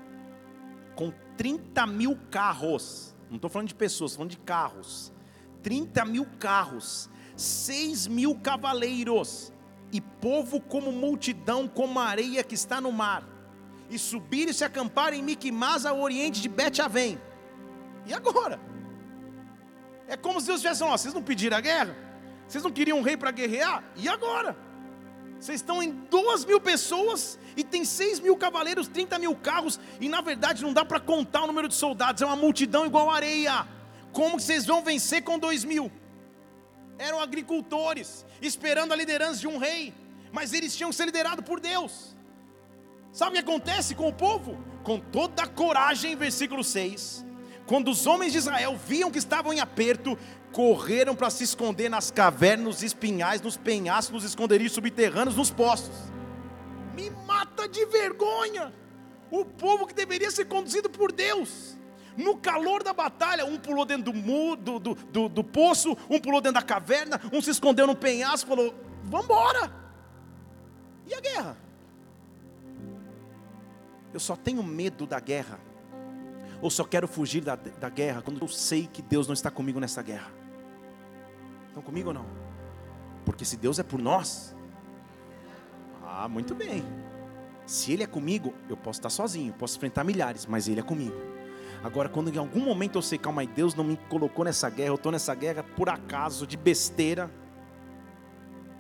Com 0.95 1.13
30 1.37 1.87
mil 1.87 2.19
carros. 2.31 3.15
Não 3.29 3.37
estou 3.37 3.51
falando 3.51 3.69
de 3.69 3.75
pessoas, 3.75 4.13
estou 4.13 4.21
falando 4.25 4.31
de 4.31 4.39
carros. 4.39 5.13
30 5.63 6.05
mil 6.05 6.27
carros, 6.39 7.11
6 7.41 8.07
mil 8.07 8.35
cavaleiros, 8.35 9.53
e 9.93 10.01
povo 10.01 10.61
como 10.61 10.93
multidão, 10.93 11.67
como 11.67 11.99
areia 11.99 12.45
que 12.45 12.55
está 12.55 12.81
no 12.81 12.93
mar, 12.93 13.25
e 13.89 13.99
subir 13.99 14.49
e 14.49 14.55
se 14.55 14.65
acampar 14.65 15.13
em 15.13 15.23
Miquimás, 15.23 15.85
ao 15.85 16.01
oriente 16.01 16.41
de 16.41 16.49
Bet-Avém. 16.49 17.21
E 18.07 18.15
agora? 18.15 18.61
É 20.07 20.17
como 20.17 20.41
se 20.41 20.47
Deus 20.47 20.61
tivesse 20.61 20.81
falando: 20.81 20.99
vocês 20.99 21.15
não 21.15 21.23
pediram 21.23 21.57
a 21.57 21.61
guerra? 21.61 21.97
Vocês 22.47 22.63
não 22.63 22.71
queriam 22.71 22.99
um 22.99 23.03
rei 23.03 23.17
para 23.17 23.31
guerrear? 23.31 23.85
E 23.97 24.09
agora? 24.09 24.57
Vocês 25.39 25.61
estão 25.61 25.83
em 25.83 25.91
duas 26.11 26.45
mil 26.45 26.61
pessoas 26.61 27.39
e 27.57 27.65
tem 27.65 27.85
seis 27.85 28.21
mil 28.21 28.37
cavaleiros, 28.37 28.87
30 28.89 29.19
mil 29.19 29.35
carros, 29.35 29.81
e 30.01 30.09
na 30.09 30.21
verdade 30.21 30.63
não 30.63 30.73
dá 30.73 30.85
para 30.85 31.01
contar 31.01 31.43
o 31.45 31.47
número 31.47 31.69
de 31.69 31.75
soldados, 31.75 32.21
é 32.21 32.27
uma 32.27 32.37
multidão 32.37 32.85
igual 32.85 33.11
areia. 33.11 33.67
Como 34.13 34.37
que 34.37 34.43
vocês 34.43 34.67
vão 34.67 34.83
vencer 34.83 35.23
com 35.23 35.39
dois 35.39 35.65
mil? 35.65 35.91
Eram 37.01 37.19
agricultores, 37.19 38.27
esperando 38.43 38.93
a 38.93 38.97
liderança 38.97 39.41
de 39.41 39.49
um 39.49 39.57
rei, 39.57 39.95
mas 40.31 40.53
eles 40.53 40.77
tinham 40.77 40.91
que 40.91 40.97
ser 40.97 41.07
liderados 41.07 41.43
por 41.47 41.59
Deus. 41.59 42.15
Sabe 43.11 43.31
o 43.31 43.33
que 43.33 43.51
acontece 43.51 43.95
com 43.95 44.07
o 44.07 44.13
povo? 44.13 44.63
Com 44.85 45.01
toda 45.01 45.45
a 45.45 45.47
coragem, 45.47 46.15
versículo 46.15 46.63
6. 46.63 47.25
Quando 47.67 47.91
os 47.91 48.07
homens 48.07 48.33
de 48.33 48.39
Israel 48.39 48.77
viam 48.77 49.11
que 49.11 49.19
estavam 49.19 49.51
em 49.51 49.61
aperto, 49.61 50.19
correram 50.53 51.17
para 51.17 51.31
se 51.31 51.43
esconder 51.43 51.89
nas 51.89 52.11
cavernas, 52.11 52.67
nos 52.67 52.83
espinhais, 52.83 53.41
nos 53.41 53.57
penhascos, 53.57 54.13
nos 54.13 54.25
esconderijos 54.25 54.75
subterrâneos, 54.75 55.37
nos 55.37 55.51
poços. 55.51 55.97
Me 56.95 57.09
mata 57.27 57.67
de 57.67 57.83
vergonha! 57.87 58.75
O 59.31 59.43
povo 59.47 59.87
que 59.87 59.95
deveria 59.95 60.31
ser 60.31 60.45
conduzido 60.45 60.91
por 60.91 61.13
Deus 61.13 61.80
no 62.17 62.37
calor 62.37 62.83
da 62.83 62.93
batalha, 62.93 63.45
um 63.45 63.59
pulou 63.59 63.85
dentro 63.85 64.13
do, 64.13 64.57
do, 64.57 64.79
do, 64.79 64.95
do, 64.95 65.29
do 65.29 65.45
poço, 65.45 65.97
um 66.09 66.21
pulou 66.21 66.41
dentro 66.41 66.61
da 66.61 66.67
caverna, 66.67 67.21
um 67.33 67.41
se 67.41 67.51
escondeu 67.51 67.87
no 67.87 67.95
penhasco, 67.95 68.49
falou: 68.49 68.75
Vamos 69.05 69.27
embora. 69.27 69.73
E 71.07 71.15
a 71.15 71.21
guerra? 71.21 71.57
Eu 74.13 74.21
só 74.21 74.37
tenho 74.37 74.63
medo 74.63 75.07
da 75.07 75.21
guerra, 75.21 75.61
ou 76.61 76.71
só 76.71 76.85
quero 76.85 77.07
fugir 77.07 77.43
da, 77.43 77.55
da 77.55 77.89
guerra 77.89 78.23
quando 78.23 78.41
eu 78.41 78.49
sei 78.49 78.87
que 78.87 79.03
Deus 79.03 79.27
não 79.27 79.35
está 79.35 79.51
comigo 79.51 79.79
nessa 79.79 80.03
guerra. 80.03 80.31
Estão 81.69 81.83
comigo 81.83 82.09
ou 82.09 82.15
não? 82.15 82.27
Porque 83.25 83.45
se 83.45 83.57
Deus 83.57 83.79
é 83.79 83.83
por 83.83 84.01
nós, 84.01 84.55
ah, 86.05 86.29
muito 86.29 86.55
bem. 86.55 86.85
Se 87.65 87.93
Ele 87.93 88.03
é 88.03 88.07
comigo, 88.07 88.53
eu 88.69 88.77
posso 88.77 88.99
estar 88.99 89.11
sozinho, 89.11 89.53
posso 89.53 89.77
enfrentar 89.77 90.03
milhares, 90.03 90.45
mas 90.45 90.67
Ele 90.67 90.81
é 90.81 90.83
comigo. 90.83 91.15
Agora, 91.83 92.09
quando 92.11 92.29
em 92.29 92.37
algum 92.37 92.61
momento 92.61 92.97
eu 92.97 93.03
sei, 93.03 93.19
calma 93.19 93.41
aí, 93.41 93.47
Deus 93.47 93.75
não 93.75 93.85
me 93.85 93.97
colocou 93.97 94.45
nessa 94.45 94.69
guerra, 94.69 94.91
eu 94.91 94.97
estou 94.97 95.11
nessa 95.11 95.35
guerra 95.35 95.63
por 95.63 95.89
acaso, 95.89 96.47
de 96.47 96.57
besteira, 96.57 97.31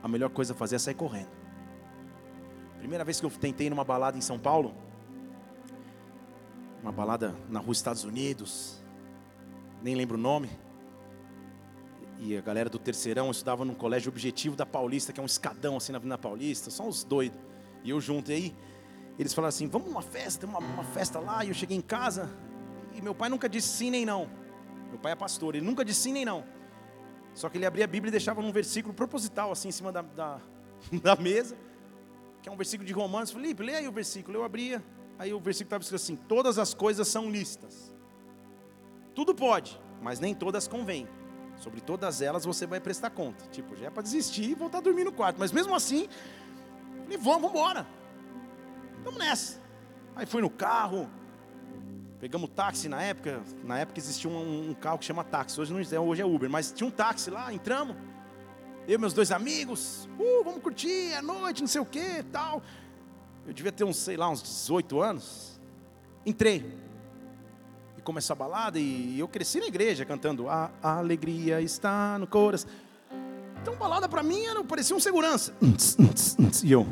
a 0.02 0.08
melhor 0.08 0.28
coisa 0.30 0.52
a 0.52 0.56
fazer 0.56 0.76
é 0.76 0.78
sair 0.78 0.94
correndo. 0.94 1.30
Primeira 2.78 3.04
vez 3.04 3.18
que 3.18 3.24
eu 3.24 3.30
tentei 3.30 3.70
numa 3.70 3.84
balada 3.84 4.18
em 4.18 4.20
São 4.20 4.38
Paulo, 4.38 4.74
uma 6.82 6.92
balada 6.92 7.34
na 7.48 7.58
rua 7.58 7.72
Estados 7.72 8.04
Unidos, 8.04 8.82
nem 9.82 9.94
lembro 9.94 10.18
o 10.18 10.20
nome, 10.20 10.50
e 12.18 12.36
a 12.36 12.40
galera 12.42 12.68
do 12.68 12.78
terceirão 12.78 13.26
eu 13.26 13.30
estudava 13.30 13.64
num 13.64 13.74
colégio 13.74 14.10
objetivo 14.10 14.56
da 14.56 14.66
Paulista, 14.66 15.10
que 15.10 15.20
é 15.20 15.22
um 15.22 15.26
escadão 15.26 15.78
assim 15.78 15.92
na 15.92 15.96
Avenida 15.96 16.18
Paulista, 16.18 16.70
só 16.70 16.86
uns 16.86 17.02
doidos, 17.02 17.38
e 17.82 17.88
eu 17.88 18.00
junto, 18.00 18.30
e 18.30 18.34
aí 18.34 18.56
eles 19.18 19.32
falaram 19.32 19.48
assim, 19.48 19.68
vamos 19.68 19.88
numa 19.88 20.02
festa, 20.02 20.46
tem 20.46 20.48
uma, 20.48 20.58
uma 20.58 20.84
festa 20.84 21.18
lá, 21.18 21.42
e 21.44 21.48
eu 21.48 21.54
cheguei 21.54 21.76
em 21.76 21.82
casa, 21.82 22.30
e 23.00 23.02
meu 23.02 23.14
pai 23.14 23.30
nunca 23.30 23.48
disse 23.48 23.68
sim 23.68 23.90
nem 23.90 24.04
não. 24.04 24.28
Meu 24.90 24.98
pai 24.98 25.12
é 25.12 25.16
pastor, 25.16 25.54
ele 25.54 25.64
nunca 25.64 25.84
disse 25.84 26.00
sim 26.00 26.12
nem 26.12 26.24
não. 26.24 26.44
Só 27.34 27.48
que 27.48 27.56
ele 27.56 27.64
abria 27.64 27.84
a 27.84 27.88
Bíblia 27.88 28.10
e 28.10 28.12
deixava 28.12 28.42
num 28.42 28.52
versículo 28.52 28.92
proposital, 28.92 29.50
assim, 29.50 29.68
em 29.68 29.72
cima 29.72 29.90
da, 29.90 30.02
da, 30.02 30.40
da 31.02 31.16
mesa, 31.16 31.56
que 32.42 32.48
é 32.48 32.52
um 32.52 32.56
versículo 32.56 32.86
de 32.86 32.92
Romanos. 32.92 33.30
Felipe, 33.30 33.62
lê 33.62 33.76
aí 33.76 33.88
o 33.88 33.92
versículo. 33.92 34.36
Eu 34.36 34.44
abria, 34.44 34.84
aí 35.18 35.32
o 35.32 35.40
versículo 35.40 35.68
estava 35.68 35.82
escrito 35.82 36.02
assim: 36.02 36.16
Todas 36.28 36.58
as 36.58 36.74
coisas 36.74 37.08
são 37.08 37.30
listas. 37.30 37.94
Tudo 39.14 39.34
pode, 39.34 39.80
mas 40.02 40.20
nem 40.20 40.34
todas 40.34 40.68
convêm. 40.68 41.08
Sobre 41.56 41.80
todas 41.80 42.20
elas 42.22 42.44
você 42.44 42.66
vai 42.66 42.80
prestar 42.80 43.10
conta. 43.10 43.44
Tipo, 43.46 43.76
já 43.76 43.86
é 43.86 43.90
para 43.90 44.02
desistir 44.02 44.50
e 44.50 44.54
voltar 44.54 44.78
a 44.78 44.80
dormir 44.80 45.04
no 45.04 45.12
quarto. 45.12 45.38
Mas 45.38 45.52
mesmo 45.52 45.74
assim, 45.74 46.08
falei, 47.04 47.18
vamos, 47.18 47.42
vamos 47.42 47.50
embora. 47.50 47.86
Vamos 49.04 49.18
nessa. 49.18 49.60
Aí 50.16 50.26
fui 50.26 50.42
no 50.42 50.50
carro, 50.50 51.08
Pegamos 52.20 52.50
táxi 52.50 52.86
na 52.86 53.02
época, 53.02 53.40
na 53.64 53.78
época 53.78 53.98
existia 53.98 54.28
um, 54.28 54.70
um, 54.70 54.74
carro 54.74 54.98
que 54.98 55.06
chama 55.06 55.24
táxi, 55.24 55.58
hoje 55.58 55.72
não 55.72 55.80
é, 55.80 56.00
hoje 56.00 56.20
é 56.20 56.24
Uber, 56.24 56.50
mas 56.50 56.70
tinha 56.70 56.86
um 56.86 56.90
táxi 56.90 57.30
lá, 57.30 57.50
entramos. 57.52 57.96
Eu 58.86 58.96
e 58.96 58.98
meus 58.98 59.14
dois 59.14 59.32
amigos, 59.32 60.06
uh, 60.18 60.44
vamos 60.44 60.62
curtir 60.62 61.14
a 61.14 61.22
noite, 61.22 61.62
não 61.62 61.68
sei 61.68 61.80
o 61.80 61.86
que, 61.86 62.22
tal. 62.24 62.62
Eu 63.46 63.54
devia 63.54 63.72
ter 63.72 63.84
uns, 63.84 63.96
sei 63.96 64.18
lá, 64.18 64.28
uns 64.28 64.42
18 64.42 65.00
anos. 65.00 65.58
Entrei. 66.26 66.78
E 67.96 68.02
começou 68.02 68.34
a 68.34 68.36
balada 68.36 68.78
e 68.78 69.18
eu 69.18 69.26
cresci 69.26 69.58
na 69.58 69.66
igreja 69.66 70.04
cantando 70.04 70.46
A, 70.46 70.70
a 70.82 70.98
alegria 70.98 71.62
está 71.62 72.18
no 72.18 72.26
coração. 72.26 72.70
Então 73.62 73.76
balada 73.76 74.06
para 74.08 74.22
mim 74.22 74.44
era, 74.44 74.62
parecia 74.62 74.94
um 74.94 75.00
segurança. 75.00 75.54
E 76.62 76.72
eu, 76.72 76.86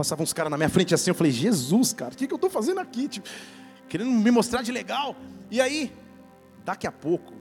Passavam 0.00 0.22
uns 0.22 0.32
caras 0.32 0.50
na 0.50 0.56
minha 0.56 0.70
frente 0.70 0.94
assim, 0.94 1.10
eu 1.10 1.14
falei, 1.14 1.30
Jesus, 1.30 1.92
cara, 1.92 2.14
o 2.14 2.16
que, 2.16 2.26
que 2.26 2.32
eu 2.32 2.36
estou 2.36 2.48
fazendo 2.48 2.80
aqui? 2.80 3.06
Tipo, 3.06 3.28
querendo 3.86 4.10
me 4.10 4.30
mostrar 4.30 4.62
de 4.62 4.72
legal. 4.72 5.14
E 5.50 5.60
aí, 5.60 5.92
daqui 6.64 6.86
a 6.86 6.90
pouco, 6.90 7.34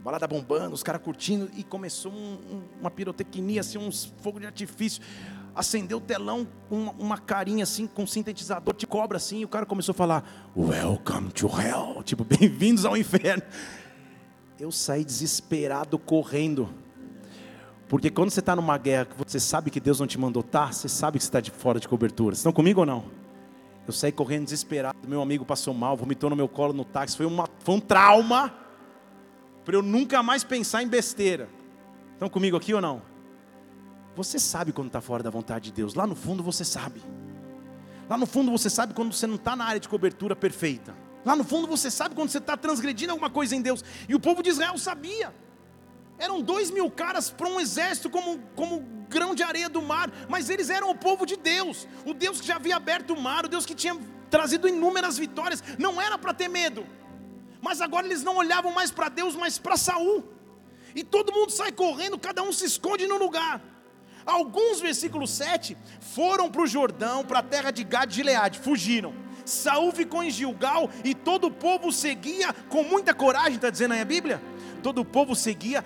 balada 0.00 0.26
bombando, 0.26 0.74
os 0.74 0.82
caras 0.82 1.00
curtindo, 1.00 1.48
e 1.54 1.62
começou 1.62 2.10
um, 2.10 2.32
um, 2.50 2.62
uma 2.80 2.90
pirotecnia, 2.90 3.60
assim, 3.60 3.78
uns 3.78 4.12
fogos 4.22 4.40
de 4.40 4.46
artifício. 4.48 5.00
Acendeu 5.54 5.98
o 5.98 6.00
telão, 6.00 6.48
uma, 6.68 6.90
uma, 6.98 7.16
carinha 7.16 7.62
assim, 7.62 7.86
com 7.86 8.08
sintetizador 8.08 8.74
de 8.74 8.84
cobra 8.84 9.18
assim, 9.18 9.38
e 9.38 9.44
o 9.44 9.48
cara 9.48 9.64
começou 9.64 9.92
a 9.92 9.94
falar, 9.94 10.50
Welcome 10.56 11.30
to 11.30 11.46
hell, 11.46 12.02
tipo, 12.02 12.24
bem-vindos 12.26 12.84
ao 12.84 12.96
inferno. 12.96 13.44
Eu 14.58 14.72
saí 14.72 15.04
desesperado, 15.04 15.96
correndo. 15.96 16.74
Porque 17.92 18.08
quando 18.08 18.30
você 18.30 18.40
está 18.40 18.56
numa 18.56 18.78
guerra, 18.78 19.06
você 19.18 19.38
sabe 19.38 19.70
que 19.70 19.78
Deus 19.78 20.00
não 20.00 20.06
te 20.06 20.18
mandou 20.18 20.40
estar, 20.40 20.68
tá, 20.68 20.72
você 20.72 20.88
sabe 20.88 21.18
que 21.18 21.24
você 21.24 21.28
está 21.28 21.40
de 21.42 21.50
fora 21.50 21.78
de 21.78 21.86
cobertura. 21.86 22.34
Vocês 22.34 22.38
estão 22.38 22.50
comigo 22.50 22.80
ou 22.80 22.86
não? 22.86 23.04
Eu 23.86 23.92
saí 23.92 24.10
correndo 24.10 24.44
desesperado, 24.44 24.96
meu 25.06 25.20
amigo 25.20 25.44
passou 25.44 25.74
mal, 25.74 25.94
vomitou 25.94 26.30
no 26.30 26.34
meu 26.34 26.48
colo 26.48 26.72
no 26.72 26.86
táxi, 26.86 27.18
foi, 27.18 27.26
uma, 27.26 27.46
foi 27.58 27.74
um 27.74 27.80
trauma, 27.80 28.54
para 29.62 29.76
eu 29.76 29.82
nunca 29.82 30.22
mais 30.22 30.42
pensar 30.42 30.82
em 30.82 30.88
besteira. 30.88 31.50
Estão 32.14 32.30
comigo 32.30 32.56
aqui 32.56 32.72
ou 32.72 32.80
não? 32.80 33.02
Você 34.16 34.38
sabe 34.38 34.72
quando 34.72 34.86
está 34.86 35.02
fora 35.02 35.22
da 35.22 35.28
vontade 35.28 35.66
de 35.66 35.72
Deus, 35.72 35.92
lá 35.92 36.06
no 36.06 36.16
fundo 36.16 36.42
você 36.42 36.64
sabe. 36.64 37.02
Lá 38.08 38.16
no 38.16 38.24
fundo 38.24 38.50
você 38.50 38.70
sabe 38.70 38.94
quando 38.94 39.12
você 39.12 39.26
não 39.26 39.34
está 39.34 39.54
na 39.54 39.66
área 39.66 39.80
de 39.80 39.88
cobertura 39.90 40.34
perfeita. 40.34 40.94
Lá 41.26 41.36
no 41.36 41.44
fundo 41.44 41.66
você 41.66 41.90
sabe 41.90 42.14
quando 42.14 42.30
você 42.30 42.38
está 42.38 42.56
transgredindo 42.56 43.12
alguma 43.12 43.28
coisa 43.28 43.54
em 43.54 43.60
Deus. 43.60 43.84
E 44.08 44.14
o 44.14 44.18
povo 44.18 44.42
de 44.42 44.48
Israel 44.48 44.78
sabia. 44.78 45.41
Eram 46.22 46.40
dois 46.40 46.70
mil 46.70 46.88
caras 46.88 47.30
para 47.30 47.48
um 47.48 47.58
exército 47.58 48.08
como, 48.08 48.38
como 48.54 48.78
grão 49.08 49.34
de 49.34 49.42
areia 49.42 49.68
do 49.68 49.82
mar, 49.82 50.08
mas 50.28 50.48
eles 50.48 50.70
eram 50.70 50.88
o 50.88 50.94
povo 50.94 51.26
de 51.26 51.36
Deus, 51.36 51.88
o 52.06 52.14
Deus 52.14 52.40
que 52.40 52.46
já 52.46 52.54
havia 52.54 52.76
aberto 52.76 53.12
o 53.12 53.20
mar, 53.20 53.44
o 53.44 53.48
Deus 53.48 53.66
que 53.66 53.74
tinha 53.74 53.98
trazido 54.30 54.68
inúmeras 54.68 55.18
vitórias, 55.18 55.60
não 55.80 56.00
era 56.00 56.16
para 56.16 56.32
ter 56.32 56.46
medo, 56.46 56.86
mas 57.60 57.80
agora 57.80 58.06
eles 58.06 58.22
não 58.22 58.36
olhavam 58.36 58.70
mais 58.70 58.92
para 58.92 59.08
Deus, 59.08 59.34
mas 59.34 59.58
para 59.58 59.76
Saul, 59.76 60.22
e 60.94 61.02
todo 61.02 61.32
mundo 61.32 61.50
sai 61.50 61.72
correndo, 61.72 62.16
cada 62.16 62.40
um 62.40 62.52
se 62.52 62.66
esconde 62.66 63.04
no 63.08 63.18
lugar. 63.18 63.60
Alguns, 64.24 64.80
versículo 64.80 65.26
7, 65.26 65.76
foram 65.98 66.48
para 66.48 66.62
o 66.62 66.66
Jordão, 66.68 67.24
para 67.24 67.40
a 67.40 67.42
terra 67.42 67.72
de 67.72 67.82
Gad 67.82 68.12
e 68.12 68.14
Gileade, 68.14 68.60
fugiram. 68.60 69.12
Saul 69.44 69.90
ficou 69.90 70.22
em 70.22 70.30
Gilgal 70.30 70.88
e 71.02 71.16
todo 71.16 71.48
o 71.48 71.50
povo 71.50 71.90
seguia 71.90 72.52
com 72.68 72.84
muita 72.84 73.12
coragem, 73.12 73.56
está 73.56 73.70
dizendo 73.70 73.94
aí 73.94 74.00
a 74.00 74.04
Bíblia? 74.04 74.40
Todo 74.84 75.00
o 75.00 75.04
povo 75.04 75.34
seguia 75.34 75.84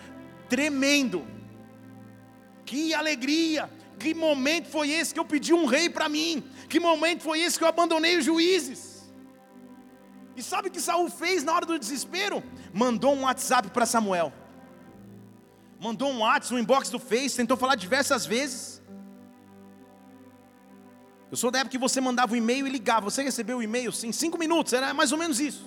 tremendo. 0.48 1.26
Que 2.64 2.94
alegria! 2.94 3.70
Que 3.98 4.12
momento 4.14 4.68
foi 4.68 4.90
esse 4.90 5.14
que 5.14 5.20
eu 5.20 5.24
pedi 5.24 5.54
um 5.54 5.64
rei 5.64 5.88
para 5.88 6.08
mim? 6.08 6.44
Que 6.68 6.78
momento 6.78 7.22
foi 7.22 7.40
esse 7.40 7.56
que 7.56 7.64
eu 7.64 7.68
abandonei 7.68 8.18
os 8.18 8.24
juízes? 8.24 9.10
E 10.36 10.42
sabe 10.42 10.68
o 10.68 10.70
que 10.70 10.80
Saul 10.80 11.08
fez 11.08 11.42
na 11.42 11.54
hora 11.54 11.64
do 11.64 11.78
desespero? 11.78 12.42
Mandou 12.72 13.14
um 13.14 13.22
WhatsApp 13.22 13.70
para 13.70 13.86
Samuel. 13.86 14.32
Mandou 15.80 16.10
um 16.10 16.18
WhatsApp, 16.20 16.54
um 16.54 16.58
inbox 16.58 16.90
do 16.90 16.98
Face, 16.98 17.36
tentou 17.36 17.56
falar 17.56 17.74
diversas 17.74 18.26
vezes. 18.26 18.82
Eu 21.30 21.36
sou 21.36 21.50
da 21.50 21.60
época 21.60 21.72
que 21.72 21.78
você 21.78 22.00
mandava 22.00 22.34
um 22.34 22.36
e-mail 22.36 22.66
e 22.66 22.70
ligava. 22.70 23.10
Você 23.10 23.22
recebeu 23.22 23.58
o 23.58 23.62
e-mail 23.62 23.90
em 24.04 24.12
cinco 24.12 24.38
minutos, 24.38 24.72
era 24.72 24.92
mais 24.92 25.10
ou 25.10 25.18
menos 25.18 25.40
isso. 25.40 25.64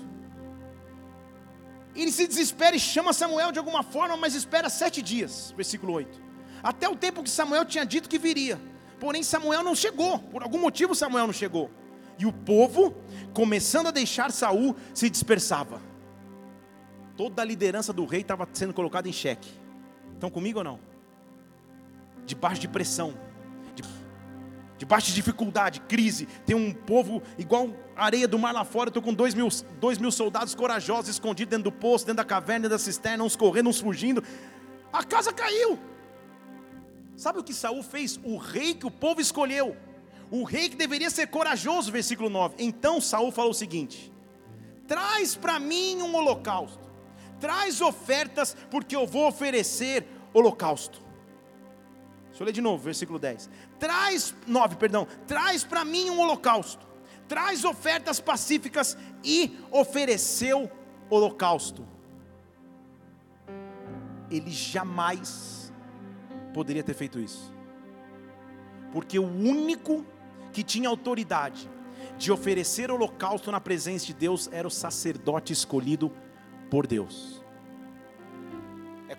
Ele 1.95 2.11
se 2.11 2.27
desespera 2.27 2.75
e 2.75 2.79
chama 2.79 3.13
Samuel 3.13 3.51
de 3.51 3.59
alguma 3.59 3.83
forma, 3.83 4.15
mas 4.15 4.35
espera 4.35 4.69
sete 4.69 5.01
dias, 5.01 5.53
versículo 5.55 5.93
8. 5.93 6.21
Até 6.61 6.87
o 6.87 6.95
tempo 6.95 7.23
que 7.23 7.29
Samuel 7.29 7.65
tinha 7.65 7.85
dito 7.85 8.09
que 8.09 8.19
viria. 8.19 8.59
Porém, 8.99 9.23
Samuel 9.23 9.63
não 9.63 9.73
chegou. 9.75 10.19
Por 10.19 10.43
algum 10.43 10.59
motivo, 10.59 10.93
Samuel 10.93 11.27
não 11.27 11.33
chegou. 11.33 11.71
E 12.17 12.25
o 12.25 12.33
povo, 12.33 12.93
começando 13.33 13.87
a 13.87 13.91
deixar 13.91 14.31
Saul, 14.31 14.75
se 14.93 15.09
dispersava. 15.09 15.81
Toda 17.15 17.41
a 17.41 17.45
liderança 17.45 17.91
do 17.93 18.05
rei 18.05 18.21
estava 18.21 18.47
sendo 18.51 18.73
colocada 18.73 19.07
em 19.07 19.13
xeque. 19.13 19.49
Estão 20.13 20.29
comigo 20.29 20.59
ou 20.59 20.63
não? 20.63 20.79
Debaixo 22.25 22.61
de 22.61 22.67
pressão, 22.67 23.17
debaixo 24.79 25.07
de 25.07 25.15
dificuldade, 25.15 25.81
crise, 25.81 26.25
tem 26.45 26.55
um 26.55 26.73
povo 26.73 27.21
igual 27.37 27.69
areia 28.04 28.28
do 28.28 28.39
mar 28.39 28.54
lá 28.54 28.64
fora. 28.64 28.89
Estou 28.89 29.04
com 29.04 29.14
dois 29.14 29.34
mil, 29.34 29.47
dois 29.80 29.97
mil 29.97 30.12
soldados 30.12 30.56
corajosos 30.56 31.10
escondidos 31.10 31.50
dentro 31.50 31.72
do 31.72 31.72
poço, 31.72 32.06
dentro 32.06 32.18
da 32.18 32.26
caverna, 32.26 32.62
dentro 32.62 32.78
da 32.78 32.84
cisterna, 32.84 33.24
uns 33.24 33.36
correndo, 33.36 33.70
uns 33.70 33.80
fugindo. 33.80 34.24
A 34.91 35.04
casa 35.04 35.32
caiu. 35.32 35.78
Sabe 37.16 37.39
o 37.39 37.43
que 37.43 37.54
Saul 37.54 37.84
fez? 37.84 38.20
O 38.24 38.38
rei 38.38 38.74
que 38.74 38.86
o 38.86 38.91
povo 38.91 39.20
escolheu 39.20 39.76
o 40.32 40.43
rei 40.43 40.70
que 40.70 40.76
deveria 40.76 41.10
ser 41.10 41.28
corajoso, 41.28 41.91
versículo 41.91 42.30
9. 42.30 42.56
Então 42.60 43.02
Saul 43.02 43.32
falou 43.32 43.52
o 43.52 43.56
seguinte: 43.56 44.12
Traz 44.88 45.36
para 45.36 45.60
mim 45.60 46.02
um 46.02 46.16
holocausto. 46.16 46.88
Traz 47.39 47.82
ofertas, 47.82 48.56
porque 48.70 48.95
eu 48.95 49.08
vou 49.08 49.28
oferecer 49.28 50.06
holocausto. 50.34 51.02
Deixa 52.28 52.43
eu 52.43 52.45
ler 52.45 52.52
de 52.52 52.62
novo, 52.62 52.84
versículo 52.84 53.18
10. 53.18 53.50
Traz, 53.80 54.36
9, 54.45 54.76
perdão. 54.76 55.08
Traz 55.26 55.64
para 55.64 55.84
mim 55.84 56.10
um 56.10 56.20
holocausto. 56.20 56.88
Traz 57.30 57.63
ofertas 57.63 58.19
pacíficas 58.19 58.97
e 59.23 59.57
ofereceu 59.71 60.69
holocausto. 61.09 61.88
Ele 64.30 64.49
jamais 64.49 65.71
poderia 66.53 66.84
ter 66.84 66.95
feito 66.95 67.19
isso. 67.19 67.53
Porque 68.91 69.19
o 69.19 69.27
único 69.27 70.03
que 70.51 70.63
tinha 70.63 70.89
autoridade 70.89 71.69
de 72.17 72.32
oferecer 72.32 72.91
holocausto 72.91 73.51
na 73.51 73.61
presença 73.61 74.07
de 74.07 74.13
Deus 74.13 74.49
era 74.51 74.67
o 74.67 74.71
sacerdote 74.71 75.53
escolhido 75.53 76.11
por 76.69 76.88
Deus. 76.88 77.38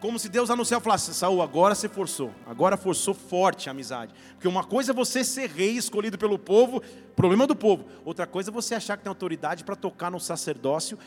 Como 0.00 0.18
se 0.18 0.30
Deus 0.30 0.48
anunciasse 0.48 0.80
e 0.80 0.84
falasse: 0.84 1.14
Saul, 1.14 1.42
agora 1.42 1.74
você 1.74 1.88
forçou, 1.88 2.32
agora 2.46 2.76
forçou 2.76 3.12
forte 3.12 3.68
a 3.68 3.72
amizade. 3.72 4.14
Porque 4.32 4.48
uma 4.48 4.64
coisa 4.64 4.92
é 4.92 4.94
você 4.94 5.22
ser 5.22 5.50
rei 5.50 5.76
escolhido 5.76 6.16
pelo 6.16 6.38
povo, 6.38 6.82
problema 7.14 7.46
do 7.46 7.54
povo. 7.54 7.84
Outra 8.04 8.26
coisa 8.26 8.50
é 8.50 8.52
você 8.52 8.74
achar 8.74 8.96
que 8.96 9.04
tem 9.04 9.10
autoridade 9.10 9.62
para 9.62 9.76
tocar 9.76 10.10
no 10.10 10.18
sacerdócio 10.18 10.98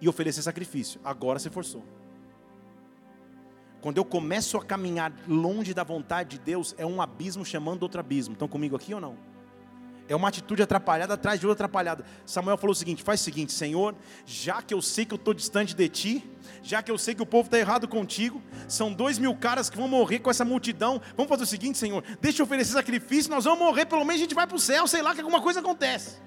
e 0.00 0.08
oferecer 0.08 0.42
sacrifício. 0.42 0.98
Agora 1.04 1.38
você 1.38 1.50
forçou. 1.50 1.84
Quando 3.82 3.98
eu 3.98 4.04
começo 4.04 4.56
a 4.56 4.64
caminhar 4.64 5.12
longe 5.28 5.72
da 5.72 5.84
vontade 5.84 6.30
de 6.30 6.38
Deus, 6.38 6.74
é 6.78 6.84
um 6.84 7.00
abismo 7.00 7.44
chamando 7.44 7.82
outro 7.82 8.00
abismo. 8.00 8.32
Estão 8.32 8.48
comigo 8.48 8.76
aqui 8.76 8.94
ou 8.94 9.00
não? 9.00 9.29
É 10.10 10.16
uma 10.16 10.26
atitude 10.26 10.60
atrapalhada 10.60 11.14
atrás 11.14 11.38
de 11.38 11.46
outra 11.46 11.66
atrapalhada. 11.66 12.04
Samuel 12.26 12.58
falou 12.58 12.72
o 12.72 12.74
seguinte: 12.74 13.00
faz 13.00 13.20
o 13.20 13.22
seguinte, 13.22 13.52
Senhor, 13.52 13.94
já 14.26 14.60
que 14.60 14.74
eu 14.74 14.82
sei 14.82 15.04
que 15.04 15.14
eu 15.14 15.16
estou 15.16 15.32
distante 15.32 15.72
de 15.72 15.88
ti, 15.88 16.28
já 16.64 16.82
que 16.82 16.90
eu 16.90 16.98
sei 16.98 17.14
que 17.14 17.22
o 17.22 17.26
povo 17.26 17.46
está 17.46 17.56
errado 17.56 17.86
contigo, 17.86 18.42
são 18.66 18.92
dois 18.92 19.20
mil 19.20 19.32
caras 19.36 19.70
que 19.70 19.76
vão 19.76 19.86
morrer 19.86 20.18
com 20.18 20.28
essa 20.28 20.44
multidão. 20.44 21.00
Vamos 21.16 21.28
fazer 21.28 21.44
o 21.44 21.46
seguinte, 21.46 21.78
Senhor, 21.78 22.02
deixa 22.20 22.42
eu 22.42 22.44
oferecer 22.44 22.72
sacrifício, 22.72 23.30
nós 23.30 23.44
vamos 23.44 23.60
morrer, 23.60 23.86
pelo 23.86 24.04
menos 24.04 24.16
a 24.20 24.24
gente 24.24 24.34
vai 24.34 24.48
para 24.48 24.56
o 24.56 24.58
céu, 24.58 24.88
sei 24.88 25.00
lá 25.00 25.14
que 25.14 25.20
alguma 25.20 25.40
coisa 25.40 25.60
acontece. 25.60 26.18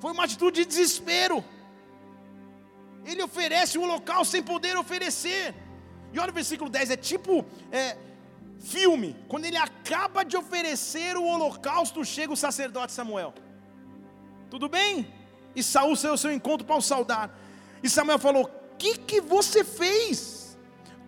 Foi 0.00 0.12
uma 0.12 0.24
atitude 0.24 0.62
de 0.62 0.66
desespero. 0.66 1.44
Ele 3.04 3.22
oferece 3.22 3.76
o 3.76 3.84
local 3.84 4.24
sem 4.24 4.42
poder 4.42 4.74
oferecer. 4.74 5.54
E 6.14 6.18
olha 6.18 6.30
o 6.30 6.34
versículo 6.34 6.70
10, 6.70 6.92
é 6.92 6.96
tipo. 6.96 7.44
É, 7.70 7.98
filme, 8.60 9.16
quando 9.28 9.44
ele 9.44 9.56
acaba 9.56 10.24
de 10.24 10.36
oferecer 10.36 11.16
o 11.16 11.24
holocausto, 11.24 12.04
chega 12.04 12.32
o 12.32 12.36
sacerdote 12.36 12.92
Samuel. 12.92 13.34
Tudo 14.50 14.68
bem? 14.68 15.12
E 15.54 15.62
Saul 15.62 15.96
saiu 15.96 16.12
ao 16.12 16.18
seu 16.18 16.32
encontro 16.32 16.66
para 16.66 16.76
o 16.76 16.82
saudar. 16.82 17.30
E 17.82 17.88
Samuel 17.88 18.18
falou: 18.18 18.44
O 18.44 18.76
que, 18.76 18.98
que 18.98 19.20
você 19.20 19.64
fez? 19.64 20.35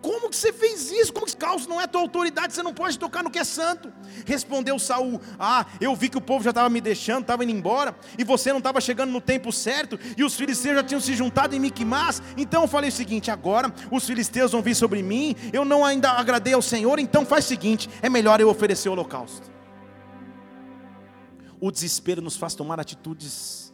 Como 0.01 0.29
que 0.29 0.35
você 0.35 0.53
fez 0.53 0.89
isso? 0.91 1.11
Como 1.11 1.25
que 1.25 1.35
caos 1.35 1.67
não 1.67 1.79
é 1.79 1.85
tua 1.85 1.99
autoridade? 1.99 2.53
Você 2.53 2.63
não 2.63 2.73
pode 2.73 2.97
tocar 2.97 3.21
no 3.21 3.29
que 3.29 3.37
é 3.37 3.43
santo. 3.43 3.91
Respondeu 4.25 4.79
Saul: 4.79 5.19
Ah, 5.37 5.65
eu 5.81 5.93
vi 5.95 6.07
que 6.07 6.17
o 6.17 6.21
povo 6.21 6.43
já 6.43 6.51
estava 6.51 6.69
me 6.69 6.79
deixando, 6.79 7.21
estava 7.21 7.43
indo 7.43 7.51
embora, 7.51 7.93
e 8.17 8.23
você 8.23 8.51
não 8.51 8.59
estava 8.59 8.79
chegando 8.79 9.11
no 9.11 9.19
tempo 9.19 9.51
certo, 9.51 9.99
e 10.17 10.23
os 10.23 10.35
filisteus 10.35 10.75
já 10.75 10.83
tinham 10.83 11.01
se 11.01 11.13
juntado 11.13 11.53
em 11.53 11.59
Miquimás. 11.59 12.21
Então 12.37 12.61
eu 12.61 12.67
falei 12.67 12.89
o 12.89 12.93
seguinte: 12.93 13.29
agora 13.29 13.73
os 13.91 14.05
filisteus 14.05 14.53
vão 14.53 14.61
vir 14.61 14.75
sobre 14.75 15.03
mim, 15.03 15.35
eu 15.51 15.65
não 15.65 15.83
ainda 15.83 16.11
agradei 16.11 16.53
ao 16.53 16.61
Senhor, 16.61 16.97
então 16.97 17.25
faz 17.25 17.45
o 17.45 17.47
seguinte: 17.49 17.89
é 18.01 18.09
melhor 18.09 18.39
eu 18.39 18.49
oferecer 18.49 18.87
o 18.87 18.93
holocausto. 18.93 19.51
O 21.59 21.69
desespero 21.71 22.21
nos 22.21 22.37
faz 22.37 22.55
tomar 22.55 22.79
atitudes 22.79 23.73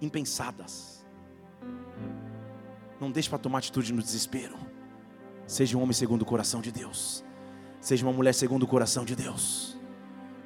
impensadas. 0.00 1.04
Não 3.00 3.10
deixe 3.10 3.28
para 3.28 3.38
tomar 3.38 3.58
atitude 3.58 3.92
no 3.92 4.00
desespero. 4.00 4.71
Seja 5.46 5.76
um 5.76 5.82
homem 5.82 5.92
segundo 5.92 6.22
o 6.22 6.24
coração 6.24 6.60
de 6.60 6.72
Deus. 6.72 7.24
Seja 7.80 8.06
uma 8.06 8.12
mulher 8.12 8.32
segundo 8.32 8.62
o 8.62 8.66
coração 8.66 9.04
de 9.04 9.16
Deus. 9.16 9.76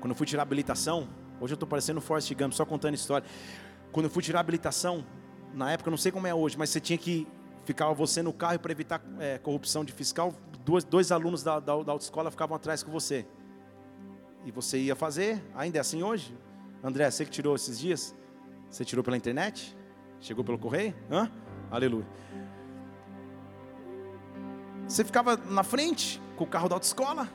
Quando 0.00 0.12
eu 0.12 0.16
fui 0.16 0.26
tirar 0.26 0.42
a 0.42 0.44
habilitação, 0.44 1.08
hoje 1.40 1.52
eu 1.52 1.56
estou 1.56 1.68
parecendo 1.68 2.00
Forrest 2.00 2.32
Gump, 2.34 2.52
só 2.52 2.64
contando 2.64 2.94
história. 2.94 3.26
Quando 3.92 4.06
eu 4.06 4.10
fui 4.10 4.22
tirar 4.22 4.38
a 4.38 4.40
habilitação, 4.40 5.04
na 5.52 5.72
época, 5.72 5.90
não 5.90 5.98
sei 5.98 6.12
como 6.12 6.26
é 6.26 6.34
hoje, 6.34 6.56
mas 6.58 6.70
você 6.70 6.80
tinha 6.80 6.98
que 6.98 7.26
ficar 7.64 7.92
você 7.92 8.22
no 8.22 8.32
carro 8.32 8.58
para 8.58 8.72
evitar 8.72 9.02
é, 9.18 9.38
corrupção 9.38 9.84
de 9.84 9.92
fiscal. 9.92 10.34
Dois, 10.64 10.84
dois 10.84 11.12
alunos 11.12 11.42
da, 11.42 11.60
da, 11.60 11.82
da 11.82 11.92
autoescola 11.92 12.30
ficavam 12.30 12.56
atrás 12.56 12.82
com 12.82 12.90
você. 12.90 13.26
E 14.44 14.50
você 14.50 14.78
ia 14.78 14.94
fazer, 14.94 15.42
ainda 15.54 15.78
é 15.78 15.80
assim 15.80 16.02
hoje? 16.02 16.36
André, 16.82 17.10
você 17.10 17.24
que 17.24 17.30
tirou 17.30 17.54
esses 17.56 17.78
dias? 17.78 18.14
Você 18.70 18.84
tirou 18.84 19.02
pela 19.02 19.16
internet? 19.16 19.76
Chegou 20.20 20.44
pelo 20.44 20.58
correio? 20.58 20.94
Hã? 21.10 21.30
Aleluia. 21.70 22.06
Você 24.96 25.04
ficava 25.04 25.36
na 25.36 25.62
frente 25.62 26.18
com 26.36 26.44
o 26.44 26.46
carro 26.46 26.70
da 26.70 26.76
autoescola 26.76 27.28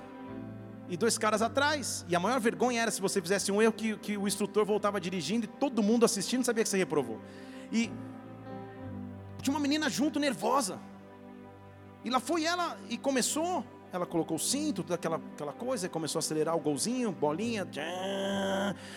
e 0.89 0.97
dois 0.97 1.16
caras 1.16 1.43
atrás. 1.43 2.03
E 2.09 2.16
a 2.16 2.20
maior 2.20 2.39
vergonha 2.39 2.82
era 2.82 2.89
se 2.89 2.99
você 2.99 3.22
fizesse 3.22 3.51
um 3.51 3.62
erro 3.62 3.72
que, 3.72 3.95
que 3.97 4.18
o 4.18 4.28
instrutor 4.28 4.66
voltava 4.66 4.99
dirigindo 4.99 5.45
e 5.45 5.47
todo 5.47 5.84
mundo 5.84 6.03
assistindo 6.03 6.43
sabia 6.43 6.64
que 6.64 6.70
você 6.72 6.78
reprovou. 6.80 7.22
E 7.72 7.91
tinha 9.43 9.53
uma 9.53 9.59
menina 9.59 9.91
junto, 9.91 10.20
nervosa. 10.20 10.80
E 12.03 12.09
lá 12.09 12.20
foi 12.20 12.45
ela 12.45 12.80
e 12.89 12.97
começou 12.97 13.64
ela 13.93 14.05
colocou 14.05 14.37
o 14.37 14.39
cinto, 14.39 14.83
toda 14.83 14.95
aquela, 14.95 15.17
aquela 15.17 15.51
coisa, 15.51 15.89
começou 15.89 16.19
a 16.19 16.21
acelerar 16.21 16.55
o 16.55 16.59
golzinho, 16.59 17.11
bolinha. 17.11 17.67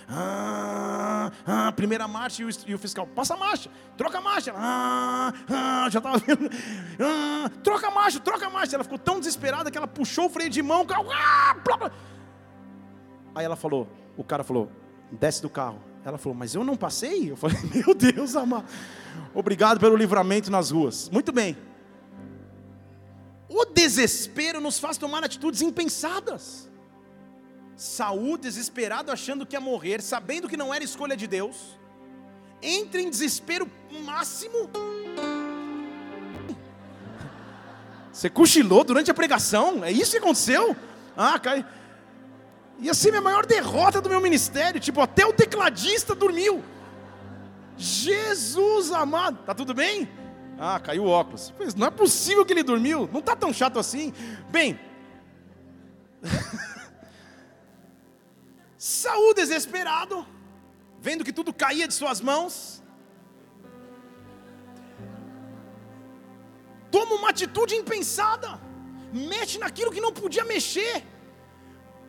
Ah, 0.09 1.33
ah, 1.45 1.73
primeira 1.73 2.07
marcha 2.07 2.43
e 2.43 2.45
o, 2.45 2.49
e 2.69 2.75
o, 2.75 2.79
fiscal, 2.79 3.07
passa 3.07 3.35
a 3.35 3.37
marcha, 3.37 3.69
troca 3.97 4.19
a 4.19 4.21
marcha. 4.21 4.53
Ah, 4.57 5.33
ah, 5.49 5.89
já 5.91 5.99
estava 5.99 6.19
vendo. 6.19 6.49
Ah, 7.01 7.51
troca 7.63 7.89
a 7.89 7.91
marcha, 7.91 8.21
troca 8.21 8.47
a 8.47 8.51
marcha. 8.51 8.77
Ela 8.77 8.85
ficou 8.85 8.99
tão 8.99 9.19
desesperada 9.19 9.71
que 9.71 9.77
ela 9.77 9.87
puxou 9.87 10.27
o 10.27 10.31
freio 10.31 10.49
de 10.49 10.63
mão. 10.63 10.87
Ah, 11.13 11.55
blá, 11.55 11.77
blá. 11.77 11.91
Aí 13.35 13.45
ela 13.45 13.57
falou, 13.57 13.89
o 14.17 14.23
cara 14.23 14.45
falou, 14.45 14.71
desce 15.11 15.43
do 15.43 15.51
carro. 15.51 15.81
Ela 16.05 16.19
falou, 16.19 16.39
mas 16.39 16.55
eu 16.55 16.63
não 16.63 16.77
passei? 16.77 17.33
Eu 17.33 17.37
falei, 17.37 17.57
meu 17.75 17.95
Deus 17.95 18.37
amado. 18.37 18.67
Obrigado 19.35 19.81
pelo 19.81 19.97
livramento 19.97 20.51
nas 20.51 20.71
ruas. 20.71 21.11
Muito 21.11 21.33
bem. 21.33 21.57
O 23.57 23.65
desespero 23.67 24.61
nos 24.61 24.81
faz 24.81 24.99
tomar 24.99 25.23
atitudes 25.23 25.63
impensadas. 25.63 26.69
Saul, 27.77 28.37
desesperado, 28.37 29.13
achando 29.13 29.47
que 29.47 29.55
ia 29.55 29.61
morrer, 29.61 30.03
sabendo 30.03 30.49
que 30.49 30.57
não 30.57 30.75
era 30.75 30.83
escolha 30.83 31.17
de 31.17 31.29
Deus, 31.29 31.79
entra 32.61 33.01
em 33.01 33.09
desespero 33.09 33.71
máximo. 34.05 34.69
Você 38.13 38.29
cochilou 38.29 38.83
durante 38.83 39.13
a 39.13 39.15
pregação? 39.15 39.85
É 39.85 39.93
isso 39.93 40.11
que 40.11 40.19
aconteceu? 40.19 40.75
Ah, 41.17 41.39
cai. 41.39 41.65
Ia 42.81 42.93
ser 42.93 43.11
minha 43.11 43.23
maior 43.23 43.47
derrota 43.47 44.01
do 44.01 44.09
meu 44.09 44.21
ministério. 44.21 44.81
Tipo, 44.81 45.01
até 45.01 45.25
o 45.25 45.33
tecladista 45.33 46.13
dormiu. 46.13 46.61
Jesus 47.77 48.91
amado, 48.91 49.45
tá 49.45 49.55
tudo 49.55 49.73
bem? 49.73 50.09
Ah, 50.59 50.79
caiu 50.81 51.05
o 51.05 51.09
óculos. 51.09 51.53
Pois 51.57 51.75
não 51.75 51.87
é 51.87 51.91
possível 51.91 52.45
que 52.45 52.53
ele 52.53 52.63
dormiu. 52.63 53.09
Não 53.13 53.21
está 53.21 53.35
tão 53.35 53.53
chato 53.53 53.79
assim. 53.79 54.13
Bem, 54.51 54.79
Saul 58.79 59.35
desesperado, 59.35 60.27
vendo 61.01 61.25
que 61.25 61.33
tudo 61.33 61.53
caía 61.53 61.87
de 61.89 61.95
suas 61.95 62.21
mãos, 62.21 62.83
toma 66.91 67.15
uma 67.15 67.31
atitude 67.31 67.75
impensada, 67.75 68.61
mexe 69.13 69.59
naquilo 69.59 69.93
que 69.93 70.01
não 70.01 70.13
podia 70.13 70.45
mexer, 70.45 71.05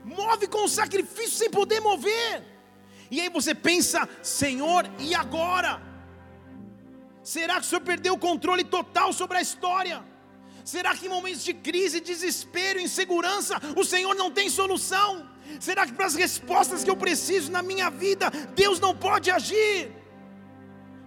move 0.04 0.48
com 0.48 0.68
sacrifício 0.68 1.38
sem 1.38 1.50
poder 1.50 1.80
mover. 1.80 2.44
E 3.10 3.22
aí 3.22 3.30
você 3.30 3.54
pensa, 3.54 4.10
Senhor, 4.22 4.90
e 5.00 5.14
agora? 5.14 5.82
Será 7.26 7.56
que 7.56 7.62
o 7.62 7.64
Senhor 7.64 7.82
perdeu 7.82 8.14
o 8.14 8.20
controle 8.20 8.64
total 8.64 9.12
sobre 9.12 9.40
a 9.40 9.42
história? 9.42 10.04
Será 10.64 10.96
que 10.96 11.08
em 11.08 11.10
momentos 11.10 11.44
de 11.44 11.56
crise, 11.56 12.00
desespero, 12.00 12.80
insegurança, 12.80 13.60
o 13.76 13.84
Senhor 13.84 14.14
não 14.14 14.30
tem 14.30 14.48
solução? 14.48 15.28
Será 15.60 15.88
que 15.88 15.94
para 15.94 16.06
as 16.06 16.14
respostas 16.14 16.84
que 16.84 16.90
eu 16.90 16.96
preciso 16.96 17.52
na 17.52 17.64
minha 17.64 17.90
vida, 17.90 18.30
Deus 18.56 18.80
não 18.80 18.96
pode 18.96 19.32
agir? 19.32 19.92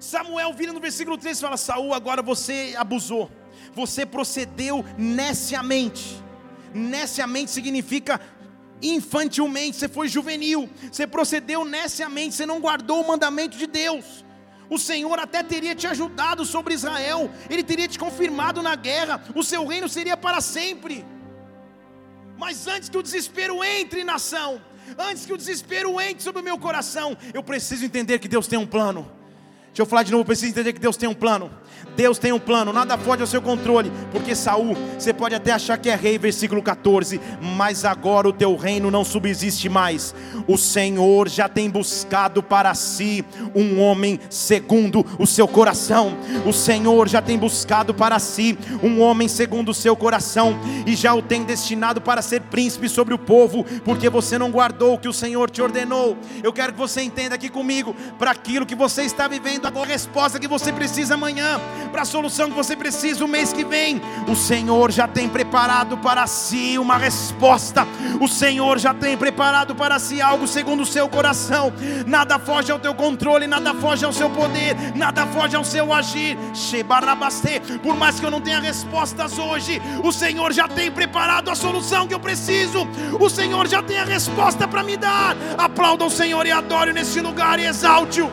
Samuel 0.01 0.53
vira 0.55 0.73
no 0.73 0.81
versículo 0.81 1.17
3 1.17 1.39
e 1.39 1.41
fala: 1.41 1.57
Saul, 1.57 1.95
agora 1.95 2.21
você 2.21 2.75
abusou, 2.77 3.31
você 3.73 4.05
procedeu 4.05 4.85
neciamente. 4.99 6.21
Neciamente 6.75 7.53
significa 7.53 8.21
infantilmente, 8.83 9.77
você 9.77 9.89
foi 9.89 10.09
juvenil, 10.09 10.69
você 10.91 11.07
procedeu 11.07 11.65
neciamente, 11.65 12.35
você 12.35 12.45
não 12.45 12.61
guardou 12.61 13.03
o 13.03 13.07
mandamento 13.07 13.57
de 13.57 13.69
Deus. 13.69 14.25
O 14.71 14.79
Senhor 14.79 15.19
até 15.19 15.43
teria 15.43 15.75
te 15.75 15.87
ajudado 15.87 16.45
sobre 16.45 16.75
Israel, 16.75 17.31
Ele 17.49 17.63
teria 17.63 17.89
te 17.89 17.99
confirmado 17.99 18.63
na 18.63 18.75
guerra, 18.75 19.23
o 19.35 19.43
seu 19.43 19.67
reino 19.67 19.89
seria 19.89 20.17
para 20.17 20.41
sempre. 20.41 21.05
Mas 22.37 22.67
antes 22.67 22.89
que 22.89 22.97
o 22.97 23.03
desespero 23.03 23.65
entre, 23.65 24.05
nação, 24.05 24.61
antes 24.99 25.27
que 25.27 25.33
o 25.33 25.37
desespero 25.37 26.01
entre 26.01 26.23
sobre 26.23 26.41
o 26.41 26.45
meu 26.45 26.59
coração, 26.59 27.17
eu 27.35 27.43
preciso 27.43 27.85
entender 27.85 28.19
que 28.19 28.29
Deus 28.29 28.47
tem 28.47 28.59
um 28.59 28.67
plano. 28.67 29.11
Deixa 29.69 29.83
eu 29.83 29.87
falar 29.87 30.03
de 30.03 30.13
novo, 30.13 30.23
eu 30.23 30.27
preciso 30.27 30.51
entender 30.51 30.73
que 30.73 30.81
Deus 30.81 30.97
tem 30.97 31.09
um 31.09 31.15
plano. 31.15 31.51
Deus 31.99 32.17
tem 32.17 32.31
um 32.31 32.39
plano, 32.39 32.73
nada 32.73 32.97
foge 32.97 33.23
ao 33.23 33.27
seu 33.27 33.43
controle, 33.43 33.91
porque 34.13 34.33
Saul, 34.33 34.77
você 34.97 35.13
pode 35.13 35.35
até 35.35 35.51
achar 35.51 35.77
que 35.77 35.91
é 35.91 35.97
rei, 35.97 36.17
versículo 36.17 36.63
14, 36.63 37.21
mas 37.57 37.85
agora 37.85 38.29
o 38.29 38.33
teu 38.33 38.55
reino 38.55 38.89
não 38.89 39.05
subsiste 39.05 39.69
mais. 39.69 40.15
O 40.47 40.57
Senhor 40.57 41.29
já 41.29 41.49
tem 41.49 41.69
buscado 41.69 42.41
para 42.41 42.73
si 42.75 43.25
um 43.55 43.81
homem 43.81 44.21
segundo 44.31 45.05
o 45.19 45.27
seu 45.27 45.49
coração. 45.49 46.17
O 46.47 46.53
Senhor 46.53 47.09
já 47.09 47.21
tem 47.21 47.37
buscado 47.37 47.93
para 47.93 48.21
si 48.21 48.57
um 48.81 49.01
homem 49.01 49.27
segundo 49.27 49.71
o 49.71 49.75
seu 49.75 49.97
coração 49.97 50.57
e 50.87 50.95
já 50.95 51.13
o 51.15 51.21
tem 51.21 51.43
destinado 51.43 52.01
para 52.01 52.23
ser 52.23 52.43
príncipe 52.43 52.89
sobre 52.89 53.13
o 53.13 53.19
povo, 53.19 53.65
porque 53.85 54.09
você 54.09 54.39
não 54.39 54.53
guardou 54.53 54.95
o 54.95 54.99
que 54.99 55.09
o 55.09 55.13
Senhor 55.13 55.51
te 55.51 55.61
ordenou. 55.61 56.17
Eu 56.45 56.53
quero 56.53 56.73
que 56.73 56.79
você 56.79 57.03
entenda 57.03 57.35
aqui 57.35 57.49
comigo, 57.49 57.95
para 58.19 58.31
aquilo 58.31 58.65
que 58.65 58.77
você 58.77 59.03
está 59.03 59.27
vivendo 59.27 59.67
a 59.67 59.85
resposta 59.85 60.39
que 60.39 60.47
você 60.47 60.73
precisa 60.73 61.15
amanhã 61.15 61.61
para 61.91 62.03
a 62.03 62.05
solução 62.05 62.49
que 62.49 62.57
você 62.57 62.77
precisa 62.77 63.25
o 63.25 63.29
mês 63.29 63.53
que 63.53 63.65
vem. 63.65 64.01
O 64.29 64.37
Senhor 64.37 64.91
já 64.91 65.09
tem 65.09 65.29
preparado 65.29 65.99
para 65.99 66.27
si 66.27 66.79
uma 66.79 66.97
resposta. 66.97 67.87
O 68.21 68.29
Senhor 68.29 68.79
já 68.79 68.95
tem 68.95 69.17
preparado 69.17 69.75
para 69.75 69.99
si 69.99 70.21
algo 70.21 70.47
segundo 70.47 70.83
o 70.83 70.87
seu 70.87 71.09
coração. 71.09 71.73
Nada 72.07 72.39
foge 72.39 72.71
ao 72.71 72.79
teu 72.79 72.95
controle, 72.95 73.47
nada 73.47 73.75
foge 73.75 74.05
ao 74.05 74.13
seu 74.13 74.31
poder, 74.31 74.77
nada 74.95 75.27
foge 75.27 75.57
ao 75.57 75.65
seu 75.65 75.93
agir. 75.93 76.37
Por 77.83 77.97
mais 77.97 78.21
que 78.21 78.27
eu 78.27 78.31
não 78.31 78.41
tenha 78.41 78.61
respostas 78.61 79.39
hoje, 79.39 79.81
o 80.03 80.13
Senhor 80.13 80.53
já 80.53 80.69
tem 80.69 80.91
preparado 80.91 81.51
a 81.51 81.55
solução 81.55 82.07
que 82.07 82.15
eu 82.15 82.21
preciso. 82.21 82.87
O 83.19 83.29
Senhor 83.29 83.67
já 83.67 83.83
tem 83.83 83.99
a 83.99 84.05
resposta 84.05 84.67
para 84.67 84.83
me 84.83 84.97
dar. 84.97 85.37
Aplauda 85.57 86.05
o 86.05 86.11
Senhor 86.11 86.47
e 86.47 86.51
adore 86.51 86.93
nesse 86.93 87.21
lugar 87.21 87.59
e 87.59 87.67
exalte-o. 87.67 88.31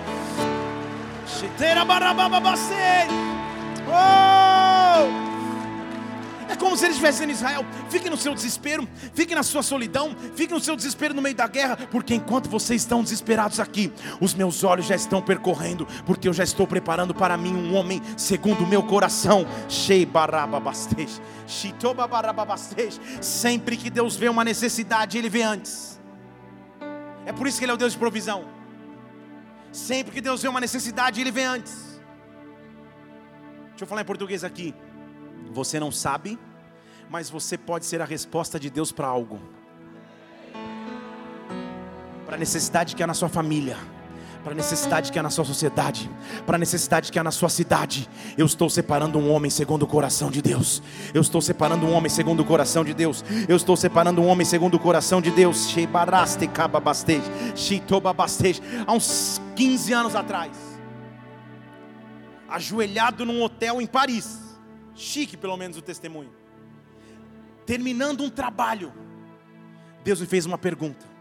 Oh! 3.88 5.26
É 6.48 6.56
como 6.56 6.78
se 6.78 6.86
eles 6.86 6.96
estivessem 6.96 7.28
em 7.28 7.32
Israel. 7.32 7.66
Fique 7.90 8.10
no 8.10 8.16
seu 8.16 8.34
desespero, 8.34 8.88
fique 9.14 9.36
na 9.36 9.44
sua 9.44 9.62
solidão, 9.62 10.16
fique 10.36 10.54
no 10.54 10.60
seu 10.60 10.76
desespero 10.76 11.14
no 11.14 11.22
meio 11.22 11.36
da 11.36 11.48
guerra, 11.48 11.76
porque 11.92 12.16
enquanto 12.16 12.50
vocês 12.50 12.82
estão 12.82 13.04
desesperados 13.04 13.60
aqui, 13.60 13.92
os 14.22 14.34
meus 14.34 14.64
olhos 14.64 14.86
já 14.86 14.96
estão 14.96 15.22
percorrendo, 15.22 15.86
porque 16.06 16.30
eu 16.30 16.34
já 16.34 16.44
estou 16.44 16.66
preparando 16.66 17.14
para 17.14 17.36
mim 17.36 17.54
um 17.54 17.76
homem 17.76 18.02
segundo 18.16 18.64
o 18.64 18.68
meu 18.68 18.84
coração. 18.84 19.46
Sempre 23.20 23.76
que 23.76 23.90
Deus 23.90 24.16
vê 24.16 24.30
uma 24.30 24.46
necessidade, 24.46 25.18
Ele 25.18 25.30
vê 25.30 25.42
antes. 25.42 26.00
É 27.26 27.34
por 27.34 27.48
isso 27.48 27.58
que 27.58 27.66
Ele 27.66 27.72
é 27.72 27.76
o 27.76 27.78
Deus 27.78 27.92
de 27.94 28.00
provisão. 28.00 28.55
Sempre 29.76 30.14
que 30.14 30.22
Deus 30.22 30.42
vê 30.42 30.48
uma 30.48 30.62
necessidade, 30.62 31.20
Ele 31.20 31.32
vem 31.32 31.46
antes. 31.46 32.00
Deixa 33.72 33.84
eu 33.84 33.88
falar 33.88 34.04
em 34.04 34.06
português 34.06 34.42
aqui. 34.42 34.74
Você 35.52 35.82
não 35.82 35.92
sabe, 35.92 36.40
mas 37.10 37.30
você 37.30 37.58
pode 37.58 37.86
ser 37.86 38.02
a 38.02 38.06
resposta 38.06 38.58
de 38.58 38.70
Deus 38.70 38.94
para 38.94 39.06
algo. 39.06 39.38
Para 42.26 42.38
a 42.38 42.40
necessidade 42.40 42.96
que 42.96 43.04
há 43.04 43.08
na 43.08 43.14
sua 43.14 43.28
família 43.28 43.78
para 44.46 44.54
a 44.54 44.56
necessidade 44.56 45.12
que 45.12 45.18
há 45.18 45.24
na 45.24 45.32
sua 45.32 45.44
sociedade, 45.44 46.08
para 46.46 46.56
a 46.56 46.60
necessidade 46.60 47.12
que 47.12 47.18
há 47.18 47.24
na 47.24 47.32
sua 47.32 47.50
cidade. 47.50 48.08
Eu 48.38 48.46
estou 48.46 48.70
separando 48.70 49.18
um 49.18 49.32
homem 49.32 49.50
segundo 49.50 49.82
o 49.82 49.88
coração 49.88 50.30
de 50.30 50.40
Deus. 50.40 50.84
Eu 51.16 51.22
estou 51.22 51.42
separando 51.42 51.84
um 51.88 51.92
homem 51.92 52.12
segundo 52.12 52.42
o 52.42 52.46
coração 52.46 52.86
de 52.86 52.94
Deus. 52.94 53.26
Eu 53.50 53.56
estou 53.56 53.76
separando 53.76 54.22
um 54.22 54.28
homem 54.28 54.46
segundo 54.46 54.76
o 54.76 54.80
coração 54.80 55.20
de 55.20 55.32
Deus. 55.32 55.76
Há 58.86 58.94
uns 58.94 59.42
15 59.56 59.94
anos 59.94 60.16
atrás, 60.16 60.56
ajoelhado 62.48 63.26
num 63.26 63.42
hotel 63.42 63.82
em 63.82 63.88
Paris, 63.88 64.42
chique 64.94 65.36
pelo 65.36 65.58
menos 65.58 65.76
o 65.76 65.82
testemunho, 65.82 66.30
terminando 67.66 68.22
um 68.22 68.30
trabalho, 68.30 68.94
Deus 70.04 70.22
me 70.22 70.28
fez 70.28 70.46
uma 70.46 70.60
pergunta. 70.60 71.15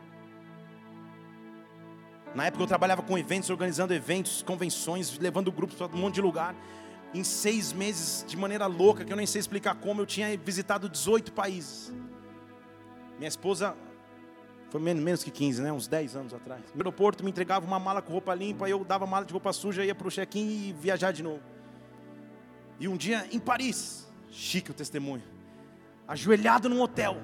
Na 2.35 2.47
época 2.47 2.65
eu 2.65 2.67
trabalhava 2.67 3.03
com 3.03 3.17
eventos, 3.17 3.49
organizando 3.49 3.95
eventos, 3.95 4.43
convenções, 4.43 5.17
levando 5.19 5.53
grupos 5.53 5.77
para 5.77 5.87
um 5.87 5.99
monte 5.99 6.15
de 6.15 6.21
lugar. 6.21 6.55
Em 7.13 7.23
seis 7.23 7.73
meses, 7.73 8.25
de 8.27 8.37
maneira 8.37 8.67
louca, 8.67 9.05
que 9.05 9.13
eu 9.13 9.17
nem 9.17 9.27
sei 9.27 9.39
explicar 9.39 9.77
como, 9.77 10.01
eu 10.03 10.07
tinha 10.07 10.37
visitado 10.37 10.89
18 10.89 11.33
países. 11.33 11.93
Minha 13.19 13.29
esposa 13.29 13.77
foi 14.71 14.81
menos 14.81 15.23
que 15.23 15.31
15, 15.31 15.63
né? 15.63 15.73
Uns 15.73 15.87
10 15.87 16.17
anos 16.17 16.35
atrás. 16.35 16.61
No 16.75 16.81
aeroporto 16.81 17.23
me 17.23 17.31
entregava 17.31 17.65
uma 17.65 17.79
mala 17.79 18.03
com 18.03 18.13
roupa 18.13 18.35
limpa, 18.35 18.69
eu 18.69 18.85
dava 18.85 19.07
mala 19.07 19.25
de 19.25 19.33
roupa 19.33 19.53
suja, 19.53 19.85
ia 19.85 19.95
para 19.95 20.09
o 20.09 20.11
check-in 20.11 20.69
e 20.69 20.73
viajar 20.73 21.13
de 21.13 21.23
novo. 21.23 21.43
E 22.81 22.89
um 22.89 22.97
dia 22.97 23.29
em 23.31 23.39
Paris, 23.39 24.09
chique 24.29 24.73
o 24.73 24.75
testemunho, 24.75 25.23
ajoelhado 26.09 26.69
num 26.69 26.81
hotel, 26.81 27.17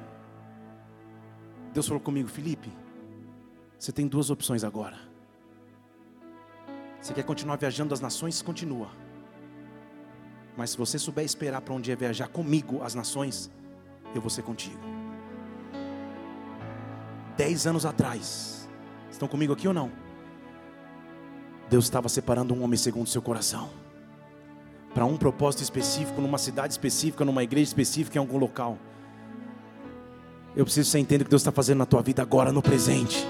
Deus 1.72 1.86
falou 1.86 2.00
comigo, 2.00 2.28
Felipe, 2.28 2.70
você 3.80 3.92
tem 3.92 4.06
duas 4.06 4.28
opções 4.28 4.62
agora. 4.62 4.98
Você 7.00 7.14
quer 7.14 7.22
continuar 7.22 7.56
viajando 7.56 7.94
as 7.94 8.00
nações? 8.00 8.42
Continua. 8.42 8.90
Mas 10.54 10.70
se 10.70 10.76
você 10.76 10.98
souber 10.98 11.24
esperar 11.24 11.62
para 11.62 11.72
um 11.72 11.80
dia 11.80 11.96
viajar 11.96 12.28
comigo 12.28 12.82
as 12.82 12.94
nações, 12.94 13.50
eu 14.14 14.20
vou 14.20 14.28
ser 14.28 14.42
contigo. 14.42 14.78
Dez 17.38 17.66
anos 17.66 17.86
atrás, 17.86 18.68
estão 19.10 19.26
comigo 19.26 19.54
aqui 19.54 19.66
ou 19.66 19.72
não? 19.72 19.90
Deus 21.70 21.84
estava 21.84 22.10
separando 22.10 22.52
um 22.52 22.62
homem 22.62 22.76
segundo 22.76 23.08
seu 23.08 23.22
coração 23.22 23.70
para 24.92 25.06
um 25.06 25.16
propósito 25.16 25.62
específico, 25.62 26.20
numa 26.20 26.36
cidade 26.36 26.74
específica, 26.74 27.24
numa 27.24 27.42
igreja 27.42 27.68
específica, 27.68 28.18
em 28.18 28.20
algum 28.20 28.36
local. 28.36 28.76
Eu 30.54 30.64
preciso 30.66 30.88
que 30.88 30.90
você 30.90 30.98
entenda 30.98 31.22
o 31.22 31.24
que 31.24 31.30
Deus 31.30 31.40
está 31.40 31.52
fazendo 31.52 31.78
na 31.78 31.86
tua 31.86 32.02
vida 32.02 32.20
agora, 32.20 32.52
no 32.52 32.60
presente 32.60 33.26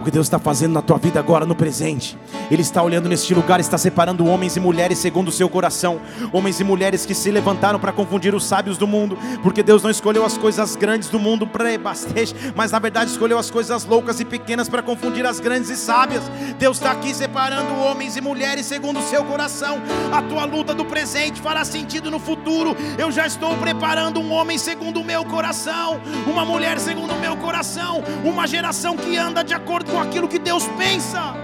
o 0.00 0.04
que 0.04 0.10
Deus 0.10 0.26
está 0.26 0.38
fazendo 0.38 0.72
na 0.72 0.80
tua 0.80 0.96
vida 0.96 1.20
agora 1.20 1.44
no 1.44 1.54
presente. 1.54 2.18
Ele 2.50 2.62
está 2.62 2.82
olhando 2.82 3.08
neste 3.08 3.34
lugar, 3.34 3.60
está 3.60 3.76
separando 3.76 4.26
homens 4.26 4.56
e 4.56 4.60
mulheres 4.60 4.98
segundo 4.98 5.28
o 5.28 5.32
seu 5.32 5.48
coração, 5.48 6.00
homens 6.32 6.58
e 6.58 6.64
mulheres 6.64 7.04
que 7.04 7.14
se 7.14 7.30
levantaram 7.30 7.78
para 7.78 7.92
confundir 7.92 8.34
os 8.34 8.44
sábios 8.44 8.78
do 8.78 8.86
mundo, 8.86 9.18
porque 9.42 9.62
Deus 9.62 9.82
não 9.82 9.90
escolheu 9.90 10.24
as 10.24 10.38
coisas 10.38 10.74
grandes 10.74 11.10
do 11.10 11.18
mundo 11.18 11.46
para 11.46 11.78
bastante, 11.78 12.34
mas 12.56 12.72
na 12.72 12.78
verdade 12.78 13.10
escolheu 13.10 13.38
as 13.38 13.50
coisas 13.50 13.84
loucas 13.84 14.18
e 14.20 14.24
pequenas 14.24 14.68
para 14.68 14.82
confundir 14.82 15.26
as 15.26 15.38
grandes 15.38 15.68
e 15.68 15.76
sábias. 15.76 16.24
Deus 16.58 16.78
está 16.78 16.92
aqui 16.92 17.14
separando 17.14 17.74
homens 17.74 18.16
e 18.16 18.20
mulheres 18.20 18.64
segundo 18.66 19.00
o 19.00 19.02
seu 19.02 19.22
coração. 19.24 19.80
A 20.10 20.22
tua 20.22 20.46
luta 20.46 20.74
do 20.74 20.84
presente 20.84 21.40
fará 21.40 21.64
sentido 21.64 22.10
no 22.10 22.18
futuro. 22.18 22.74
Eu 22.98 23.12
já 23.12 23.26
estou 23.26 23.54
preparando 23.58 24.18
um 24.18 24.32
homem 24.32 24.56
segundo 24.56 25.00
o 25.00 25.04
meu 25.04 25.24
coração, 25.26 26.00
uma 26.26 26.44
mulher 26.44 26.80
segundo 26.80 27.12
o 27.12 27.20
meu 27.20 27.36
coração, 27.36 28.02
uma 28.24 28.46
geração 28.46 28.96
que 28.96 29.16
anda 29.16 29.44
de 29.44 29.52
acordo 29.52 29.89
com 29.90 29.98
aquilo 29.98 30.28
que 30.28 30.38
Deus 30.38 30.66
pensa. 30.78 31.34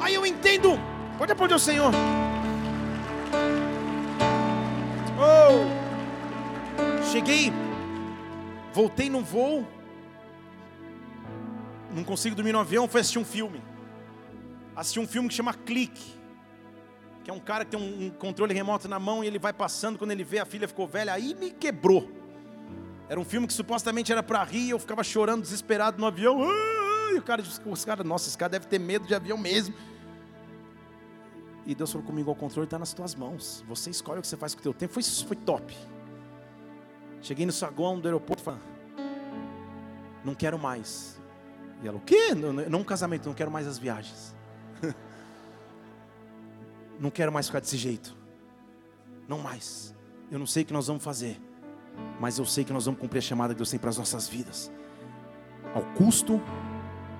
Aí 0.00 0.14
eu 0.14 0.26
entendo. 0.26 0.78
Pode 1.18 1.32
aplaudir 1.32 1.54
o 1.54 1.58
Senhor. 1.58 1.92
Oh. 5.18 5.82
Cheguei, 7.12 7.52
voltei 8.72 9.08
no 9.10 9.22
voo. 9.22 9.66
Não 11.94 12.02
consigo 12.02 12.34
dormir 12.34 12.52
no 12.52 12.58
avião, 12.58 12.88
fui 12.88 13.00
assistir 13.00 13.18
um 13.18 13.24
filme. 13.24 13.62
Assisti 14.74 14.98
um 14.98 15.06
filme 15.06 15.28
que 15.28 15.34
chama 15.34 15.52
Clique. 15.52 16.14
que 17.22 17.30
é 17.30 17.34
um 17.34 17.38
cara 17.38 17.64
que 17.64 17.76
tem 17.76 17.80
um 17.80 18.10
controle 18.10 18.52
remoto 18.52 18.88
na 18.88 18.98
mão 18.98 19.22
e 19.22 19.26
ele 19.26 19.38
vai 19.38 19.52
passando, 19.52 19.98
quando 19.98 20.10
ele 20.10 20.24
vê 20.24 20.38
a 20.38 20.44
filha 20.44 20.66
ficou 20.66 20.88
velha, 20.88 21.12
aí 21.12 21.34
me 21.34 21.50
quebrou. 21.50 22.21
Era 23.12 23.20
um 23.20 23.24
filme 23.26 23.46
que 23.46 23.52
supostamente 23.52 24.10
era 24.10 24.22
para 24.22 24.42
rir, 24.42 24.70
eu 24.70 24.78
ficava 24.78 25.04
chorando 25.04 25.42
desesperado 25.42 26.00
no 26.00 26.06
avião. 26.06 26.40
E 27.12 27.18
o 27.18 27.22
cara, 27.22 27.42
os 27.42 27.84
caras, 27.84 28.06
nossa, 28.06 28.26
esse 28.26 28.38
cara 28.38 28.48
deve 28.48 28.66
ter 28.66 28.78
medo 28.78 29.06
de 29.06 29.14
avião 29.14 29.36
mesmo. 29.36 29.74
E 31.66 31.74
Deus 31.74 31.92
falou 31.92 32.06
comigo: 32.06 32.30
o 32.30 32.34
controle 32.34 32.64
está 32.64 32.78
nas 32.78 32.94
tuas 32.94 33.14
mãos. 33.14 33.62
Você 33.68 33.90
escolhe 33.90 34.20
o 34.20 34.22
que 34.22 34.28
você 34.28 34.34
faz 34.38 34.54
com 34.54 34.60
o 34.60 34.62
teu 34.62 34.72
tempo. 34.72 34.94
Foi, 34.94 35.02
foi 35.02 35.36
top. 35.36 35.76
Cheguei 37.20 37.44
no 37.44 37.52
saguão 37.52 38.00
do 38.00 38.08
aeroporto 38.08 38.40
e 38.40 38.44
falei: 38.46 38.60
Não 40.24 40.34
quero 40.34 40.58
mais. 40.58 41.20
E 41.82 41.88
ela: 41.88 41.98
O 41.98 42.00
quê? 42.00 42.34
Não, 42.34 42.50
não 42.50 42.78
um 42.78 42.84
casamento, 42.84 43.26
não 43.26 43.34
quero 43.34 43.50
mais 43.50 43.66
as 43.66 43.76
viagens. 43.76 44.34
não 46.98 47.10
quero 47.10 47.30
mais 47.30 47.44
ficar 47.44 47.60
desse 47.60 47.76
jeito. 47.76 48.16
Não 49.28 49.38
mais. 49.38 49.94
Eu 50.30 50.38
não 50.38 50.46
sei 50.46 50.62
o 50.62 50.66
que 50.66 50.72
nós 50.72 50.86
vamos 50.86 51.04
fazer. 51.04 51.38
Mas 52.20 52.38
eu 52.38 52.44
sei 52.44 52.64
que 52.64 52.72
nós 52.72 52.84
vamos 52.84 53.00
cumprir 53.00 53.18
a 53.18 53.22
chamada 53.22 53.54
que 53.54 53.58
Deus 53.58 53.70
tem 53.70 53.78
para 53.78 53.90
as 53.90 53.98
nossas 53.98 54.28
vidas. 54.28 54.70
Ao 55.74 55.82
custo 55.94 56.40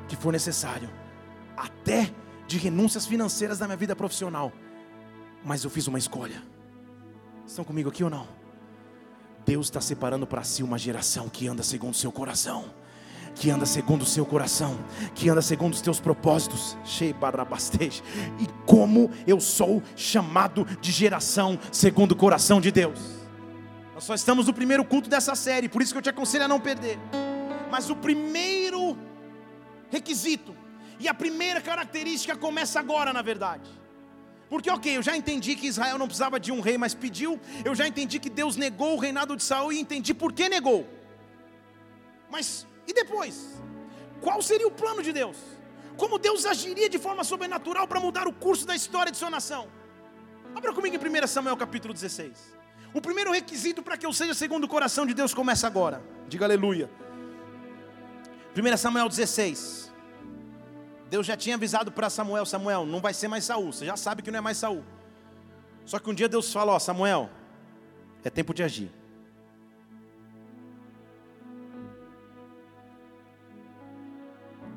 que 0.09 0.17
for 0.17 0.33
necessário. 0.33 0.89
Até 1.57 2.11
de 2.47 2.59
renúncias 2.59 3.07
financeiras 3.07 3.59
na 3.59 3.67
minha 3.67 3.77
vida 3.77 3.97
profissional. 3.97 4.53
Mas 5.45 5.65
eu 5.65 5.71
fiz 5.71 5.87
uma 5.87 5.99
escolha. 5.99 6.43
Estão 7.47 7.65
comigo 7.65 7.89
aqui 7.89 8.05
ou 8.05 8.11
não? 8.11 8.29
Deus 9.45 9.67
está 9.67 9.81
separando 9.81 10.27
para 10.27 10.45
si 10.45 10.63
uma 10.63 10.79
geração 10.79 11.29
que 11.29 11.49
anda 11.49 11.63
segundo 11.63 11.95
o 11.95 11.97
seu 11.97 12.13
coração 12.13 12.65
que 13.35 13.51
anda 13.51 13.67
segundo 13.67 14.03
o 14.03 14.07
seu 14.07 14.25
coração, 14.25 14.79
que 15.15 15.29
anda 15.29 15.43
segundo 15.43 15.73
os 15.73 15.81
teus 15.81 16.01
propósitos. 16.01 16.77
E 18.39 18.47
como 18.67 19.11
eu 19.27 19.41
sou 19.41 19.83
chamado 19.97 20.67
de 20.81 20.93
geração 20.93 21.59
segundo 21.71 22.13
o 22.13 22.17
coração 22.17 22.61
de 22.61 22.71
Deus. 22.71 23.22
Nós 23.95 24.05
só 24.05 24.15
estamos 24.15 24.47
no 24.47 24.55
primeiro 24.55 24.85
culto 24.85 25.09
dessa 25.09 25.35
série, 25.35 25.69
por 25.69 25.83
isso 25.83 25.93
que 25.93 25.99
eu 25.99 26.03
te 26.03 26.09
aconselho 26.09 26.45
a 26.45 26.49
não 26.49 26.61
perder. 26.61 26.99
Mas 27.71 27.91
o 27.91 27.97
primeiro 27.97 28.97
requisito 29.91 30.57
e 30.99 31.09
a 31.09 31.15
primeira 31.15 31.61
característica 31.61 32.37
começa 32.37 32.81
agora, 32.81 33.13
na 33.13 33.23
verdade. 33.23 33.69
Porque, 34.49 34.71
ok, 34.71 34.97
eu 34.97 35.03
já 35.03 35.17
entendi 35.17 35.57
que 35.57 35.67
Israel 35.67 35.99
não 35.99 36.07
precisava 36.07 36.39
de 36.39 36.53
um 36.53 36.61
rei, 36.61 36.77
mas 36.77 36.95
pediu. 36.95 37.41
Eu 37.65 37.75
já 37.75 37.87
entendi 37.87 38.19
que 38.19 38.29
Deus 38.29 38.57
negou 38.57 38.95
o 38.95 38.99
reinado 38.99 39.37
de 39.37 39.43
Saul 39.43 39.73
e 39.73 39.81
entendi 39.81 40.13
por 40.13 40.33
que 40.33 40.49
negou. 40.49 40.87
Mas 42.31 42.67
e 42.87 42.93
depois? 42.93 43.63
Qual 44.21 44.41
seria 44.43 44.67
o 44.67 44.71
plano 44.71 45.03
de 45.03 45.13
Deus? 45.13 45.37
Como 45.97 46.19
Deus 46.19 46.47
agiria 46.47 46.89
de 46.89 46.99
forma 46.99 47.25
sobrenatural 47.25 47.87
para 47.87 48.01
mudar 48.01 48.27
o 48.27 48.33
curso 48.33 48.67
da 48.67 48.75
história 48.75 49.13
de 49.13 49.19
sua 49.19 49.31
nação? 49.31 49.69
Abra 50.55 50.73
comigo 50.73 50.97
em 50.97 51.25
1 51.25 51.27
Samuel 51.27 51.57
capítulo 51.57 51.93
16. 51.93 52.62
O 52.95 53.01
primeiro 53.01 53.33
requisito 53.33 53.83
para 53.83 53.97
que 53.97 54.05
eu 54.05 54.13
seja 54.13 54.35
segundo 54.35 54.65
o 54.65 54.69
coração 54.69 55.07
de 55.07 55.15
Deus 55.15 55.33
começa 55.33 55.67
agora. 55.67 56.03
Diga 56.29 56.45
aleluia. 56.45 56.91
1 58.57 58.77
Samuel 58.77 59.09
16. 59.09 59.91
Deus 61.09 61.27
já 61.27 61.37
tinha 61.37 61.57
avisado 61.57 61.93
para 61.93 62.09
Samuel, 62.09 62.47
Samuel, 62.47 62.87
não 62.87 63.01
vai 63.01 63.15
ser 63.15 63.29
mais 63.29 63.45
Saul. 63.45 63.73
Você 63.73 63.85
já 63.87 63.97
sabe 63.97 64.23
que 64.23 64.31
não 64.31 64.39
é 64.39 64.43
mais 64.43 64.57
Saul. 64.59 64.85
Só 65.85 65.99
que 65.99 66.09
um 66.09 66.15
dia 66.15 66.29
Deus 66.29 66.53
fala, 66.53 66.73
ó, 66.73 66.79
Samuel, 66.79 67.31
é 68.25 68.31
tempo 68.31 68.55
de 68.55 68.63
agir. 68.63 68.91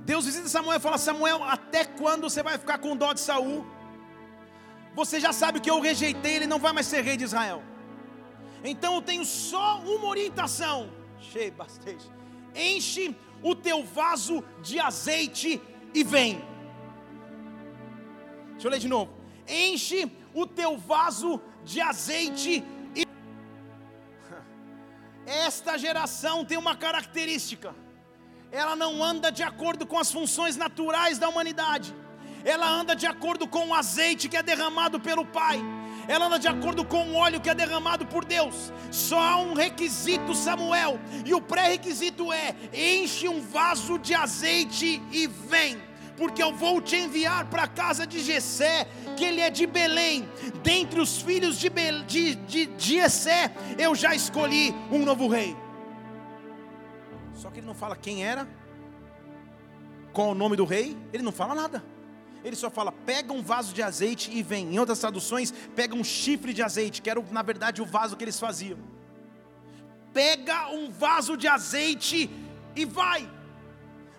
Deus 0.05 0.26
visita 0.26 0.47
Samuel 0.47 0.78
e 0.78 0.82
fala: 0.82 0.97
Samuel, 0.97 1.43
até 1.43 1.84
quando 1.84 2.30
você 2.30 2.43
vai 2.43 2.57
ficar 2.57 2.78
com 2.78 2.95
dó 2.95 3.11
de 3.11 3.20
Saul? 3.20 3.66
Você 4.93 5.20
já 5.20 5.34
sabe 5.34 5.59
que 5.59 5.70
eu 5.70 5.82
rejeitei, 5.82 6.36
ele 6.36 6.47
não 6.47 6.59
vai 6.59 6.72
mais 6.72 6.86
ser 6.86 7.01
rei 7.01 7.18
de 7.18 7.24
Israel. 7.24 7.61
Então 8.66 8.95
eu 8.95 9.01
tenho 9.01 9.26
só 9.26 9.80
uma 9.80 10.07
orientação. 10.07 10.89
Enche 12.55 13.16
o 13.41 13.55
teu 13.55 13.84
vaso 13.84 14.43
de 14.61 14.80
azeite 14.80 15.61
e 15.93 16.03
vem. 16.03 16.41
Deixa 18.51 18.68
eu 18.68 18.72
ler 18.72 18.80
de 18.80 18.88
novo. 18.88 19.13
Enche 19.47 20.11
o 20.34 20.45
teu 20.45 20.78
vaso 20.78 21.41
de 21.63 21.80
azeite 21.82 22.63
e. 22.95 23.05
Esta 25.26 25.78
geração 25.78 26.43
tem 26.43 26.57
uma 26.57 26.76
característica 26.76 27.76
ela 28.55 28.76
não 28.76 29.03
anda 29.03 29.32
de 29.32 29.43
acordo 29.43 29.86
com 29.86 29.99
as 29.99 30.09
funções 30.09 30.55
naturais 30.55 31.18
da 31.18 31.28
humanidade, 31.28 31.93
ela 32.43 32.68
anda 32.68 32.95
de 32.95 33.05
acordo 33.05 33.47
com 33.47 33.68
o 33.68 33.74
azeite 33.74 34.30
que 34.30 34.38
é 34.38 34.43
derramado 34.43 34.97
pelo 34.99 35.26
Pai, 35.26 35.59
ela 36.07 36.27
anda 36.27 36.39
de 36.39 36.47
acordo 36.47 36.85
com 36.85 37.09
o 37.09 37.15
óleo 37.15 37.41
que 37.41 37.49
é 37.49 37.55
derramado 37.55 38.05
por 38.05 38.25
Deus. 38.25 38.71
Só 38.91 39.19
há 39.19 39.37
um 39.37 39.53
requisito, 39.53 40.33
Samuel, 40.33 40.99
e 41.25 41.33
o 41.33 41.41
pré-requisito 41.41 42.31
é: 42.31 42.55
enche 42.73 43.27
um 43.27 43.41
vaso 43.41 43.97
de 43.97 44.13
azeite 44.13 45.01
e 45.11 45.27
vem 45.27 45.81
porque 46.17 46.41
eu 46.41 46.53
vou 46.53 46.81
te 46.81 46.95
enviar 46.95 47.45
para 47.49 47.63
a 47.63 47.67
casa 47.67 48.07
de 48.07 48.19
Jessé, 48.19 48.87
que 49.17 49.25
ele 49.25 49.41
é 49.41 49.49
de 49.49 49.67
Belém. 49.67 50.27
Dentre 50.63 50.99
os 50.99 51.21
filhos 51.21 51.57
de, 51.57 51.69
Be 51.69 52.03
de, 52.07 52.35
de, 52.35 52.65
de 52.67 52.95
Jessé, 52.95 53.53
eu 53.77 53.93
já 53.93 54.15
escolhi 54.15 54.73
um 54.91 55.03
novo 55.03 55.27
rei. 55.27 55.55
Só 57.33 57.49
que 57.49 57.59
ele 57.59 57.67
não 57.67 57.75
fala 57.75 57.95
quem 57.95 58.23
era, 58.23 58.47
qual 60.13 60.29
o 60.29 60.35
nome 60.35 60.55
do 60.55 60.63
rei, 60.63 60.97
ele 61.11 61.23
não 61.23 61.31
fala 61.31 61.53
nada. 61.53 61.83
Ele 62.45 62.55
só 62.55 62.69
fala: 62.69 62.91
pega 62.91 63.33
um 63.33 63.41
vaso 63.41 63.73
de 63.73 63.81
azeite 63.81 64.29
e 64.31 64.43
vem. 64.43 64.73
Em 64.73 64.79
outras 64.79 64.99
traduções, 64.99 65.51
pega 65.75 65.95
um 65.95 66.03
chifre 66.03 66.53
de 66.53 66.61
azeite, 66.61 67.01
que 67.01 67.09
era 67.09 67.19
na 67.31 67.41
verdade 67.41 67.81
o 67.81 67.85
vaso 67.85 68.15
que 68.15 68.23
eles 68.23 68.39
faziam. 68.39 68.77
Pega 70.13 70.69
um 70.69 70.89
vaso 70.91 71.35
de 71.35 71.47
azeite 71.47 72.29
e 72.75 72.85
vai. 72.85 73.27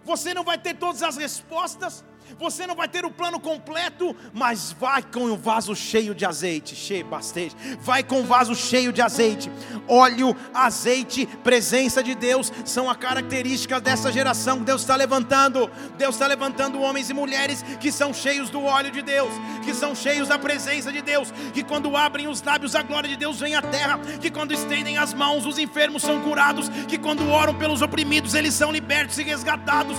Você 0.05 0.35
não 0.35 0.43
vai 0.43 0.59
ter 0.59 0.74
todas 0.74 1.03
as 1.03 1.16
respostas, 1.16 2.05
você 2.39 2.66
não 2.66 2.74
vai 2.74 2.89
ter 2.89 3.05
o 3.05 3.11
plano 3.11 3.39
completo, 3.41 4.14
mas 4.33 4.72
vai 4.72 5.03
com 5.03 5.31
o 5.31 5.37
vaso 5.37 5.74
cheio 5.74 6.14
de 6.14 6.24
azeite, 6.24 6.74
cheio 6.74 7.05
bastante. 7.07 7.57
Vai 7.81 8.03
com 8.03 8.20
o 8.20 8.24
vaso 8.24 8.55
cheio 8.55 8.93
de 8.93 9.01
azeite. 9.01 9.51
Óleo, 9.89 10.37
azeite, 10.53 11.27
presença 11.43 12.03
de 12.03 12.14
Deus 12.14 12.53
são 12.64 12.91
a 12.91 12.95
característica 12.95 13.81
dessa 13.81 14.11
geração 14.12 14.59
que 14.59 14.64
Deus 14.64 14.83
está 14.83 14.97
levantando. 14.97 15.70
Deus 15.97 16.14
está 16.14 16.27
levantando 16.27 16.81
homens 16.81 17.11
e 17.11 17.14
mulheres 17.14 17.62
que 17.81 17.93
são 17.93 18.12
cheios 18.12 18.51
do 18.51 18.62
óleo 18.62 18.91
de 18.91 19.03
Deus, 19.03 19.33
que 19.64 19.74
são 19.74 19.95
cheios 19.95 20.29
da 20.29 20.39
presença 20.39 20.93
de 20.93 21.03
Deus, 21.03 21.33
que 21.53 21.62
quando 21.62 21.97
abrem 21.97 22.29
os 22.29 22.43
lábios 22.43 22.74
a 22.74 22.83
glória 22.83 23.09
de 23.09 23.16
Deus 23.16 23.41
vem 23.41 23.55
à 23.55 23.62
terra, 23.62 23.99
que 24.20 24.31
quando 24.31 24.53
estendem 24.53 24.99
as 24.99 25.14
mãos 25.14 25.47
os 25.47 25.59
enfermos 25.59 26.03
são 26.03 26.20
curados, 26.20 26.68
que 26.89 26.99
quando 26.99 27.29
oram 27.29 27.55
pelos 27.55 27.83
oprimidos 27.83 28.35
eles 28.35 28.55
são 28.55 28.70
libertos 28.70 29.18
e 29.18 29.22
resgatados. 29.22 29.97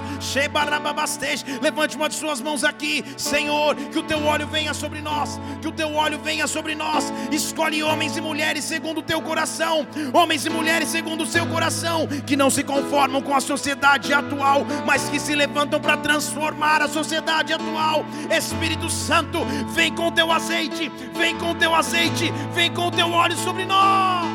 Levante 1.61 1.95
uma 1.95 2.09
suas 2.18 2.41
mãos 2.41 2.63
aqui, 2.63 3.03
Senhor, 3.15 3.76
que 3.76 3.99
o 3.99 4.03
teu 4.03 4.24
óleo 4.26 4.47
venha 4.47 4.74
sobre 4.74 5.01
nós, 5.01 5.39
que 5.61 5.68
o 5.68 5.72
teu 5.72 5.93
óleo 5.93 6.20
venha 6.24 6.47
sobre 6.47 6.76
nós. 6.76 7.11
Escolhe 7.32 7.84
homens 7.84 8.18
e 8.18 8.22
mulheres 8.22 8.63
segundo 8.63 8.99
o 8.99 9.03
teu 9.03 9.22
coração, 9.22 9.88
homens 10.13 10.45
e 10.45 10.49
mulheres 10.49 10.89
segundo 10.89 11.24
o 11.24 11.28
seu 11.28 11.45
coração, 11.47 12.07
que 12.26 12.36
não 12.36 12.49
se 12.49 12.63
conformam 12.63 13.22
com 13.22 13.34
a 13.34 13.39
sociedade 13.39 14.13
atual, 14.13 14.65
mas 14.86 15.09
que 15.09 15.20
se 15.20 15.36
levantam 15.36 15.80
para 15.80 15.97
transformar 15.97 16.82
a 16.82 16.88
sociedade 16.88 17.53
atual. 17.53 18.05
Espírito 18.30 18.89
Santo, 18.89 19.39
vem 19.74 19.93
com 19.93 20.07
o 20.07 20.11
teu 20.11 20.32
azeite, 20.32 20.91
vem 21.15 21.38
com 21.38 21.51
o 21.51 21.55
teu 21.55 21.74
azeite, 21.74 22.34
vem 22.53 22.74
com 22.74 22.88
o 22.88 22.91
teu 22.91 23.11
óleo 23.11 23.38
sobre 23.38 23.65
nós. 23.65 24.26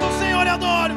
Oh, 0.00 0.18
Senhor, 0.18 0.46
eu 0.46 0.52
adoro. 0.52 0.94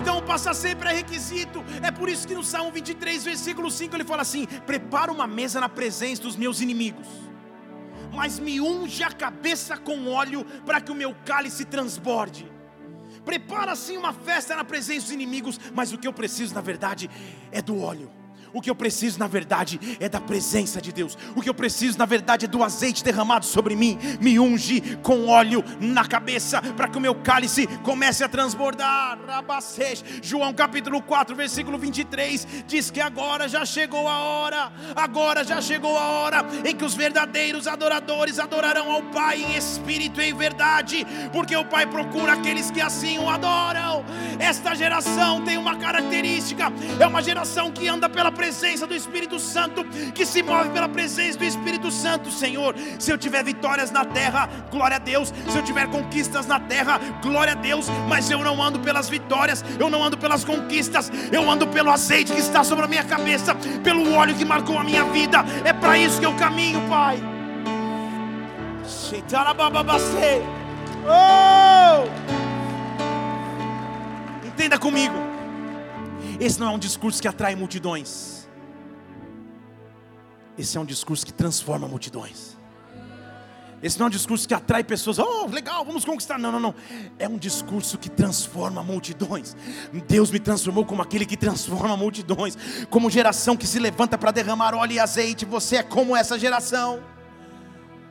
Então 0.00 0.22
passa 0.22 0.52
sempre 0.54 0.88
é 0.90 0.92
requisito. 0.94 1.64
É 1.82 1.90
por 1.90 2.08
isso 2.08 2.26
que 2.26 2.34
no 2.34 2.42
Salmo 2.42 2.72
23, 2.72 3.24
versículo 3.24 3.70
5, 3.70 3.96
ele 3.96 4.04
fala 4.04 4.22
assim: 4.22 4.46
Prepara 4.66 5.12
uma 5.12 5.26
mesa 5.26 5.60
na 5.60 5.68
presença 5.68 6.22
dos 6.22 6.36
meus 6.36 6.60
inimigos, 6.60 7.06
mas 8.12 8.38
me 8.38 8.60
unge 8.60 9.02
a 9.02 9.10
cabeça 9.10 9.76
com 9.76 10.08
óleo 10.08 10.44
para 10.66 10.80
que 10.80 10.92
o 10.92 10.94
meu 10.94 11.14
cálice 11.24 11.64
transborde. 11.64 12.50
Prepara 13.24 13.72
assim 13.72 13.96
uma 13.96 14.12
festa 14.12 14.56
na 14.56 14.64
presença 14.64 15.02
dos 15.02 15.12
inimigos, 15.12 15.60
mas 15.74 15.92
o 15.92 15.98
que 15.98 16.08
eu 16.08 16.12
preciso, 16.12 16.54
na 16.54 16.60
verdade, 16.60 17.08
é 17.50 17.62
do 17.62 17.80
óleo. 17.80 18.21
O 18.52 18.60
que 18.60 18.68
eu 18.68 18.74
preciso, 18.74 19.18
na 19.18 19.26
verdade, 19.26 19.80
é 19.98 20.08
da 20.08 20.20
presença 20.20 20.80
de 20.80 20.92
Deus. 20.92 21.16
O 21.34 21.40
que 21.40 21.48
eu 21.48 21.54
preciso, 21.54 21.98
na 21.98 22.04
verdade, 22.04 22.44
é 22.44 22.48
do 22.48 22.62
azeite 22.62 23.02
derramado 23.02 23.46
sobre 23.46 23.74
mim. 23.74 23.98
Me 24.20 24.38
unge 24.38 24.98
com 25.02 25.26
óleo 25.28 25.64
na 25.80 26.04
cabeça, 26.04 26.60
para 26.76 26.88
que 26.88 26.98
o 26.98 27.00
meu 27.00 27.14
cálice 27.14 27.66
comece 27.82 28.22
a 28.22 28.28
transbordar. 28.28 29.18
João 30.22 30.52
capítulo 30.52 31.00
4, 31.02 31.34
versículo 31.34 31.78
23 31.78 32.46
diz 32.66 32.90
que 32.90 33.00
agora 33.00 33.48
já 33.48 33.64
chegou 33.64 34.08
a 34.08 34.18
hora, 34.18 34.72
agora 34.94 35.44
já 35.44 35.60
chegou 35.60 35.96
a 35.96 36.06
hora 36.06 36.44
em 36.64 36.74
que 36.74 36.84
os 36.84 36.94
verdadeiros 36.94 37.66
adoradores 37.66 38.38
adorarão 38.38 38.90
ao 38.90 39.02
Pai 39.04 39.42
em 39.42 39.56
espírito 39.56 40.20
e 40.20 40.30
em 40.30 40.34
verdade, 40.34 41.06
porque 41.32 41.56
o 41.56 41.64
Pai 41.64 41.86
procura 41.86 42.34
aqueles 42.34 42.70
que 42.70 42.80
assim 42.80 43.18
o 43.18 43.28
adoram. 43.28 44.04
Esta 44.38 44.74
geração 44.74 45.42
tem 45.42 45.56
uma 45.56 45.76
característica: 45.76 46.72
é 46.98 47.06
uma 47.06 47.22
geração 47.22 47.70
que 47.70 47.88
anda 47.88 48.08
pela 48.08 48.32
presença 48.42 48.88
do 48.88 48.94
Espírito 48.94 49.38
Santo, 49.38 49.84
que 50.12 50.26
se 50.26 50.42
move 50.42 50.70
pela 50.70 50.88
presença 50.88 51.38
do 51.38 51.44
Espírito 51.44 51.92
Santo, 51.92 52.28
Senhor. 52.28 52.74
Se 52.98 53.12
eu 53.12 53.16
tiver 53.16 53.44
vitórias 53.44 53.92
na 53.92 54.04
terra, 54.04 54.48
glória 54.68 54.96
a 54.96 54.98
Deus. 54.98 55.32
Se 55.48 55.56
eu 55.56 55.62
tiver 55.62 55.86
conquistas 55.86 56.44
na 56.44 56.58
terra, 56.58 56.98
glória 57.22 57.52
a 57.52 57.54
Deus. 57.54 57.86
Mas 58.08 58.28
eu 58.32 58.40
não 58.40 58.60
ando 58.60 58.80
pelas 58.80 59.08
vitórias, 59.08 59.64
eu 59.78 59.88
não 59.88 60.02
ando 60.02 60.18
pelas 60.18 60.44
conquistas, 60.44 61.08
eu 61.30 61.48
ando 61.48 61.68
pelo 61.68 61.88
azeite 61.88 62.32
que 62.32 62.40
está 62.40 62.64
sobre 62.64 62.84
a 62.84 62.88
minha 62.88 63.04
cabeça, 63.04 63.54
pelo 63.84 64.12
óleo 64.12 64.34
que 64.34 64.44
marcou 64.44 64.76
a 64.76 64.82
minha 64.82 65.04
vida. 65.04 65.44
É 65.64 65.72
para 65.72 65.96
isso 65.96 66.18
que 66.18 66.26
eu 66.26 66.34
caminho, 66.34 66.80
Pai. 66.88 67.22
Oh! 71.06 72.08
Entenda 74.44 74.76
comigo. 74.80 75.31
Esse 76.42 76.58
não 76.58 76.66
é 76.66 76.70
um 76.70 76.78
discurso 76.78 77.22
que 77.22 77.28
atrai 77.28 77.54
multidões. 77.54 78.48
Esse 80.58 80.76
é 80.76 80.80
um 80.80 80.84
discurso 80.84 81.24
que 81.24 81.32
transforma 81.32 81.86
multidões. 81.86 82.58
Esse 83.80 83.96
não 83.96 84.06
é 84.06 84.08
um 84.08 84.10
discurso 84.10 84.48
que 84.48 84.52
atrai 84.52 84.82
pessoas, 84.82 85.20
oh, 85.20 85.46
legal, 85.46 85.84
vamos 85.84 86.04
conquistar. 86.04 86.40
Não, 86.40 86.50
não, 86.50 86.58
não. 86.58 86.74
É 87.16 87.28
um 87.28 87.38
discurso 87.38 87.96
que 87.96 88.10
transforma 88.10 88.82
multidões. 88.82 89.56
Deus 90.08 90.32
me 90.32 90.40
transformou 90.40 90.84
como 90.84 91.00
aquele 91.00 91.24
que 91.24 91.36
transforma 91.36 91.96
multidões, 91.96 92.58
como 92.90 93.08
geração 93.08 93.56
que 93.56 93.66
se 93.66 93.78
levanta 93.78 94.18
para 94.18 94.32
derramar 94.32 94.74
óleo 94.74 94.94
e 94.94 94.98
azeite. 94.98 95.44
Você 95.44 95.76
é 95.76 95.82
como 95.84 96.16
essa 96.16 96.36
geração. 96.36 97.00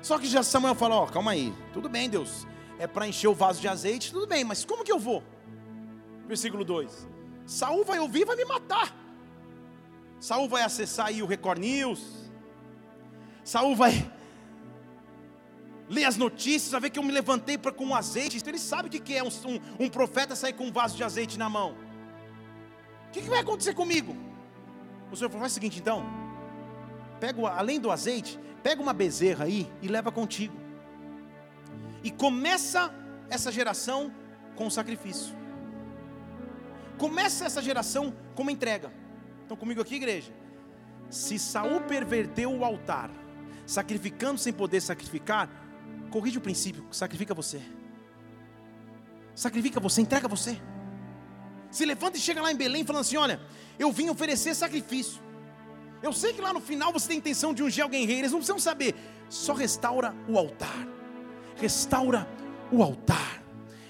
Só 0.02 0.18
que 0.18 0.26
já 0.26 0.42
Samuel 0.42 0.76
fala: 0.76 0.96
Ó, 0.96 1.04
oh, 1.04 1.08
calma 1.08 1.32
aí, 1.32 1.54
tudo 1.74 1.90
bem, 1.90 2.10
Deus, 2.10 2.48
é 2.80 2.88
para 2.88 3.06
encher 3.06 3.28
o 3.28 3.36
vaso 3.36 3.60
de 3.60 3.68
azeite, 3.68 4.10
tudo 4.10 4.26
bem, 4.26 4.46
mas 4.46 4.64
como 4.64 4.86
que 4.86 4.92
eu 4.92 5.00
vou? 5.00 5.22
Versículo 6.30 6.64
2: 6.64 7.11
Saul 7.46 7.84
vai 7.84 8.00
ouvir, 8.00 8.26
vai 8.26 8.36
me 8.36 8.46
matar. 8.46 8.96
Saul 10.20 10.48
vai 10.48 10.62
acessar 10.62 11.08
aí 11.08 11.22
o 11.22 11.26
Record 11.26 11.60
News. 11.60 12.30
Saul 13.44 13.76
vai 13.76 14.12
ler 15.90 16.06
as 16.06 16.16
notícias, 16.16 16.72
vai 16.72 16.82
ver 16.82 16.90
que 16.90 17.00
eu 17.00 17.04
me 17.04 17.12
levantei 17.12 17.58
para 17.58 17.72
com 17.72 17.86
um 17.86 17.96
azeite. 17.96 18.38
Então 18.38 18.52
ele 18.52 18.60
sabe 18.60 18.88
o 18.88 18.92
que 18.92 19.14
é 19.14 19.24
um, 19.24 19.28
um, 19.28 19.86
um, 19.86 19.90
profeta 19.90 20.36
sair 20.36 20.54
com 20.54 20.66
um 20.66 20.72
vaso 20.72 20.96
de 20.96 21.04
azeite 21.04 21.38
na 21.38 21.50
mão. 21.50 21.76
O 23.08 23.12
que, 23.12 23.22
que 23.22 23.30
vai 23.30 23.40
acontecer 23.40 23.74
comigo? 23.74 24.16
O 25.12 25.16
Senhor 25.18 25.30
falou: 25.30 25.42
faz 25.42 25.52
o 25.52 25.56
seguinte 25.56 25.80
então. 25.80 26.06
Pega, 27.20 27.50
além 27.50 27.80
do 27.80 27.92
azeite, 27.92 28.40
pega 28.64 28.82
uma 28.82 28.94
bezerra 28.94 29.46
aí 29.46 29.70
e 29.82 29.88
leva 29.88 30.12
contigo. 30.12 30.56
E 32.04 32.10
começa 32.10 32.94
essa 33.30 33.52
geração 33.52 34.14
com 34.56 34.70
sacrifício. 34.70 35.41
Começa 37.02 37.46
essa 37.46 37.64
geração 37.64 38.14
com 38.36 38.44
uma 38.44 38.52
entrega. 38.52 38.94
Estão 39.42 39.58
comigo 39.58 39.82
aqui, 39.82 39.96
igreja? 39.96 40.32
Se 41.10 41.40
Saul 41.40 41.82
perverteu 41.82 42.56
o 42.56 42.64
altar, 42.64 43.10
sacrificando 43.66 44.38
sem 44.38 44.54
poder 44.54 44.82
sacrificar, 44.82 45.50
corrige 46.12 46.38
o 46.38 46.42
princípio, 46.42 46.86
sacrifica 46.92 47.34
você. 47.34 47.60
Sacrifica 49.34 49.80
você, 49.80 50.00
entrega 50.02 50.28
você. 50.28 50.62
Se 51.72 51.86
levanta 51.86 52.20
e 52.20 52.22
chega 52.22 52.40
lá 52.40 52.52
em 52.52 52.56
Belém 52.56 52.86
falando 52.86 53.02
assim: 53.02 53.18
olha, 53.18 53.42
eu 53.80 53.92
vim 53.92 54.08
oferecer 54.08 54.54
sacrifício. 54.54 55.20
Eu 56.04 56.14
sei 56.14 56.34
que 56.34 56.42
lá 56.42 56.54
no 56.54 56.62
final 56.62 56.94
você 56.94 57.08
tem 57.08 57.18
intenção 57.18 57.52
de 57.52 57.64
ungir 57.64 57.84
alguém 57.84 58.06
rei, 58.06 58.20
eles 58.20 58.32
não 58.32 58.38
precisam 58.38 58.60
saber. 58.60 58.94
Só 59.28 59.54
restaura 59.54 60.14
o 60.30 60.38
altar. 60.38 60.88
Restaura 61.56 62.30
o 62.72 62.84
altar. 62.84 63.42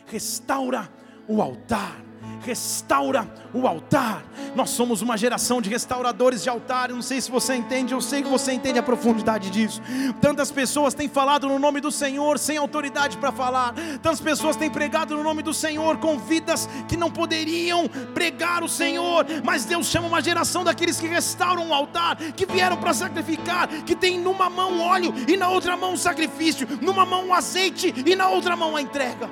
Restaura 0.06 0.90
o 1.28 1.42
altar 1.42 2.10
restaura 2.42 3.28
o 3.54 3.68
altar. 3.68 4.24
Nós 4.56 4.70
somos 4.72 5.02
uma 5.02 5.18
geração 5.18 5.62
de 5.62 5.70
restauradores 5.70 6.44
de 6.44 6.50
altar. 6.50 6.90
Eu 6.90 6.96
não 6.96 7.02
sei 7.02 7.22
se 7.22 7.32
você 7.32 7.56
entende, 7.56 7.94
eu 7.94 8.02
sei 8.02 8.22
que 8.22 8.30
você 8.30 8.52
entende 8.52 8.80
a 8.80 8.84
profundidade 8.84 9.50
disso. 9.50 9.82
Tantas 10.20 10.52
pessoas 10.52 10.94
têm 10.94 11.08
falado 11.08 11.48
no 11.48 11.60
nome 11.60 11.80
do 11.80 11.92
Senhor 11.92 12.38
sem 12.38 12.58
autoridade 12.58 13.18
para 13.18 13.32
falar. 13.32 13.74
Tantas 14.02 14.20
pessoas 14.20 14.56
têm 14.56 14.70
pregado 14.70 15.16
no 15.16 15.24
nome 15.24 15.42
do 15.42 15.54
Senhor 15.54 15.98
com 15.98 16.18
vidas 16.18 16.68
que 16.88 16.98
não 16.98 17.12
poderiam 17.12 17.88
pregar 18.14 18.64
o 18.64 18.70
Senhor. 18.70 19.26
Mas 19.44 19.66
Deus 19.66 19.88
chama 19.88 20.08
uma 20.08 20.22
geração 20.22 20.64
daqueles 20.64 21.00
que 21.00 21.08
restauram 21.08 21.70
o 21.70 21.74
altar, 21.74 22.18
que 22.18 22.46
vieram 22.46 22.78
para 22.78 22.94
sacrificar, 22.94 23.68
que 23.68 23.96
tem 23.96 24.20
numa 24.20 24.50
mão 24.50 24.80
óleo 24.80 25.14
e 25.28 25.38
na 25.38 25.50
outra 25.50 25.78
mão 25.78 25.94
o 25.94 25.98
sacrifício, 25.98 26.68
numa 26.82 27.06
mão 27.06 27.28
o 27.28 27.34
azeite 27.34 27.94
e 28.06 28.16
na 28.16 28.30
outra 28.30 28.56
mão 28.56 28.76
a 28.76 28.82
entrega. 28.82 29.30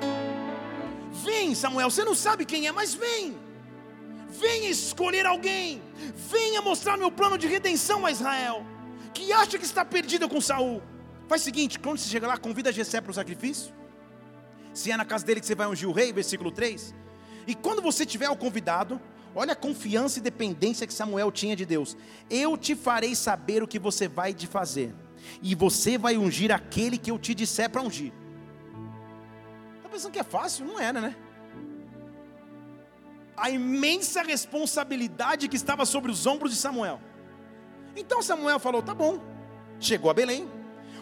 Vem, 1.24 1.54
Samuel, 1.54 1.90
você 1.90 2.04
não 2.04 2.14
sabe 2.14 2.44
quem 2.44 2.66
é, 2.66 2.72
mas 2.72 2.94
vem. 2.94 3.36
Venha 4.28 4.70
escolher 4.70 5.26
alguém. 5.26 5.82
Venha 6.30 6.62
mostrar 6.62 6.96
meu 6.96 7.10
plano 7.10 7.36
de 7.36 7.46
redenção 7.46 8.06
a 8.06 8.10
Israel. 8.10 8.64
Que 9.12 9.32
acha 9.32 9.58
que 9.58 9.64
está 9.64 9.84
perdida 9.84 10.28
com 10.28 10.40
Saul. 10.40 10.82
Faz 11.28 11.42
o 11.42 11.44
seguinte: 11.44 11.78
quando 11.78 11.98
você 11.98 12.08
chega 12.08 12.26
lá, 12.26 12.36
convida 12.36 12.72
Jessé 12.72 13.00
para 13.00 13.10
o 13.10 13.14
sacrifício. 13.14 13.72
Se 14.72 14.90
é 14.90 14.96
na 14.96 15.04
casa 15.04 15.26
dele 15.26 15.40
que 15.40 15.46
você 15.46 15.54
vai 15.54 15.66
ungir 15.66 15.88
o 15.88 15.92
rei, 15.92 16.12
versículo 16.12 16.50
3. 16.50 16.94
E 17.46 17.54
quando 17.54 17.82
você 17.82 18.06
tiver 18.06 18.30
o 18.30 18.36
convidado, 18.36 19.00
olha 19.34 19.52
a 19.52 19.56
confiança 19.56 20.20
e 20.20 20.22
dependência 20.22 20.86
que 20.86 20.94
Samuel 20.94 21.32
tinha 21.32 21.56
de 21.56 21.66
Deus. 21.66 21.96
Eu 22.30 22.56
te 22.56 22.76
farei 22.76 23.14
saber 23.16 23.62
o 23.62 23.66
que 23.66 23.78
você 23.78 24.06
vai 24.06 24.32
de 24.32 24.46
fazer. 24.46 24.94
E 25.42 25.54
você 25.54 25.98
vai 25.98 26.16
ungir 26.16 26.52
aquele 26.52 26.96
que 26.96 27.10
eu 27.10 27.18
te 27.18 27.34
disser 27.34 27.68
para 27.68 27.82
ungir 27.82 28.12
pensando 29.90 30.12
que 30.12 30.18
é 30.18 30.24
fácil? 30.24 30.64
Não 30.64 30.78
era, 30.78 31.00
né? 31.00 31.16
A 33.36 33.50
imensa 33.50 34.22
responsabilidade 34.22 35.48
que 35.48 35.56
estava 35.56 35.84
sobre 35.86 36.10
os 36.10 36.26
ombros 36.26 36.52
de 36.52 36.58
Samuel. 36.58 37.00
Então 37.96 38.22
Samuel 38.22 38.58
falou: 38.58 38.82
tá 38.82 38.94
bom. 38.94 39.20
Chegou 39.78 40.10
a 40.10 40.14
Belém. 40.14 40.48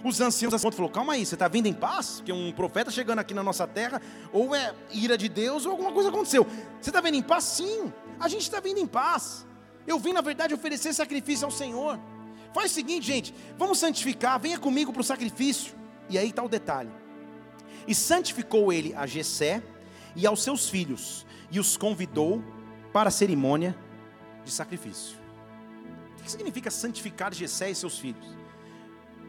Os 0.05 0.21
anciãos 0.21 0.53
da 0.53 0.59
falou: 0.59 0.91
calma 0.91 1.15
aí, 1.15 1.27
você 1.27 1.35
está 1.35 1.49
vindo 1.49 1.67
em 1.67 1.73
paz? 1.73 2.17
Porque 2.17 2.33
um 2.33 2.53
profeta 2.53 2.91
chegando 2.91 3.19
aqui 3.19 3.35
na 3.35 3.43
nossa 3.43 3.67
terra, 3.67 4.01
ou 4.33 4.55
é 4.55 4.75
ira 4.93 5.19
de 5.19 5.29
Deus, 5.29 5.67
ou 5.67 5.73
alguma 5.73 5.93
coisa 5.93 6.09
aconteceu. 6.09 6.47
Você 6.81 6.91
está 6.91 7.01
vindo 7.01 7.17
em 7.17 7.23
paz? 7.23 7.45
Sim, 7.45 7.93
a 8.21 8.29
gente 8.29 8.43
está 8.43 8.61
vindo 8.61 8.79
em 8.79 8.87
paz. 8.87 9.47
Eu 9.87 9.99
vim, 9.99 10.13
na 10.13 10.21
verdade, 10.21 10.55
oferecer 10.55 10.93
sacrifício 10.95 11.45
ao 11.45 11.51
Senhor. 11.51 11.99
Faz 12.55 12.71
o 12.71 12.75
seguinte, 12.75 13.07
gente, 13.07 13.35
vamos 13.57 13.79
santificar, 13.79 14.39
venha 14.39 14.59
comigo 14.59 14.93
para 14.93 15.01
o 15.01 15.05
sacrifício. 15.05 15.75
E 16.09 16.17
aí 16.17 16.29
está 16.29 16.43
o 16.43 16.49
detalhe. 16.49 16.91
E 17.87 17.95
santificou 17.95 18.73
ele 18.73 18.95
a 18.95 19.07
Jessé 19.07 19.63
e 20.15 20.27
aos 20.27 20.43
seus 20.43 20.69
filhos, 20.69 21.27
e 21.51 21.61
os 21.61 21.77
convidou 21.77 22.43
para 22.93 23.09
a 23.09 23.13
cerimônia 23.13 23.77
de 24.45 24.51
sacrifício. 24.51 25.17
O 26.19 26.23
que 26.23 26.31
significa 26.31 26.71
santificar 26.71 27.33
Jessé 27.33 27.71
e 27.71 27.75
seus 27.75 27.99
filhos? 27.99 28.27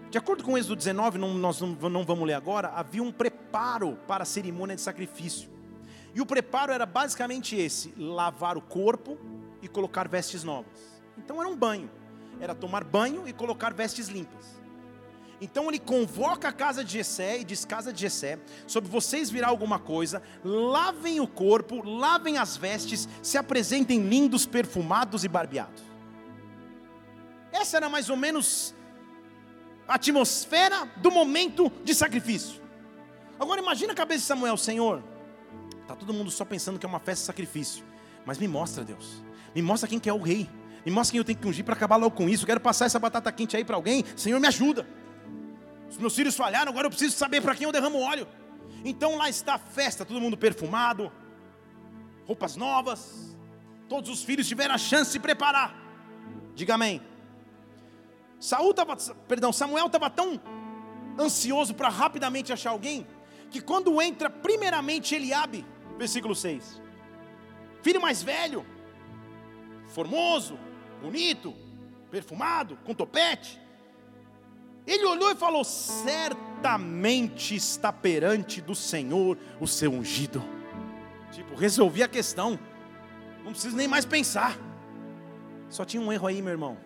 De 0.09 0.17
acordo 0.17 0.43
com 0.43 0.57
Êxodo 0.57 0.75
19, 0.75 1.19
não, 1.19 1.35
nós 1.35 1.61
não, 1.61 1.69
não 1.89 2.03
vamos 2.03 2.27
ler 2.27 2.33
agora, 2.33 2.69
havia 2.69 3.03
um 3.03 3.11
preparo 3.11 3.97
para 4.07 4.23
a 4.23 4.25
cerimônia 4.25 4.75
de 4.75 4.81
sacrifício. 4.81 5.49
E 6.15 6.19
o 6.19 6.25
preparo 6.25 6.71
era 6.71 6.85
basicamente 6.85 7.55
esse: 7.55 7.93
lavar 7.95 8.57
o 8.57 8.61
corpo 8.61 9.17
e 9.61 9.67
colocar 9.67 10.07
vestes 10.07 10.43
novas. 10.43 10.99
Então 11.17 11.39
era 11.39 11.47
um 11.47 11.55
banho, 11.55 11.89
era 12.39 12.55
tomar 12.55 12.83
banho 12.83 13.27
e 13.27 13.33
colocar 13.33 13.73
vestes 13.73 14.07
limpas. 14.07 14.58
Então 15.41 15.69
ele 15.69 15.79
convoca 15.79 16.49
a 16.49 16.51
casa 16.51 16.83
de 16.83 16.93
Jessé 16.93 17.39
e 17.39 17.43
diz: 17.43 17.63
Casa 17.63 17.93
de 17.93 18.01
Jessé, 18.01 18.39
sobre 18.67 18.89
vocês 18.89 19.29
virá 19.29 19.47
alguma 19.47 19.79
coisa, 19.79 20.21
lavem 20.43 21.19
o 21.19 21.27
corpo, 21.27 21.81
lavem 21.81 22.37
as 22.37 22.57
vestes, 22.57 23.07
se 23.21 23.37
apresentem 23.37 24.01
lindos, 24.01 24.45
perfumados 24.45 25.23
e 25.23 25.27
barbeados. 25.27 25.81
Essa 27.51 27.77
era 27.77 27.89
mais 27.89 28.09
ou 28.09 28.17
menos 28.17 28.75
a 29.87 29.95
atmosfera 29.95 30.85
do 30.97 31.09
momento 31.09 31.71
de 31.83 31.95
sacrifício. 31.95 32.61
Agora 33.39 33.61
imagina 33.61 33.93
a 33.93 33.95
cabeça 33.95 34.19
de 34.19 34.25
Samuel, 34.25 34.57
Senhor. 34.57 35.01
Tá 35.87 35.95
todo 35.95 36.13
mundo 36.13 36.29
só 36.29 36.43
pensando 36.45 36.77
que 36.77 36.85
é 36.85 36.89
uma 36.89 36.99
festa 36.99 37.21
de 37.21 37.25
sacrifício, 37.27 37.83
mas 38.25 38.37
me 38.37 38.47
mostra, 38.47 38.83
Deus. 38.83 39.23
Me 39.55 39.61
mostra 39.61 39.89
quem 39.89 39.97
que 39.99 40.09
é 40.09 40.13
o 40.13 40.21
rei. 40.21 40.49
Me 40.85 40.91
mostra 40.91 41.13
quem 41.13 41.17
eu 41.17 41.25
tenho 41.25 41.39
que 41.39 41.47
ungir 41.47 41.65
para 41.65 41.73
acabar 41.73 41.95
logo 41.95 42.15
com 42.15 42.29
isso. 42.29 42.45
Quero 42.45 42.59
passar 42.59 42.85
essa 42.85 42.99
batata 42.99 43.31
quente 43.31 43.57
aí 43.57 43.63
para 43.63 43.75
alguém. 43.75 44.03
Senhor, 44.15 44.39
me 44.39 44.47
ajuda. 44.47 44.85
Os 45.89 45.97
meus 45.97 46.15
filhos 46.15 46.35
falharam, 46.35 46.71
agora 46.71 46.85
eu 46.87 46.91
preciso 46.91 47.15
saber 47.15 47.41
para 47.41 47.55
quem 47.55 47.65
eu 47.65 47.71
derramo 47.71 47.99
óleo. 47.99 48.27
Então 48.85 49.17
lá 49.17 49.29
está 49.29 49.55
a 49.55 49.59
festa, 49.59 50.05
todo 50.05 50.21
mundo 50.21 50.37
perfumado, 50.37 51.11
roupas 52.25 52.55
novas. 52.55 53.35
Todos 53.87 54.09
os 54.09 54.23
filhos 54.23 54.47
tiveram 54.47 54.75
a 54.75 54.77
chance 54.77 55.05
de 55.05 55.11
se 55.13 55.19
preparar. 55.19 55.75
Diga 56.53 56.75
amém. 56.75 57.01
Saul 58.39 58.73
tava, 58.73 58.95
perdão, 59.27 59.51
Samuel 59.51 59.87
estava 59.87 60.09
tão 60.09 60.39
ansioso 61.19 61.73
para 61.73 61.89
rapidamente 61.89 62.53
achar 62.53 62.69
alguém, 62.69 63.05
que 63.49 63.59
quando 63.59 64.01
entra 64.01 64.29
primeiramente 64.29 65.15
Eliabe, 65.15 65.65
versículo 65.97 66.35
6. 66.35 66.81
Filho 67.81 67.99
mais 67.99 68.23
velho, 68.23 68.65
formoso, 69.87 70.57
bonito, 71.01 71.53
perfumado, 72.09 72.77
com 72.85 72.93
topete, 72.93 73.59
ele 74.91 75.05
olhou 75.05 75.31
e 75.31 75.35
falou: 75.35 75.63
Certamente 75.63 77.55
está 77.55 77.93
perante 77.93 78.61
do 78.61 78.75
Senhor 78.75 79.37
o 79.59 79.67
seu 79.67 79.91
ungido. 79.91 80.43
Tipo, 81.31 81.55
resolvi 81.55 82.03
a 82.03 82.07
questão. 82.07 82.59
Não 83.43 83.51
preciso 83.51 83.75
nem 83.75 83.87
mais 83.87 84.05
pensar. 84.05 84.57
Só 85.69 85.85
tinha 85.85 86.01
um 86.01 86.11
erro 86.11 86.27
aí, 86.27 86.41
meu 86.41 86.51
irmão. 86.51 86.77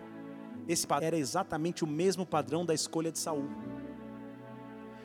Esse 0.68 0.86
era 1.00 1.16
exatamente 1.16 1.84
o 1.84 1.86
mesmo 1.86 2.24
padrão 2.24 2.64
da 2.64 2.74
escolha 2.74 3.10
de 3.10 3.18
Saul. 3.18 3.48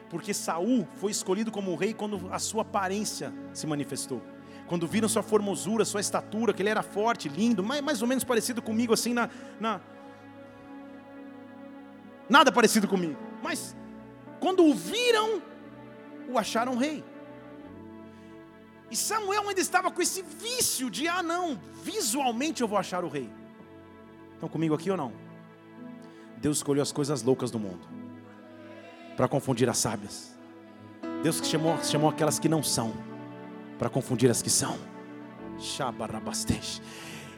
Porque 0.09 0.33
Saul 0.33 0.87
foi 0.95 1.11
escolhido 1.11 1.51
como 1.51 1.75
rei 1.75 1.93
quando 1.93 2.29
a 2.31 2.39
sua 2.39 2.63
aparência 2.63 3.33
se 3.53 3.67
manifestou. 3.67 4.21
Quando 4.67 4.87
viram 4.87 5.07
sua 5.07 5.23
formosura, 5.23 5.85
sua 5.85 6.01
estatura, 6.01 6.53
que 6.53 6.61
ele 6.61 6.69
era 6.69 6.81
forte, 6.81 7.27
lindo, 7.27 7.63
mais, 7.63 7.81
mais 7.81 8.01
ou 8.01 8.07
menos 8.07 8.23
parecido 8.23 8.61
comigo, 8.61 8.93
assim, 8.93 9.13
na, 9.13 9.29
na. 9.59 9.81
Nada 12.29 12.51
parecido 12.51 12.87
comigo. 12.87 13.17
Mas 13.41 13.75
quando 14.39 14.63
o 14.63 14.73
viram, 14.73 15.41
o 16.29 16.37
acharam 16.37 16.77
rei. 16.77 17.03
E 18.91 18.95
Samuel 18.95 19.47
ainda 19.47 19.61
estava 19.61 19.91
com 19.91 20.01
esse 20.01 20.21
vício 20.21 20.89
de, 20.89 21.07
ah, 21.07 21.21
não, 21.21 21.59
visualmente 21.83 22.61
eu 22.61 22.67
vou 22.67 22.77
achar 22.77 23.03
o 23.03 23.07
rei. 23.07 23.29
Estão 24.33 24.49
comigo 24.49 24.73
aqui 24.73 24.89
ou 24.89 24.97
não? 24.97 25.11
Deus 26.37 26.57
escolheu 26.57 26.81
as 26.81 26.91
coisas 26.91 27.21
loucas 27.21 27.51
do 27.51 27.59
mundo 27.59 27.87
para 29.17 29.27
confundir 29.27 29.69
as 29.69 29.77
sábias. 29.77 30.37
Deus 31.21 31.41
que 31.41 31.47
chamou, 31.47 31.77
chamou 31.83 32.09
aquelas 32.09 32.39
que 32.39 32.47
não 32.47 32.63
são 32.63 32.93
para 33.77 33.89
confundir 33.89 34.31
as 34.31 34.41
que 34.41 34.49
são. 34.49 34.77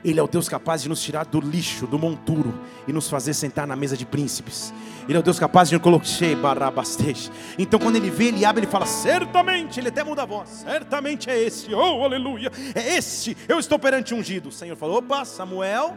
Ele 0.04 0.20
é 0.20 0.24
o 0.24 0.28
Deus 0.28 0.50
capaz 0.50 0.82
de 0.82 0.90
nos 0.90 1.02
tirar 1.02 1.26
do 1.26 1.40
lixo, 1.40 1.86
do 1.86 2.00
monturo 2.00 2.60
e 2.88 2.94
nos 2.94 3.08
fazer 3.08 3.34
sentar 3.34 3.68
na 3.68 3.76
mesa 3.76 3.96
de 3.96 4.06
príncipes. 4.06 4.74
Ele 5.08 5.16
é 5.16 5.20
o 5.20 5.24
Deus 5.24 5.40
capaz 5.40 5.70
de 5.70 5.78
colocar. 5.80 6.02
Então, 7.58 7.80
quando 7.80 7.98
ele 7.98 8.10
vê, 8.10 8.26
ele 8.26 8.44
abre, 8.44 8.64
ele 8.64 8.72
fala: 8.72 8.86
Certamente, 8.86 9.80
ele 9.80 9.90
até 9.90 10.04
muda 10.04 10.24
a 10.24 10.26
voz. 10.26 10.50
Certamente 10.50 11.30
é 11.30 11.40
esse, 11.40 11.74
oh 11.74 12.04
aleluia, 12.04 12.52
é 12.74 12.96
esse. 12.96 13.38
Eu 13.48 13.60
estou 13.60 13.78
perante 13.78 14.14
ungido. 14.14 14.50
O 14.50 14.52
Senhor 14.52 14.76
falou: 14.76 14.98
Opa, 14.98 15.24
Samuel, 15.24 15.96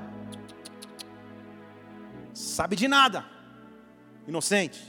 sabe 2.35 2.77
de 2.77 2.87
nada, 2.87 3.25
inocente. 4.29 4.83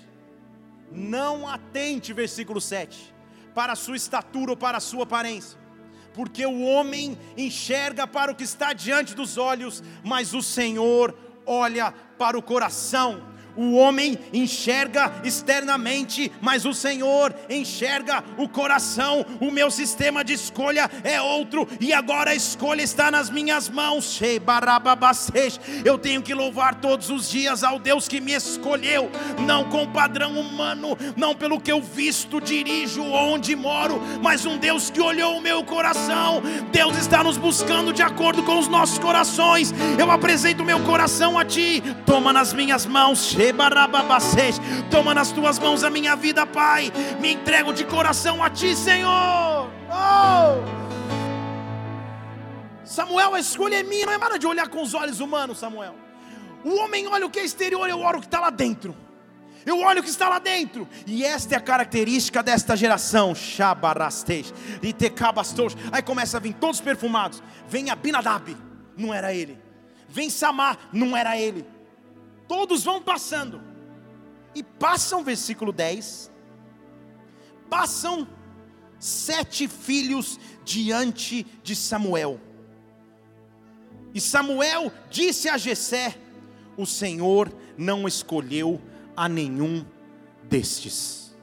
Não 0.91 1.47
atente, 1.47 2.13
versículo 2.13 2.59
7, 2.59 3.13
para 3.53 3.73
a 3.73 3.75
sua 3.75 3.95
estatura 3.95 4.51
ou 4.51 4.57
para 4.57 4.77
a 4.77 4.81
sua 4.81 5.03
aparência 5.03 5.64
porque 6.15 6.45
o 6.45 6.61
homem 6.61 7.17
enxerga 7.35 8.07
para 8.07 8.31
o 8.31 8.35
que 8.35 8.45
está 8.45 8.71
diante 8.71 9.13
dos 9.13 9.37
olhos, 9.37 9.83
mas 10.01 10.33
o 10.33 10.41
Senhor 10.41 11.13
olha 11.45 11.93
para 12.17 12.37
o 12.37 12.41
coração. 12.41 13.34
O 13.55 13.75
homem 13.75 14.17
enxerga 14.33 15.11
externamente, 15.23 16.31
mas 16.41 16.65
o 16.65 16.73
Senhor 16.73 17.33
enxerga 17.49 18.23
o 18.37 18.49
coração. 18.49 19.25
O 19.39 19.49
meu 19.51 19.71
sistema 19.71 20.23
de 20.23 20.33
escolha 20.33 20.89
é 21.03 21.21
outro, 21.21 21.67
e 21.79 21.93
agora 21.93 22.31
a 22.31 22.35
escolha 22.35 22.81
está 22.81 23.09
nas 23.09 23.29
minhas 23.29 23.69
mãos. 23.69 24.19
Eu 25.83 25.97
tenho 25.97 26.21
que 26.21 26.33
louvar 26.33 26.75
todos 26.75 27.09
os 27.09 27.29
dias 27.29 27.63
ao 27.63 27.79
Deus 27.79 28.07
que 28.07 28.19
me 28.19 28.33
escolheu, 28.33 29.09
não 29.45 29.65
com 29.65 29.87
padrão 29.87 30.39
humano, 30.39 30.97
não 31.15 31.35
pelo 31.35 31.59
que 31.59 31.71
eu 31.71 31.81
visto, 31.81 32.41
dirijo, 32.41 33.03
onde 33.03 33.55
moro, 33.55 34.01
mas 34.21 34.45
um 34.45 34.57
Deus 34.57 34.89
que 34.89 34.99
olhou 34.99 35.37
o 35.37 35.41
meu 35.41 35.63
coração. 35.63 36.41
Deus 36.71 36.97
está 36.97 37.23
nos 37.23 37.37
buscando 37.37 37.93
de 37.93 38.01
acordo 38.01 38.43
com 38.43 38.59
os 38.59 38.67
nossos 38.67 38.99
corações. 38.99 39.73
Eu 39.99 40.11
apresento 40.11 40.63
o 40.63 40.65
meu 40.65 40.79
coração 40.81 41.37
a 41.37 41.45
Ti, 41.45 41.81
toma 42.05 42.33
nas 42.33 42.53
minhas 42.53 42.85
mãos. 42.85 43.33
Toma 44.89 45.13
nas 45.13 45.31
tuas 45.31 45.59
mãos 45.59 45.83
a 45.83 45.89
minha 45.89 46.15
vida, 46.15 46.45
Pai. 46.45 46.91
Me 47.19 47.33
entrego 47.33 47.73
de 47.73 47.83
coração 47.85 48.43
a 48.43 48.49
Ti, 48.49 48.75
Senhor. 48.75 49.69
Oh! 49.89 50.85
Samuel, 52.83 53.35
a 53.35 53.39
escolha 53.39 53.79
é 53.79 53.83
minha, 53.83 54.05
não 54.05 54.13
é 54.13 54.17
nada 54.17 54.39
de 54.39 54.47
olhar 54.47 54.69
com 54.69 54.81
os 54.81 54.93
olhos 54.93 55.19
humanos, 55.19 55.57
Samuel. 55.57 55.95
O 56.63 56.75
homem 56.75 57.07
olha 57.07 57.25
o 57.25 57.29
que 57.29 57.39
é 57.39 57.43
exterior, 57.43 57.89
eu 57.89 57.99
olho 57.99 58.17
o 58.17 58.21
que 58.21 58.27
está 58.27 58.39
lá 58.39 58.49
dentro. 58.49 58.95
Eu 59.65 59.79
olho 59.79 59.99
o 59.99 60.03
que 60.03 60.09
está 60.09 60.29
lá 60.29 60.37
dentro, 60.37 60.87
e 61.07 61.25
esta 61.25 61.55
é 61.55 61.57
a 61.57 61.61
característica 61.61 62.43
desta 62.43 62.75
geração. 62.77 63.33
Aí 65.91 66.01
começa 66.03 66.37
a 66.37 66.39
vir 66.39 66.53
todos 66.53 66.79
perfumados. 66.79 67.41
Vem 67.67 67.89
Abinadab, 67.89 68.55
não 68.95 69.11
era 69.11 69.33
ele. 69.33 69.59
Vem 70.07 70.29
Samar, 70.29 70.77
não 70.93 71.17
era 71.17 71.35
ele. 71.35 71.65
Todos 72.47 72.83
vão 72.83 73.01
passando. 73.01 73.61
E 74.53 74.63
passam, 74.63 75.23
versículo 75.23 75.71
10. 75.71 76.31
Passam 77.69 78.27
sete 78.99 79.67
filhos 79.67 80.39
diante 80.63 81.45
de 81.63 81.75
Samuel. 81.75 82.39
E 84.13 84.21
Samuel 84.21 84.91
disse 85.09 85.49
a 85.49 85.57
Jessé: 85.57 86.15
O 86.77 86.85
Senhor 86.85 87.53
não 87.77 88.07
escolheu 88.07 88.81
a 89.15 89.27
nenhum 89.27 89.85
destes. 90.43 91.35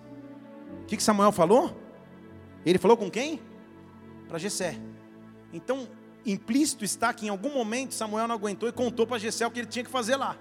O 0.83 0.87
que, 0.87 0.97
que 0.97 1.03
Samuel 1.03 1.33
falou? 1.33 1.77
Ele 2.65 2.79
falou 2.79 2.97
com 2.97 3.11
quem? 3.11 3.41
Para 4.29 4.39
Jessé. 4.39 4.79
Então, 5.53 5.89
implícito 6.25 6.85
está 6.85 7.13
que 7.13 7.27
em 7.27 7.29
algum 7.29 7.53
momento 7.53 7.93
Samuel 7.93 8.27
não 8.27 8.35
aguentou 8.35 8.69
e 8.69 8.73
contou 8.73 9.07
para 9.07 9.19
Jessé 9.19 9.47
o 9.47 9.51
que 9.51 9.61
ele 9.61 9.69
tinha 9.69 9.85
que 9.85 9.91
fazer 9.91 10.17
lá. 10.17 10.37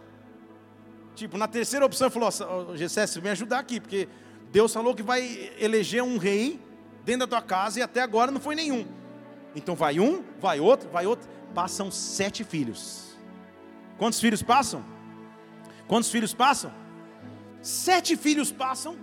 Tipo, 1.16 1.38
na 1.38 1.48
terceira 1.48 1.86
opção 1.86 2.08
ele 2.08 2.14
falou, 2.14 2.76
Gessé, 2.76 3.06
você 3.06 3.20
me 3.22 3.30
ajudar 3.30 3.60
aqui, 3.60 3.80
porque 3.80 4.08
Deus 4.52 4.74
falou 4.74 4.96
que 4.96 5.04
vai 5.04 5.52
eleger 5.60 6.04
um 6.04 6.18
rei 6.18 6.60
dentro 7.04 7.22
da 7.22 7.28
tua 7.28 7.42
casa 7.42 7.80
e 7.80 7.82
até 7.82 8.02
agora 8.02 8.32
não 8.32 8.40
foi 8.40 8.56
nenhum. 8.56 8.86
Então 9.56 9.76
vai 9.76 10.00
um, 10.00 10.24
vai 10.40 10.60
outro, 10.60 10.90
vai 10.90 11.06
outro. 11.06 11.30
Passam 11.54 11.92
sete 11.92 12.44
filhos. 12.44 13.18
Quantos 13.98 14.20
filhos 14.20 14.42
passam? 14.42 14.84
Quantos 15.88 16.10
filhos 16.10 16.34
passam? 16.34 16.72
Sete 17.62 18.16
filhos 18.16 18.52
passam 18.52 18.98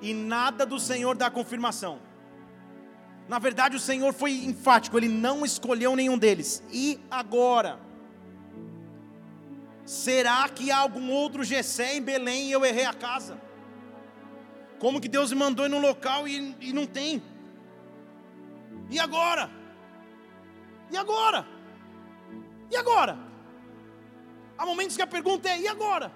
e 0.00 0.12
nada 0.12 0.66
do 0.66 0.78
Senhor 0.78 1.16
dá 1.16 1.30
confirmação. 1.30 2.00
Na 3.28 3.38
verdade, 3.38 3.76
o 3.76 3.80
Senhor 3.80 4.12
foi 4.12 4.32
enfático, 4.44 4.98
ele 4.98 5.08
não 5.08 5.44
escolheu 5.44 5.94
nenhum 5.94 6.18
deles. 6.18 6.62
E 6.72 7.00
agora? 7.10 7.78
Será 9.84 10.48
que 10.48 10.70
há 10.70 10.78
algum 10.78 11.10
outro 11.10 11.42
Gessé 11.42 11.96
em 11.96 12.02
Belém 12.02 12.48
e 12.48 12.52
eu 12.52 12.64
errei 12.64 12.84
a 12.84 12.94
casa? 12.94 13.40
Como 14.78 15.00
que 15.00 15.08
Deus 15.08 15.32
me 15.32 15.38
mandou 15.38 15.66
ir 15.66 15.68
no 15.68 15.78
local 15.78 16.26
e, 16.26 16.56
e 16.60 16.72
não 16.72 16.86
tem? 16.86 17.22
E 18.90 18.98
agora? 18.98 19.50
E 20.90 20.96
agora? 20.96 21.46
E 22.70 22.76
agora? 22.76 23.18
Há 24.56 24.66
momentos 24.66 24.96
que 24.96 25.02
a 25.02 25.06
pergunta 25.06 25.48
é: 25.48 25.60
e 25.60 25.68
agora? 25.68 26.12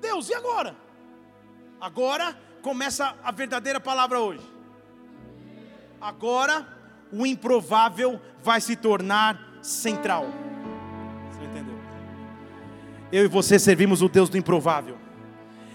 Deus, 0.00 0.28
e 0.28 0.34
agora? 0.34 0.76
Agora 1.80 2.36
começa 2.62 3.14
a 3.22 3.30
verdadeira 3.30 3.78
palavra 3.78 4.20
hoje. 4.20 4.42
Agora 6.00 6.66
o 7.12 7.26
improvável 7.26 8.20
vai 8.42 8.60
se 8.60 8.76
tornar 8.76 9.38
central. 9.62 10.43
Eu 13.14 13.26
e 13.26 13.28
você 13.28 13.60
servimos 13.60 14.02
o 14.02 14.08
Deus 14.08 14.28
do 14.28 14.36
improvável. 14.36 14.96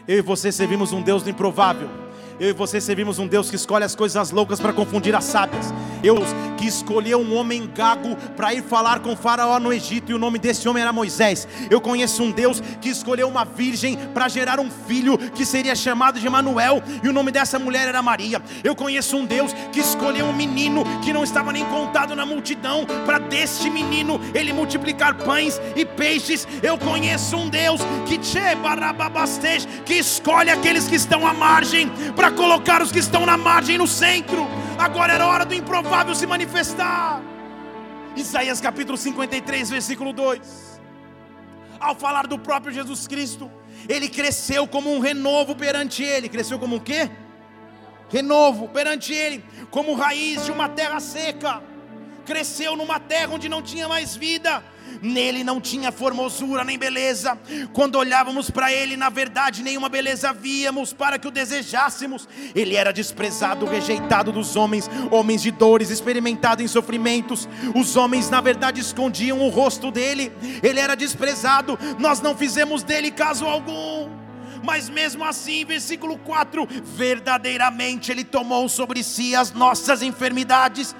Eu 0.05 0.17
e 0.17 0.21
você 0.21 0.51
servimos 0.51 0.91
um 0.91 1.01
Deus 1.01 1.23
do 1.23 1.29
improvável. 1.29 1.89
Eu 2.37 2.49
e 2.49 2.51
você 2.51 2.81
servimos 2.81 3.17
um 3.17 3.25
Deus 3.25 3.49
que 3.49 3.55
escolhe 3.55 3.85
as 3.85 3.95
coisas 3.95 4.29
loucas 4.31 4.59
para 4.59 4.73
confundir 4.73 5.15
as 5.15 5.23
sábias. 5.23 5.73
Eu 6.03 6.17
que 6.57 6.67
escolheu 6.67 7.19
um 7.19 7.35
homem 7.35 7.69
gago 7.73 8.15
para 8.35 8.53
ir 8.53 8.63
falar 8.63 8.99
com 8.99 9.15
Faraó 9.15 9.59
no 9.59 9.71
Egito, 9.71 10.11
e 10.11 10.15
o 10.15 10.19
nome 10.19 10.37
desse 10.37 10.67
homem 10.67 10.81
era 10.81 10.91
Moisés. 10.91 11.47
Eu 11.69 11.79
conheço 11.79 12.23
um 12.23 12.31
Deus 12.31 12.61
que 12.81 12.89
escolheu 12.89 13.27
uma 13.27 13.45
virgem 13.45 13.97
para 14.13 14.27
gerar 14.27 14.59
um 14.59 14.69
filho 14.69 15.17
que 15.17 15.45
seria 15.45 15.75
chamado 15.75 16.19
de 16.19 16.27
Emanuel, 16.27 16.83
e 17.03 17.07
o 17.07 17.13
nome 17.13 17.31
dessa 17.31 17.57
mulher 17.57 17.87
era 17.87 18.01
Maria. 18.01 18.41
Eu 18.63 18.75
conheço 18.75 19.17
um 19.17 19.25
Deus 19.25 19.53
que 19.71 19.79
escolheu 19.79 20.25
um 20.25 20.33
menino 20.33 20.83
que 21.01 21.13
não 21.13 21.23
estava 21.23 21.51
nem 21.51 21.65
contado 21.65 22.15
na 22.15 22.25
multidão, 22.25 22.85
para 23.05 23.19
deste 23.19 23.69
menino 23.69 24.19
ele 24.33 24.53
multiplicar 24.53 25.15
pães 25.15 25.59
e 25.75 25.85
peixes. 25.85 26.47
Eu 26.61 26.77
conheço 26.77 27.35
um 27.35 27.49
Deus 27.49 27.81
que 28.05 28.19
que 29.85 29.93
escolhe 29.93 30.49
aqueles 30.49 30.87
que 30.87 30.95
estão 30.95 31.25
à 31.25 31.33
margem 31.33 31.89
para 32.15 32.31
colocar 32.31 32.81
os 32.81 32.91
que 32.91 32.99
estão 32.99 33.25
na 33.25 33.37
margem 33.37 33.77
no 33.77 33.87
centro. 33.87 34.47
Agora 34.79 35.11
era 35.11 35.27
hora 35.27 35.45
do 35.45 35.53
improvável 35.53 36.15
se 36.15 36.25
manifestar. 36.25 37.21
Isaías 38.15 38.61
capítulo 38.61 38.97
53, 38.97 39.69
versículo 39.69 40.13
2. 40.13 40.81
Ao 41.79 41.93
falar 41.93 42.25
do 42.27 42.39
próprio 42.39 42.73
Jesus 42.73 43.05
Cristo, 43.05 43.51
ele 43.89 44.07
cresceu 44.07 44.65
como 44.65 44.93
um 44.93 44.99
renovo 44.99 45.53
perante 45.53 46.01
ele. 46.01 46.29
Cresceu 46.29 46.57
como 46.57 46.77
o 46.77 46.81
quê? 46.81 47.11
Renovo 48.09 48.69
perante 48.69 49.13
ele, 49.13 49.43
como 49.69 49.95
raiz 49.95 50.45
de 50.45 50.51
uma 50.51 50.69
terra 50.69 50.99
seca 51.01 51.61
cresceu 52.29 52.75
numa 52.75 52.99
terra 52.99 53.33
onde 53.33 53.49
não 53.49 53.59
tinha 53.59 53.87
mais 53.87 54.15
vida. 54.15 54.63
Nele 55.01 55.43
não 55.43 55.61
tinha 55.61 55.91
formosura 55.91 56.63
nem 56.63 56.77
beleza. 56.77 57.37
Quando 57.73 57.95
olhávamos 57.95 58.49
para 58.49 58.71
ele, 58.71 58.97
na 58.97 59.09
verdade, 59.09 59.63
nenhuma 59.63 59.89
beleza 59.89 60.33
víamos 60.33 60.93
para 60.93 61.17
que 61.17 61.27
o 61.27 61.31
desejássemos. 61.31 62.27
Ele 62.53 62.75
era 62.75 62.91
desprezado, 62.91 63.65
rejeitado 63.65 64.31
dos 64.31 64.55
homens, 64.55 64.89
homens 65.11 65.41
de 65.41 65.51
dores, 65.51 65.89
experimentado 65.89 66.61
em 66.61 66.67
sofrimentos. 66.67 67.47
Os 67.75 67.95
homens, 67.95 68.29
na 68.29 68.41
verdade, 68.41 68.81
escondiam 68.81 69.39
o 69.39 69.49
rosto 69.49 69.91
dele. 69.91 70.31
Ele 70.63 70.79
era 70.79 70.95
desprezado. 70.95 71.77
Nós 71.97 72.21
não 72.21 72.35
fizemos 72.35 72.83
dele 72.83 73.11
caso 73.11 73.45
algum 73.45 74.19
mas 74.63 74.89
mesmo 74.89 75.23
assim, 75.23 75.65
versículo 75.65 76.17
4: 76.17 76.67
verdadeiramente 76.83 78.11
Ele 78.11 78.23
tomou 78.23 78.67
sobre 78.67 79.03
si 79.03 79.35
as 79.35 79.51
nossas 79.51 80.01
enfermidades 80.01 80.95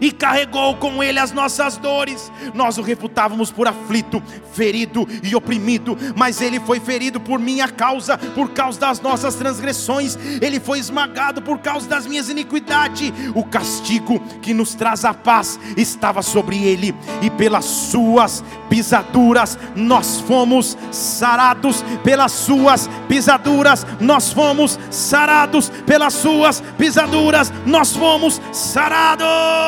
e 0.00 0.10
carregou 0.10 0.76
com 0.76 1.02
ele 1.02 1.18
as 1.18 1.32
nossas 1.32 1.76
dores. 1.76 2.30
Nós 2.54 2.78
o 2.78 2.82
reputávamos 2.82 3.50
por 3.50 3.66
aflito, 3.66 4.22
ferido 4.52 5.06
e 5.22 5.34
oprimido, 5.34 5.96
mas 6.16 6.40
ele 6.40 6.60
foi 6.60 6.80
ferido 6.80 7.20
por 7.20 7.38
minha 7.38 7.68
causa, 7.68 8.18
por 8.18 8.50
causa 8.50 8.80
das 8.80 9.00
nossas 9.00 9.34
transgressões, 9.34 10.16
ele 10.40 10.60
foi 10.60 10.78
esmagado 10.78 11.42
por 11.42 11.58
causa 11.58 11.88
das 11.88 12.06
minhas 12.06 12.28
iniquidades. 12.28 13.12
O 13.34 13.44
castigo 13.44 14.20
que 14.42 14.54
nos 14.54 14.74
traz 14.74 15.04
a 15.04 15.14
paz 15.14 15.58
estava 15.76 16.22
sobre 16.22 16.62
ele, 16.64 16.94
e 17.22 17.30
pelas 17.30 17.64
suas 17.64 18.44
pisaduras 18.68 19.58
nós 19.74 20.20
fomos 20.20 20.76
sarados, 20.90 21.84
pelas 22.04 22.32
suas 22.32 22.88
pisaduras 23.08 23.86
nós 24.00 24.32
fomos 24.32 24.78
sarados, 24.90 25.70
pelas 25.86 26.14
suas 26.14 26.62
pisaduras 26.76 27.52
nós 27.66 27.94
fomos 27.94 28.40
sarados. 28.52 29.67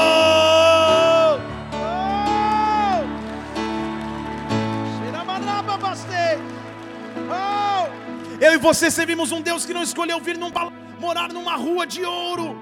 Eu 8.40 8.55
e 8.55 8.57
você 8.57 8.90
servimos 8.90 9.32
um 9.32 9.42
Deus 9.42 9.66
que 9.66 9.74
não 9.74 9.82
escolheu 9.82 10.18
vir 10.18 10.38
num, 10.38 10.51
morar 10.98 11.30
numa 11.30 11.57
rua 11.57 11.86
de 11.86 12.03
ouro. 12.05 12.59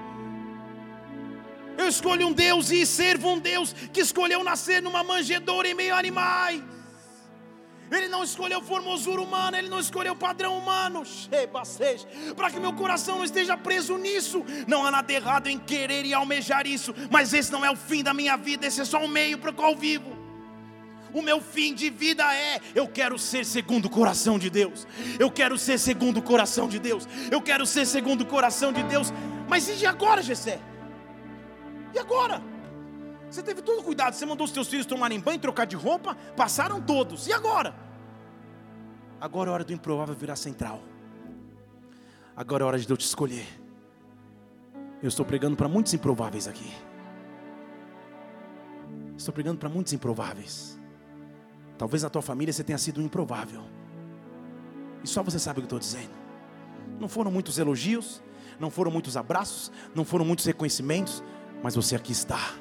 Eu 1.77 1.87
escolho 1.87 2.27
um 2.27 2.33
Deus 2.33 2.69
e 2.69 2.85
servo 2.85 3.29
um 3.29 3.39
Deus 3.39 3.73
que 3.93 4.01
escolheu 4.01 4.43
nascer 4.43 4.81
numa 4.81 5.03
manjedoura 5.05 5.69
em 5.69 5.73
meio 5.73 5.95
a 5.95 5.97
animais. 5.97 6.61
Ele 7.91 8.07
não 8.07 8.23
escolheu 8.23 8.61
formosura 8.61 9.21
humana, 9.21 9.57
Ele 9.57 9.69
não 9.69 9.79
escolheu 9.79 10.15
padrão 10.15 10.57
humano. 10.57 11.03
Para 12.35 12.51
que 12.51 12.59
meu 12.59 12.73
coração 12.73 13.17
não 13.17 13.25
esteja 13.25 13.57
preso 13.57 13.97
nisso. 13.97 14.45
Não 14.67 14.85
há 14.85 14.91
nada 14.91 15.11
errado 15.11 15.47
em 15.47 15.57
querer 15.57 16.05
e 16.05 16.13
almejar 16.13 16.67
isso, 16.67 16.93
mas 17.09 17.33
esse 17.33 17.51
não 17.51 17.65
é 17.65 17.71
o 17.71 17.75
fim 17.75 18.03
da 18.03 18.13
minha 18.13 18.37
vida, 18.37 18.67
esse 18.67 18.81
é 18.81 18.85
só 18.85 18.99
um 18.99 19.07
meio 19.07 19.37
para 19.37 19.51
o 19.51 19.53
qual 19.53 19.75
vivo. 19.75 20.17
O 21.13 21.21
meu 21.21 21.41
fim 21.41 21.73
de 21.73 21.89
vida 21.89 22.23
é: 22.33 22.59
eu 22.75 22.87
quero 22.87 23.17
ser 23.17 23.45
segundo 23.45 23.85
o 23.85 23.89
coração 23.89 24.37
de 24.37 24.49
Deus. 24.49 24.87
Eu 25.17 25.31
quero 25.31 25.57
ser 25.57 25.79
segundo 25.79 26.17
o 26.17 26.21
coração 26.21 26.67
de 26.67 26.79
Deus. 26.79 27.07
Eu 27.31 27.41
quero 27.41 27.65
ser 27.65 27.85
segundo 27.85 28.21
o 28.21 28.25
coração 28.25 28.71
de 28.71 28.83
Deus. 28.83 29.11
Mas 29.47 29.67
e 29.81 29.85
agora, 29.85 30.21
Gessé? 30.21 30.59
E 31.93 31.99
agora? 31.99 32.41
Você 33.29 33.43
teve 33.43 33.61
todo 33.61 33.83
cuidado, 33.83 34.13
você 34.13 34.25
mandou 34.25 34.45
os 34.45 34.51
seus 34.51 34.67
filhos 34.67 34.85
tomarem 34.85 35.19
banho, 35.19 35.39
trocar 35.39 35.65
de 35.65 35.75
roupa, 35.75 36.15
passaram 36.35 36.81
todos. 36.81 37.27
E 37.27 37.33
agora? 37.33 37.75
Agora 39.21 39.49
é 39.49 39.53
hora 39.53 39.63
do 39.63 39.73
improvável 39.73 40.15
virar 40.15 40.35
central. 40.35 40.81
Agora 42.35 42.63
é 42.63 42.67
hora 42.67 42.79
de 42.79 42.87
Deus 42.87 42.99
te 42.99 43.05
escolher. 43.05 43.47
Eu 45.01 45.09
estou 45.09 45.25
pregando 45.25 45.55
para 45.55 45.67
muitos 45.67 45.93
improváveis 45.93 46.47
aqui. 46.47 46.73
Estou 49.15 49.33
pregando 49.33 49.59
para 49.59 49.69
muitos 49.69 49.93
improváveis. 49.93 50.79
Talvez 51.77 52.03
na 52.03 52.09
tua 52.09 52.21
família 52.21 52.51
você 52.51 52.63
tenha 52.63 52.77
sido 52.77 52.99
um 52.99 53.03
improvável. 53.03 53.63
E 55.03 55.07
só 55.07 55.21
você 55.21 55.37
sabe 55.37 55.59
o 55.59 55.61
que 55.61 55.73
eu 55.73 55.77
estou 55.77 55.79
dizendo. 55.79 56.13
Não 56.99 57.07
foram 57.07 57.29
muitos 57.29 57.57
elogios, 57.59 58.23
não 58.59 58.69
foram 58.69 58.91
muitos 58.91 59.15
abraços, 59.15 59.71
não 59.93 60.03
foram 60.03 60.25
muitos 60.25 60.45
reconhecimentos, 60.45 61.23
mas 61.61 61.75
você 61.75 61.95
aqui 61.95 62.11
está. 62.11 62.53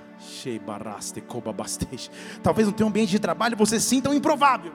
Talvez 2.43 2.66
no 2.66 2.72
teu 2.72 2.87
ambiente 2.87 3.11
de 3.11 3.18
trabalho 3.18 3.57
você 3.57 3.81
sinta 3.81 4.11
um 4.11 4.14
improvável. 4.14 4.72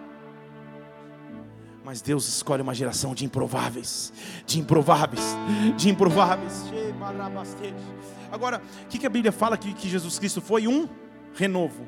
Mas 1.84 2.02
Deus 2.02 2.28
escolhe 2.28 2.62
uma 2.62 2.74
geração 2.74 3.14
de 3.14 3.26
improváveis, 3.26 4.14
de 4.46 4.60
improváveis, 4.60 5.36
de 5.76 5.90
improváveis. 5.90 6.64
Agora, 8.32 8.62
o 8.86 8.88
que, 8.88 9.06
a 9.06 9.10
Bíblia 9.10 9.32
fala 9.34 9.58
que, 9.58 9.74
que 9.74 9.90
Jesus 9.90 10.18
Cristo 10.18 10.40
foi 10.40 10.66
um 10.66 10.88
renovo? 11.34 11.86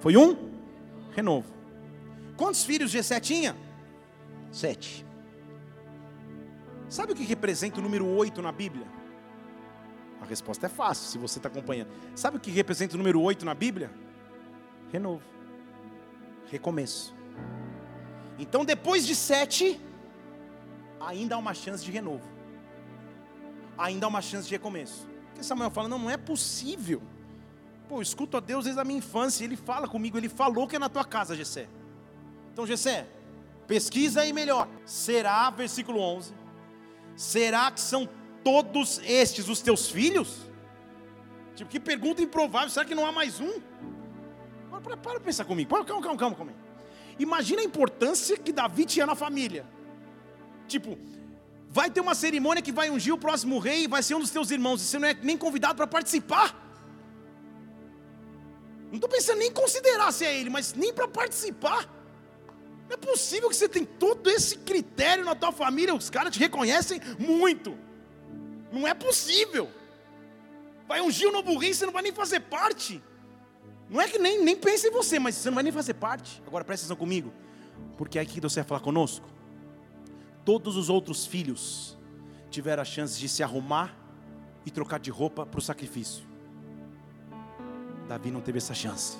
Foi 0.00 0.16
um 0.16 0.36
renovo. 1.14 1.46
Quantos 2.36 2.64
filhos 2.64 2.90
Gessé 2.90 3.20
tinha? 3.20 3.56
Sete. 4.50 5.06
Sabe 6.88 7.12
o 7.12 7.14
que 7.14 7.22
representa 7.22 7.78
o 7.78 7.82
número 7.82 8.06
oito 8.06 8.42
na 8.42 8.50
Bíblia? 8.50 8.97
A 10.20 10.24
resposta 10.24 10.66
é 10.66 10.68
fácil, 10.68 11.08
se 11.08 11.18
você 11.18 11.38
está 11.38 11.48
acompanhando. 11.48 11.88
Sabe 12.14 12.36
o 12.36 12.40
que 12.40 12.50
representa 12.50 12.94
o 12.94 12.98
número 12.98 13.20
8 13.20 13.44
na 13.44 13.54
Bíblia? 13.54 13.90
Renovo. 14.92 15.22
Recomeço. 16.50 17.14
Então, 18.38 18.64
depois 18.64 19.06
de 19.06 19.14
sete, 19.14 19.80
ainda 21.00 21.34
há 21.34 21.38
uma 21.38 21.54
chance 21.54 21.84
de 21.84 21.90
renovo. 21.90 22.26
Ainda 23.76 24.06
há 24.06 24.08
uma 24.08 24.22
chance 24.22 24.48
de 24.48 24.54
recomeço. 24.54 25.06
Porque 25.28 25.42
Samuel 25.42 25.70
fala: 25.70 25.88
não, 25.88 25.98
não 25.98 26.10
é 26.10 26.16
possível. 26.16 27.02
Pô, 27.88 27.98
eu 27.98 28.02
escuto 28.02 28.36
a 28.36 28.40
Deus 28.40 28.64
desde 28.64 28.80
a 28.80 28.84
minha 28.84 28.98
infância. 28.98 29.44
Ele 29.44 29.56
fala 29.56 29.88
comigo, 29.88 30.18
ele 30.18 30.28
falou 30.28 30.66
que 30.66 30.76
é 30.76 30.78
na 30.78 30.88
tua 30.88 31.04
casa, 31.04 31.34
Gessé. 31.34 31.68
Então, 32.52 32.66
Gessé, 32.66 33.06
pesquisa 33.66 34.20
aí 34.22 34.32
melhor. 34.32 34.68
Será, 34.84 35.48
versículo 35.50 36.00
11, 36.00 36.34
será 37.16 37.70
que 37.70 37.80
são 37.80 38.08
todos 38.42 39.00
estes 39.04 39.48
os 39.48 39.60
teus 39.60 39.88
filhos? 39.88 40.48
Tipo, 41.54 41.70
que 41.70 41.80
pergunta 41.80 42.22
improvável, 42.22 42.70
será 42.70 42.84
que 42.84 42.94
não 42.94 43.04
há 43.04 43.12
mais 43.12 43.40
um? 43.40 43.60
Para, 44.70 44.80
para, 44.80 44.96
para 44.96 45.20
pensar 45.20 45.44
comigo, 45.44 45.68
calma, 45.70 45.84
calma, 45.84 46.16
calma, 46.16 46.36
calma. 46.36 46.52
Imagina 47.18 47.62
a 47.62 47.64
importância 47.64 48.36
que 48.36 48.52
Davi 48.52 48.84
tinha 48.84 49.04
na 49.04 49.16
família. 49.16 49.66
Tipo, 50.68 50.96
vai 51.68 51.90
ter 51.90 52.00
uma 52.00 52.14
cerimônia 52.14 52.62
que 52.62 52.70
vai 52.70 52.90
ungir 52.90 53.12
o 53.12 53.18
próximo 53.18 53.58
rei 53.58 53.84
e 53.84 53.86
vai 53.88 54.02
ser 54.02 54.14
um 54.14 54.20
dos 54.20 54.30
teus 54.30 54.50
irmãos, 54.50 54.80
e 54.80 54.84
você 54.84 54.98
não 54.98 55.08
é 55.08 55.14
nem 55.14 55.36
convidado 55.36 55.74
para 55.74 55.86
participar. 55.86 56.54
Não 58.88 58.94
estou 58.94 59.08
pensando 59.08 59.38
nem 59.38 59.48
em 59.48 59.52
considerar 59.52 60.12
se 60.12 60.24
é 60.24 60.38
ele, 60.38 60.48
mas 60.48 60.74
nem 60.74 60.92
para 60.94 61.08
participar. 61.08 61.86
Não 62.88 62.94
é 62.94 62.96
possível 62.96 63.48
que 63.50 63.56
você 63.56 63.68
tenha 63.68 63.84
todo 63.98 64.30
esse 64.30 64.58
critério 64.58 65.24
na 65.24 65.34
tua 65.34 65.52
família, 65.52 65.94
os 65.94 66.08
caras 66.08 66.32
te 66.32 66.38
reconhecem 66.38 67.00
muito. 67.18 67.76
Não 68.72 68.86
é 68.86 68.94
possível. 68.94 69.70
Vai 70.86 71.00
ungir 71.00 71.28
o 71.28 71.32
novo 71.32 71.56
rei, 71.58 71.74
você 71.74 71.84
não 71.86 71.92
vai 71.92 72.02
nem 72.02 72.12
fazer 72.12 72.40
parte. 72.40 73.02
Não 73.88 74.00
é 74.00 74.08
que 74.08 74.18
nem, 74.18 74.42
nem 74.42 74.56
pense 74.56 74.88
em 74.88 74.90
você, 74.90 75.18
mas 75.18 75.34
você 75.34 75.48
não 75.48 75.54
vai 75.54 75.64
nem 75.64 75.72
fazer 75.72 75.94
parte. 75.94 76.42
Agora 76.46 76.64
presta 76.64 76.84
atenção 76.84 76.96
comigo. 76.96 77.32
Porque 77.96 78.18
é 78.18 78.22
aqui 78.22 78.34
que 78.34 78.40
Deus 78.40 78.54
vai 78.54 78.64
falar 78.64 78.80
conosco. 78.80 79.28
Todos 80.44 80.76
os 80.76 80.88
outros 80.88 81.26
filhos 81.26 81.96
tiveram 82.50 82.82
a 82.82 82.84
chance 82.84 83.18
de 83.18 83.28
se 83.28 83.42
arrumar 83.42 83.96
e 84.64 84.70
trocar 84.70 84.98
de 84.98 85.10
roupa 85.10 85.44
para 85.46 85.58
o 85.58 85.62
sacrifício. 85.62 86.26
Davi 88.06 88.30
não 88.30 88.40
teve 88.40 88.58
essa 88.58 88.74
chance. 88.74 89.18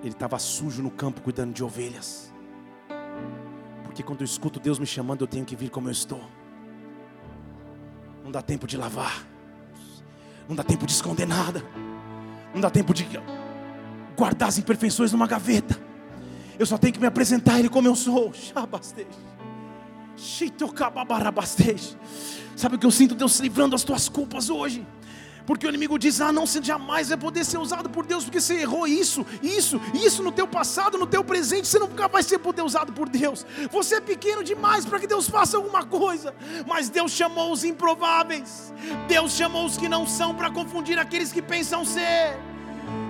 Ele 0.00 0.10
estava 0.10 0.38
sujo 0.38 0.82
no 0.82 0.90
campo 0.90 1.20
cuidando 1.20 1.52
de 1.52 1.62
ovelhas. 1.62 2.32
Porque 3.84 4.02
quando 4.02 4.20
eu 4.20 4.24
escuto 4.24 4.60
Deus 4.60 4.78
me 4.78 4.86
chamando, 4.86 5.22
eu 5.22 5.26
tenho 5.26 5.44
que 5.44 5.56
vir 5.56 5.70
como 5.70 5.88
eu 5.88 5.92
estou. 5.92 6.22
Não 8.28 8.32
dá 8.32 8.42
tempo 8.42 8.66
de 8.66 8.76
lavar. 8.76 9.26
Não 10.46 10.54
dá 10.54 10.62
tempo 10.62 10.84
de 10.84 10.92
esconder 10.92 11.26
nada. 11.26 11.64
Não 12.52 12.60
dá 12.60 12.68
tempo 12.68 12.92
de 12.92 13.08
guardar 14.14 14.50
as 14.50 14.58
imperfeições 14.58 15.12
numa 15.12 15.26
gaveta. 15.26 15.80
Eu 16.58 16.66
só 16.66 16.76
tenho 16.76 16.92
que 16.92 17.00
me 17.00 17.06
apresentar 17.06 17.54
a 17.54 17.58
Ele 17.58 17.70
como 17.70 17.88
eu 17.88 17.96
sou. 17.96 18.30
Sabe 22.54 22.76
o 22.76 22.78
que 22.78 22.84
eu 22.84 22.90
sinto 22.90 23.14
Deus 23.14 23.40
livrando 23.40 23.70
das 23.70 23.82
tuas 23.82 24.10
culpas 24.10 24.50
hoje? 24.50 24.86
Porque 25.48 25.66
o 25.66 25.70
inimigo 25.70 25.98
diz: 25.98 26.20
Ah, 26.20 26.30
não, 26.30 26.44
você 26.44 26.62
jamais 26.62 27.08
vai 27.08 27.16
poder 27.16 27.42
ser 27.42 27.56
usado 27.56 27.88
por 27.88 28.04
Deus, 28.04 28.22
porque 28.22 28.38
você 28.38 28.60
errou 28.60 28.86
isso, 28.86 29.24
isso, 29.42 29.80
isso 29.94 30.22
no 30.22 30.30
teu 30.30 30.46
passado, 30.46 30.98
no 30.98 31.06
teu 31.06 31.24
presente, 31.24 31.66
você 31.66 31.78
nunca 31.78 32.06
vai 32.06 32.22
ser 32.22 32.38
poder 32.38 32.60
usado 32.60 32.92
por 32.92 33.08
Deus. 33.08 33.46
Você 33.70 33.94
é 33.94 34.00
pequeno 34.02 34.44
demais 34.44 34.84
para 34.84 35.00
que 35.00 35.06
Deus 35.06 35.26
faça 35.26 35.56
alguma 35.56 35.86
coisa. 35.86 36.34
Mas 36.66 36.90
Deus 36.90 37.12
chamou 37.12 37.50
os 37.50 37.64
improváveis, 37.64 38.74
Deus 39.08 39.32
chamou 39.32 39.64
os 39.64 39.78
que 39.78 39.88
não 39.88 40.06
são 40.06 40.34
para 40.34 40.50
confundir 40.50 40.98
aqueles 40.98 41.32
que 41.32 41.40
pensam 41.40 41.82
ser. 41.82 42.36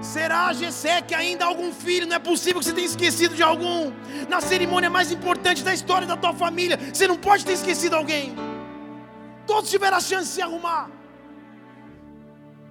Será, 0.01 0.53
Gessé, 0.53 1.03
que 1.03 1.17
ainda 1.17 1.45
há 1.45 1.49
algum 1.49 1.73
filho? 1.73 2.07
Não 2.07 2.15
é 2.15 2.21
possível 2.21 2.61
que 2.61 2.67
você 2.67 2.73
tenha 2.73 2.87
esquecido 2.87 3.35
de 3.35 3.43
algum. 3.43 3.93
Na 4.29 4.41
cerimônia 4.41 4.89
mais 4.89 5.11
importante 5.11 5.65
da 5.65 5.75
história 5.75 6.07
da 6.07 6.17
tua 6.17 6.33
família, 6.33 6.79
você 6.95 7.09
não 7.09 7.17
pode 7.17 7.45
ter 7.45 7.55
esquecido 7.55 7.97
alguém. 7.97 8.37
Todos 9.45 9.69
tiveram 9.69 9.97
a 9.97 10.01
chance 10.01 10.29
de 10.29 10.35
se 10.35 10.41
arrumar. 10.41 10.98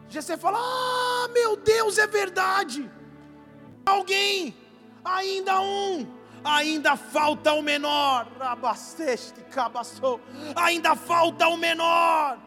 Jessé 0.10 0.38
fala: 0.38 0.58
Ah, 0.60 1.28
meu 1.34 1.56
Deus, 1.58 1.98
é 1.98 2.08
verdade. 2.08 2.90
Alguém, 3.86 4.56
ainda 5.04 5.62
um, 5.62 6.08
ainda 6.44 6.96
falta 6.96 7.54
o 7.54 7.62
menor. 7.62 8.28
Abasteste, 8.40 9.42
cabaçou. 9.52 10.20
Ainda 10.56 10.96
falta 10.96 11.48
o 11.48 11.58
menor. 11.58 12.38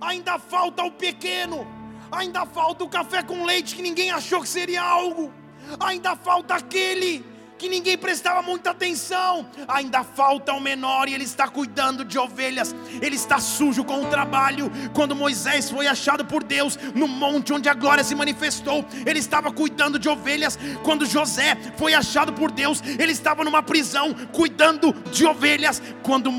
Ainda 0.00 0.38
falta 0.38 0.84
o 0.84 0.90
pequeno. 0.90 1.66
Ainda 2.10 2.46
falta 2.46 2.84
o 2.84 2.88
café 2.88 3.22
com 3.22 3.44
leite 3.44 3.74
que 3.74 3.82
ninguém 3.82 4.10
achou 4.10 4.40
que 4.40 4.48
seria 4.48 4.82
algo. 4.82 5.32
Ainda 5.80 6.14
falta 6.14 6.54
aquele 6.54 7.24
que 7.58 7.68
ninguém 7.68 7.96
prestava 7.96 8.42
muita 8.42 8.70
atenção. 8.70 9.46
Ainda 9.68 10.02
falta 10.02 10.52
o 10.52 10.60
menor 10.60 11.08
e 11.08 11.14
ele 11.14 11.24
está 11.24 11.48
cuidando 11.48 12.04
de 12.04 12.18
ovelhas. 12.18 12.74
Ele 13.00 13.16
está 13.16 13.38
sujo 13.38 13.84
com 13.84 14.02
o 14.02 14.06
trabalho. 14.06 14.70
Quando 14.92 15.14
Moisés 15.14 15.70
foi 15.70 15.86
achado 15.86 16.24
por 16.24 16.42
Deus 16.42 16.78
no 16.94 17.06
monte 17.06 17.52
onde 17.52 17.68
a 17.68 17.74
glória 17.74 18.02
se 18.02 18.14
manifestou, 18.14 18.84
ele 19.06 19.18
estava 19.18 19.52
cuidando 19.52 19.98
de 19.98 20.08
ovelhas. 20.08 20.58
Quando 20.82 21.06
José 21.06 21.56
foi 21.76 21.94
achado 21.94 22.32
por 22.32 22.50
Deus, 22.50 22.82
ele 22.98 23.12
estava 23.12 23.44
numa 23.44 23.62
prisão 23.62 24.14
cuidando 24.32 24.92
de 25.12 25.24
ovelhas. 25.24 25.82
Quando 26.02 26.34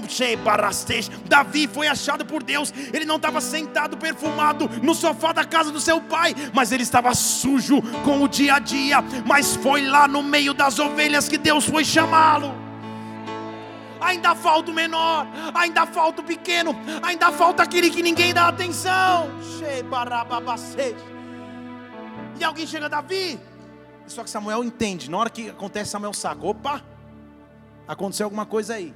Davi 1.28 1.68
foi 1.68 1.88
achado 1.88 2.26
por 2.26 2.44
Deus, 2.44 2.74
ele 2.94 3.06
não 3.06 3.16
estava 3.16 3.40
sentado 3.40 3.98
perfumado 3.98 4.70
no 4.82 4.94
sofá 4.94 5.32
da 5.32 5.46
casa 5.46 5.72
do 5.72 5.80
seu 5.80 6.02
pai, 6.02 6.36
mas 6.54 6.72
ele 6.72 6.84
estava 6.84 7.14
sujo 7.14 7.82
com 8.04 8.24
o 8.24 8.28
dia 8.28 8.56
a 8.56 8.60
dia. 8.60 8.98
Mas 9.26 9.56
foi 9.56 9.86
lá 9.86 10.08
no 10.08 10.22
meio 10.22 10.54
das 10.54 10.80
ovelhas 10.80 11.05
ovelhas 11.06 11.30
que 11.30 11.38
Deus 11.38 11.66
foi 11.66 11.86
chamá-lo. 11.86 12.52
Ainda 14.02 14.36
falta 14.36 14.72
o 14.72 14.74
menor, 14.74 15.28
ainda 15.54 15.86
falta 15.86 16.22
o 16.22 16.26
pequeno, 16.26 16.76
ainda 17.02 17.32
falta 17.32 17.64
aquele 17.64 17.90
que 17.90 18.02
ninguém 18.02 18.34
dá 18.34 18.48
atenção. 18.48 19.30
E 22.40 22.44
alguém 22.44 22.68
chega, 22.68 22.90
Davi. 22.90 23.40
Só 24.08 24.24
que 24.24 24.30
Samuel 24.30 24.64
entende, 24.64 25.10
na 25.10 25.18
hora 25.18 25.30
que 25.30 25.50
acontece, 25.50 25.92
Samuel 25.92 26.14
saca: 26.14 26.46
opa, 26.46 26.84
aconteceu 27.88 28.26
alguma 28.26 28.46
coisa 28.46 28.76
aí. 28.76 28.94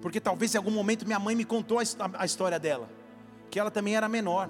Porque 0.00 0.20
talvez 0.20 0.54
em 0.54 0.58
algum 0.58 0.70
momento 0.70 1.04
minha 1.04 1.18
mãe 1.18 1.34
me 1.34 1.44
contou 1.44 1.78
a 1.78 2.24
história 2.24 2.58
dela, 2.58 2.88
que 3.50 3.58
ela 3.58 3.70
também 3.70 3.96
era 3.96 4.08
menor 4.08 4.48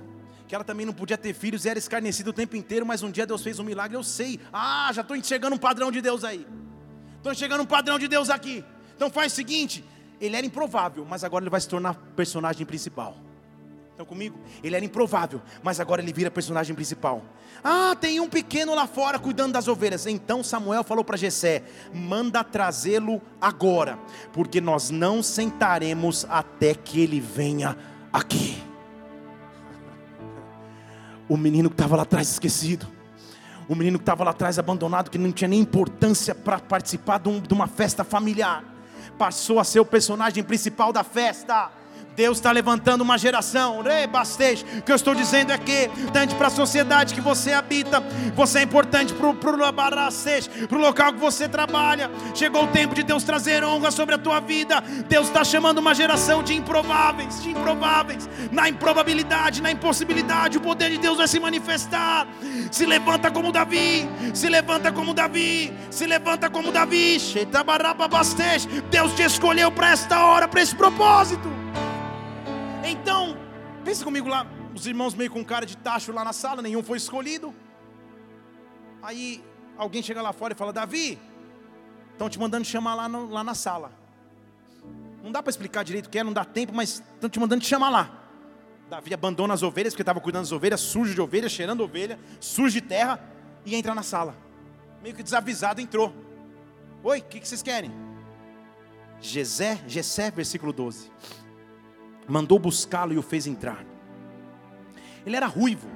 que 0.49 0.55
ela 0.55 0.64
também 0.64 0.86
não 0.86 0.94
podia 0.94 1.18
ter 1.18 1.34
filhos 1.34 1.66
e 1.66 1.68
era 1.68 1.78
escarnecida 1.78 2.30
o 2.30 2.32
tempo 2.32 2.57
inteiro, 2.57 2.86
mas 2.86 3.03
um 3.03 3.11
dia 3.11 3.26
Deus 3.26 3.42
fez 3.42 3.59
um 3.59 3.64
milagre, 3.64 3.94
eu 3.94 4.03
sei. 4.03 4.40
Ah, 4.51 4.90
já 4.94 5.03
estou 5.03 5.14
enxergando 5.14 5.55
um 5.55 5.59
padrão 5.59 5.92
de 5.92 6.01
Deus 6.01 6.24
aí. 6.24 6.46
Estou 7.18 7.30
enxergando 7.30 7.62
um 7.62 7.66
padrão 7.66 7.99
de 7.99 8.09
Deus 8.09 8.30
aqui. 8.30 8.64
Então 8.96 9.11
faz 9.11 9.34
o 9.34 9.36
seguinte: 9.36 9.84
ele 10.18 10.34
era 10.34 10.46
improvável, 10.46 11.05
mas 11.05 11.22
agora 11.22 11.44
ele 11.44 11.51
vai 11.51 11.61
se 11.61 11.68
tornar 11.68 11.94
personagem 12.16 12.64
principal. 12.64 13.14
Estão 13.90 14.07
comigo? 14.07 14.38
Ele 14.62 14.74
era 14.74 14.84
improvável, 14.84 15.42
mas 15.62 15.80
agora 15.80 16.01
ele 16.01 16.14
vira 16.14 16.30
personagem 16.30 16.74
principal. 16.74 17.22
Ah, 17.62 17.94
tem 18.01 18.18
um 18.18 18.28
pequeno 18.28 18.74
lá 18.74 18.86
fora 18.86 19.18
cuidando 19.18 19.53
das 19.53 19.68
ovelhas. 19.68 20.07
Então 20.07 20.42
Samuel 20.42 20.82
falou 20.82 21.05
para 21.05 21.18
Jessé: 21.18 21.62
manda 21.92 22.42
trazê-lo 22.42 23.20
agora, 23.38 23.99
porque 24.32 24.62
nós 24.62 24.88
não 24.88 25.22
sentaremos 25.22 26.24
até 26.30 26.74
que 26.74 27.03
ele 27.03 27.20
venha 27.20 27.76
aqui 28.11 28.68
o 31.29 31.37
menino 31.37 31.68
que 31.68 31.74
estava 31.74 31.97
lá 31.97 32.03
atrás 32.03 32.31
esquecido, 32.31 32.87
o 33.68 33.74
menino 33.74 33.99
que 33.99 34.03
estava 34.03 34.24
lá 34.24 34.31
atrás 34.31 34.59
abandonado, 34.59 35.11
que 35.11 35.18
não 35.18 35.31
tinha 35.31 35.49
nem 35.49 35.61
importância 35.61 36.35
para 36.35 36.59
participar 36.59 37.18
de, 37.18 37.29
um, 37.29 37.39
de 37.39 37.53
uma 37.53 37.66
festa 37.66 38.03
familiar, 38.03 38.64
passou 39.18 39.61
a 39.61 39.64
ser 39.64 39.81
o 39.81 39.85
personagem 39.85 40.43
principal 40.43 40.93
da 40.93 41.05
festa. 41.05 41.70
Deus 42.19 42.39
está 42.39 42.51
levantando 42.51 43.03
uma 43.03 43.16
geração. 43.16 43.79
O 43.79 44.83
que 44.83 44.91
eu 44.91 44.97
estou 44.97 45.14
dizendo 45.14 45.53
é 45.53 45.57
que 45.57 45.71
é 45.71 45.85
importante 45.85 46.35
para 46.35 46.49
a 46.49 46.51
sociedade 46.51 47.14
que 47.14 47.21
você 47.21 47.53
habita, 47.53 48.01
você 48.35 48.59
é 48.59 48.62
importante 48.62 49.14
para 49.14 49.29
o 49.29 50.81
local 50.81 51.12
que 51.12 51.21
você 51.21 51.49
trabalha. 51.49 52.11
Chegou 52.35 52.64
o 52.64 52.66
tempo 52.66 52.93
de 52.93 53.05
Deus 53.05 53.23
trazer 53.23 53.62
honra 53.62 53.93
sobre 53.93 54.16
a 54.16 54.19
tua 54.19 54.41
vida. 54.41 54.83
Deus 55.09 55.29
está 55.29 55.45
chamando 55.45 55.79
uma 55.79 55.95
geração 55.95 56.43
de 56.43 56.55
improváveis, 56.55 57.41
de 57.41 57.51
improváveis. 57.51 58.29
Na 58.51 58.69
improbabilidade, 58.69 59.62
na 59.62 59.71
impossibilidade, 59.71 60.59
o 60.59 60.61
poder 60.61 60.91
de 60.91 60.99
Deus 60.99 61.19
vai 61.19 61.29
se 61.29 61.39
manifestar. 61.39 62.27
Se 62.73 62.85
levanta 62.85 63.31
como 63.31 63.53
Davi, 63.53 64.09
se 64.35 64.49
levanta 64.49 64.91
como 64.91 65.14
Davi, 65.14 65.73
se 65.89 66.05
levanta 66.05 66.51
como 66.51 66.73
Davi. 66.73 67.16
Deus 68.91 69.12
te 69.12 69.23
escolheu 69.23 69.71
para 69.71 69.93
esta 69.93 70.25
hora, 70.25 70.49
para 70.49 70.61
esse 70.61 70.75
propósito. 70.75 71.68
Então, 72.89 73.36
pensa 73.84 74.03
comigo 74.03 74.28
lá, 74.28 74.47
os 74.74 74.86
irmãos 74.86 75.14
meio 75.14 75.30
com 75.30 75.45
cara 75.45 75.66
de 75.66 75.76
tacho 75.76 76.11
lá 76.11 76.24
na 76.24 76.32
sala, 76.32 76.62
nenhum 76.62 76.82
foi 76.82 76.97
escolhido. 76.97 77.55
Aí 79.03 79.45
alguém 79.76 80.03
chega 80.03 80.22
lá 80.22 80.32
fora 80.32 80.55
e 80.55 80.57
fala: 80.57 80.72
Davi, 80.72 81.18
estão 82.12 82.30
te 82.30 82.39
mandando 82.39 82.64
chamar 82.64 82.95
lá, 82.95 83.07
no, 83.07 83.28
lá 83.28 83.45
na 83.45 83.55
sala. 83.55 83.93
Não 85.22 85.30
dá 85.30 85.43
para 85.43 85.51
explicar 85.51 85.84
direito 85.84 86.07
o 86.07 86.09
que 86.09 86.18
é, 86.18 86.24
não 86.24 86.32
dá 86.32 86.47
tempo, 86.47 86.72
mas 86.74 87.03
estão 87.14 87.28
te 87.28 87.39
mandando 87.39 87.62
te 87.62 87.68
chamar 87.68 87.91
lá. 87.91 88.11
Davi 88.89 89.12
abandona 89.12 89.53
as 89.53 89.62
ovelhas, 89.62 89.93
porque 89.93 90.01
estava 90.01 90.18
cuidando 90.18 90.45
das 90.45 90.53
ovelhas, 90.53 90.80
sujo 90.80 91.14
de 91.14 91.20
ovelha, 91.20 91.47
cheirando 91.47 91.82
ovelha, 91.82 92.18
sujo 92.41 92.72
de 92.72 92.80
terra, 92.80 93.20
e 93.66 93.74
entra 93.74 93.95
na 93.95 94.03
sala. 94.03 94.34
Meio 95.03 95.14
que 95.14 95.22
desavisado 95.22 95.78
entrou. 95.78 96.11
Oi, 97.05 97.18
o 97.18 97.22
que, 97.22 97.39
que 97.39 97.47
vocês 97.47 97.62
querem? 97.62 97.93
Gesé, 99.20 99.78
Gesé, 99.86 100.30
versículo 100.30 100.72
12 100.72 101.11
mandou 102.29 102.59
buscá-lo 102.59 103.12
e 103.12 103.18
o 103.18 103.22
fez 103.22 103.47
entrar. 103.47 103.85
Ele 105.24 105.35
era 105.35 105.47
ruivo, 105.47 105.89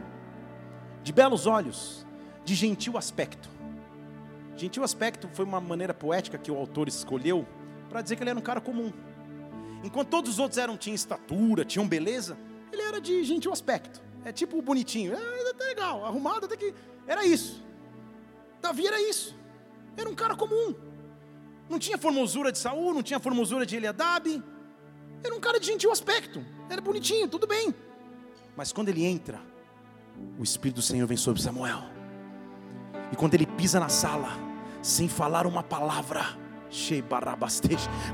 de 1.03 1.13
belos 1.13 1.47
olhos, 1.47 2.07
de 2.45 2.55
gentil 2.55 2.97
aspecto. 2.97 3.49
Gentil 4.57 4.83
aspecto 4.83 5.29
foi 5.33 5.45
uma 5.45 5.61
maneira 5.61 5.93
poética 5.95 6.39
que 6.39 6.51
o 6.51 6.57
autor 6.57 6.89
escolheu 6.89 7.47
para 7.89 8.01
dizer 8.01 8.17
que 8.17 8.23
ele 8.23 8.31
era 8.31 8.39
um 8.39 8.43
cara 8.43 8.61
comum. 8.61 8.93
Enquanto 9.85 10.09
todos 10.09 10.33
os 10.33 10.39
outros 10.39 10.59
eram 10.59 10.77
tinham 10.77 10.95
estatura, 10.95 11.65
tinham 11.65 11.87
beleza, 11.87 12.39
ele 12.73 12.83
era 12.83 13.01
de 13.01 13.23
gentil 13.25 13.53
aspecto. 13.53 14.03
É 14.25 14.33
tipo 14.33 14.61
bonitinho, 14.63 15.13
é, 15.15 15.53
tá 15.55 15.65
legal, 15.65 16.05
arrumado 16.05 16.47
até 16.47 16.57
que 16.57 16.73
era 17.07 17.25
isso. 17.25 17.63
Davi 18.61 18.87
era 18.87 19.01
isso. 19.01 19.37
Era 19.97 20.09
um 20.09 20.15
cara 20.15 20.37
comum. 20.37 20.75
Não 21.69 21.79
tinha 21.79 21.99
formosura 21.99 22.53
de 22.53 22.59
Saul, 22.59 22.95
não 22.95 23.03
tinha 23.03 23.19
formosura 23.19 23.67
de 23.67 23.77
Eliadab, 23.77 24.43
era 25.23 25.35
um 25.35 25.41
cara 25.41 25.59
de 25.59 25.67
gentil 25.67 25.91
aspecto, 25.91 26.45
era 26.69 26.81
bonitinho, 26.81 27.29
tudo 27.29 27.47
bem. 27.47 27.75
Mas 28.57 28.73
quando 28.73 28.89
ele 28.89 29.05
entra, 29.05 29.41
o 30.39 30.43
Espírito 30.43 30.77
do 30.77 30.83
Senhor 30.83 31.07
vem 31.07 31.17
sobre 31.17 31.41
Samuel. 31.41 31.85
E 33.11 33.17
quando 33.17 33.35
ele 33.35 33.47
pisa 33.47 33.79
na 33.79 33.89
sala, 33.89 34.31
sem 34.83 35.09
falar 35.09 35.47
uma 35.47 35.63
palavra, 35.63 36.25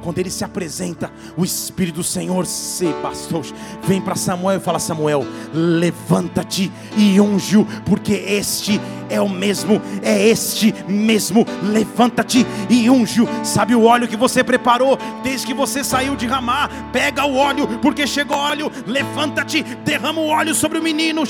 quando 0.02 0.18
ele 0.18 0.30
se 0.30 0.44
apresenta, 0.44 1.12
o 1.36 1.44
Espírito 1.44 1.96
do 1.96 2.04
Senhor 2.04 2.44
se 2.46 2.86
bastou. 3.02 3.42
Vem 3.84 4.00
para 4.00 4.16
Samuel 4.16 4.58
e 4.58 4.60
fala: 4.60 4.78
Samuel, 4.78 5.24
levanta-te 5.52 6.70
e 6.96 7.20
unge 7.20 7.64
porque 7.86 8.12
este 8.12 8.80
é 9.10 9.20
o 9.20 9.28
mesmo, 9.28 9.80
é 10.02 10.28
este 10.28 10.74
mesmo. 10.88 11.46
Levanta-te 11.62 12.46
e 12.68 12.90
unge 12.90 13.22
Sabe 13.42 13.74
o 13.74 13.84
óleo 13.84 14.08
que 14.08 14.16
você 14.16 14.44
preparou 14.44 14.98
desde 15.22 15.46
que 15.46 15.54
você 15.54 15.82
saiu 15.82 16.16
de 16.16 16.26
Ramá? 16.26 16.68
Pega 16.92 17.24
o 17.24 17.36
óleo, 17.36 17.66
porque 17.80 18.06
chegou 18.06 18.36
óleo. 18.36 18.70
Levanta-te, 18.86 19.62
derrama 19.62 20.20
o 20.20 20.28
óleo 20.28 20.54
sobre 20.54 20.78
o 20.78 20.82
menino. 20.82 21.22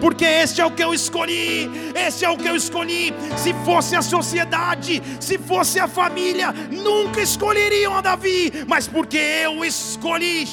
Porque 0.00 0.24
este 0.24 0.60
é 0.60 0.66
o 0.66 0.70
que 0.70 0.82
eu 0.82 0.94
escolhi. 0.94 1.70
Este 1.94 2.24
é 2.24 2.30
o 2.30 2.36
que 2.36 2.48
eu 2.48 2.56
escolhi. 2.56 3.12
Se 3.36 3.52
fosse 3.64 3.96
a 3.96 4.02
sociedade, 4.02 5.02
se 5.18 5.38
fosse 5.40 5.78
a 5.78 5.88
família, 5.88 6.52
nunca 6.70 7.20
escolheriam 7.20 7.94
a 7.96 8.00
Davi, 8.00 8.52
mas 8.66 8.86
porque 8.86 9.16
eu 9.16 9.64
escolhi 9.64 10.44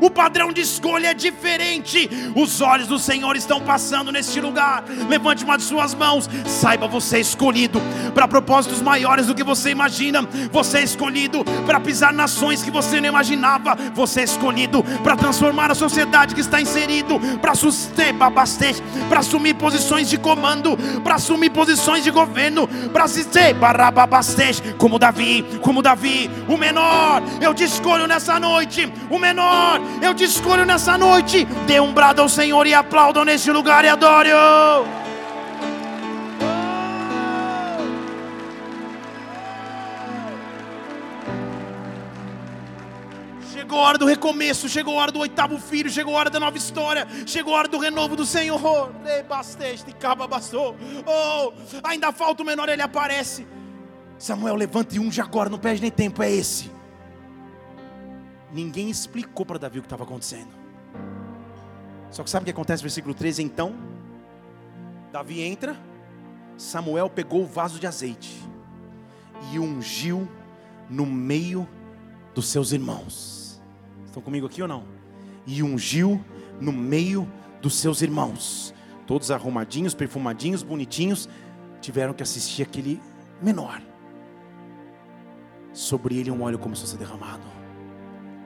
O 0.00 0.10
padrão 0.10 0.52
de 0.52 0.60
escolha 0.60 1.08
é 1.08 1.14
diferente. 1.14 2.08
Os 2.34 2.60
olhos 2.60 2.86
do 2.86 2.98
Senhor 2.98 3.36
estão 3.36 3.60
passando 3.60 4.12
neste 4.12 4.40
lugar. 4.40 4.84
Levante 5.08 5.44
uma 5.44 5.56
de 5.56 5.64
suas 5.64 5.94
mãos. 5.94 6.28
Saiba, 6.46 6.86
você 6.86 7.16
é 7.16 7.20
escolhido 7.20 7.80
para 8.14 8.28
propósitos 8.28 8.82
maiores 8.82 9.26
do 9.26 9.34
que 9.34 9.42
você 9.42 9.70
imagina. 9.70 10.22
Você 10.52 10.78
é 10.78 10.82
escolhido 10.82 11.44
para 11.64 11.80
pisar 11.80 12.12
nações 12.12 12.62
que 12.62 12.70
você 12.70 13.00
não 13.00 13.08
imaginava. 13.08 13.76
Você 13.94 14.20
é 14.20 14.24
escolhido 14.24 14.84
para 15.02 15.16
transformar 15.16 15.70
a 15.70 15.74
sociedade 15.74 16.34
que 16.34 16.40
está 16.40 16.60
inserido, 16.60 17.18
para 17.40 17.54
sustentar 17.54 17.96
para 19.08 19.20
assumir 19.20 19.54
posições 19.54 20.08
de 20.08 20.18
comando, 20.18 20.76
para 21.02 21.16
assumir 21.16 21.50
posições 21.50 22.04
de 22.04 22.10
governo, 22.10 22.68
para 22.92 23.04
assistir 23.04 23.35
como 24.78 24.98
Davi, 24.98 25.44
como 25.60 25.82
Davi, 25.82 26.30
o 26.48 26.56
menor, 26.56 27.22
eu 27.40 27.52
te 27.52 27.64
escolho 27.64 28.06
nessa 28.06 28.40
noite, 28.40 28.90
o 29.10 29.18
menor, 29.18 29.80
eu 30.00 30.14
te 30.14 30.24
escolho 30.24 30.64
nessa 30.64 30.96
noite. 30.96 31.44
Dê 31.66 31.80
um 31.80 31.92
brado 31.92 32.22
ao 32.22 32.28
Senhor 32.28 32.66
e 32.66 32.74
aplaudam 32.74 33.24
neste 33.24 33.50
lugar 33.50 33.84
e 33.84 33.88
adore-o. 33.88 34.84
Chegou 34.86 35.05
chegou 43.76 43.84
a 43.84 43.88
hora 43.88 43.98
do 43.98 44.06
recomeço, 44.06 44.68
chegou 44.68 44.98
a 44.98 45.02
hora 45.02 45.12
do 45.12 45.18
oitavo 45.18 45.58
filho, 45.58 45.90
chegou 45.90 46.16
a 46.16 46.20
hora 46.20 46.30
da 46.30 46.40
nova 46.40 46.56
história, 46.56 47.06
chegou 47.26 47.54
a 47.54 47.58
hora 47.58 47.68
do 47.68 47.78
renovo 47.78 48.16
do 48.16 48.24
Senhor. 48.24 48.58
Oh, 51.06 51.52
ainda 51.84 52.10
falta 52.10 52.42
o 52.42 52.46
menor, 52.46 52.68
ele 52.70 52.80
aparece. 52.80 53.46
Samuel, 54.18 54.54
levante 54.54 54.98
um 54.98 55.12
já 55.12 55.24
agora, 55.24 55.50
não 55.50 55.58
perde 55.58 55.82
nem 55.82 55.90
tempo, 55.90 56.22
é 56.22 56.32
esse. 56.32 56.70
Ninguém 58.50 58.88
explicou 58.88 59.44
para 59.44 59.58
Davi 59.58 59.78
o 59.78 59.82
que 59.82 59.86
estava 59.86 60.04
acontecendo. 60.04 60.48
Só 62.10 62.24
que 62.24 62.30
sabe 62.30 62.44
o 62.44 62.46
que 62.46 62.52
acontece 62.52 62.82
no 62.82 62.84
versículo 62.88 63.14
13? 63.14 63.42
Então, 63.42 63.74
Davi 65.12 65.42
entra, 65.42 65.76
Samuel 66.56 67.10
pegou 67.10 67.42
o 67.42 67.46
vaso 67.46 67.78
de 67.78 67.86
azeite 67.86 68.42
e 69.52 69.58
ungiu 69.58 70.26
no 70.88 71.04
meio 71.04 71.68
dos 72.34 72.48
seus 72.48 72.72
irmãos. 72.72 73.35
Estão 74.16 74.24
comigo 74.24 74.46
aqui 74.46 74.62
ou 74.62 74.68
não? 74.68 74.82
E 75.46 75.62
ungiu 75.62 76.24
no 76.58 76.72
meio 76.72 77.30
dos 77.60 77.74
seus 77.74 78.00
irmãos. 78.00 78.74
Todos 79.06 79.30
arrumadinhos, 79.30 79.92
perfumadinhos, 79.92 80.62
bonitinhos, 80.62 81.28
tiveram 81.82 82.14
que 82.14 82.22
assistir 82.22 82.62
aquele 82.62 82.98
menor. 83.42 83.82
Sobre 85.70 86.16
ele 86.16 86.30
um 86.30 86.40
óleo 86.40 86.58
começou 86.58 86.86
a 86.86 86.88
ser 86.88 86.96
derramado. 86.96 87.42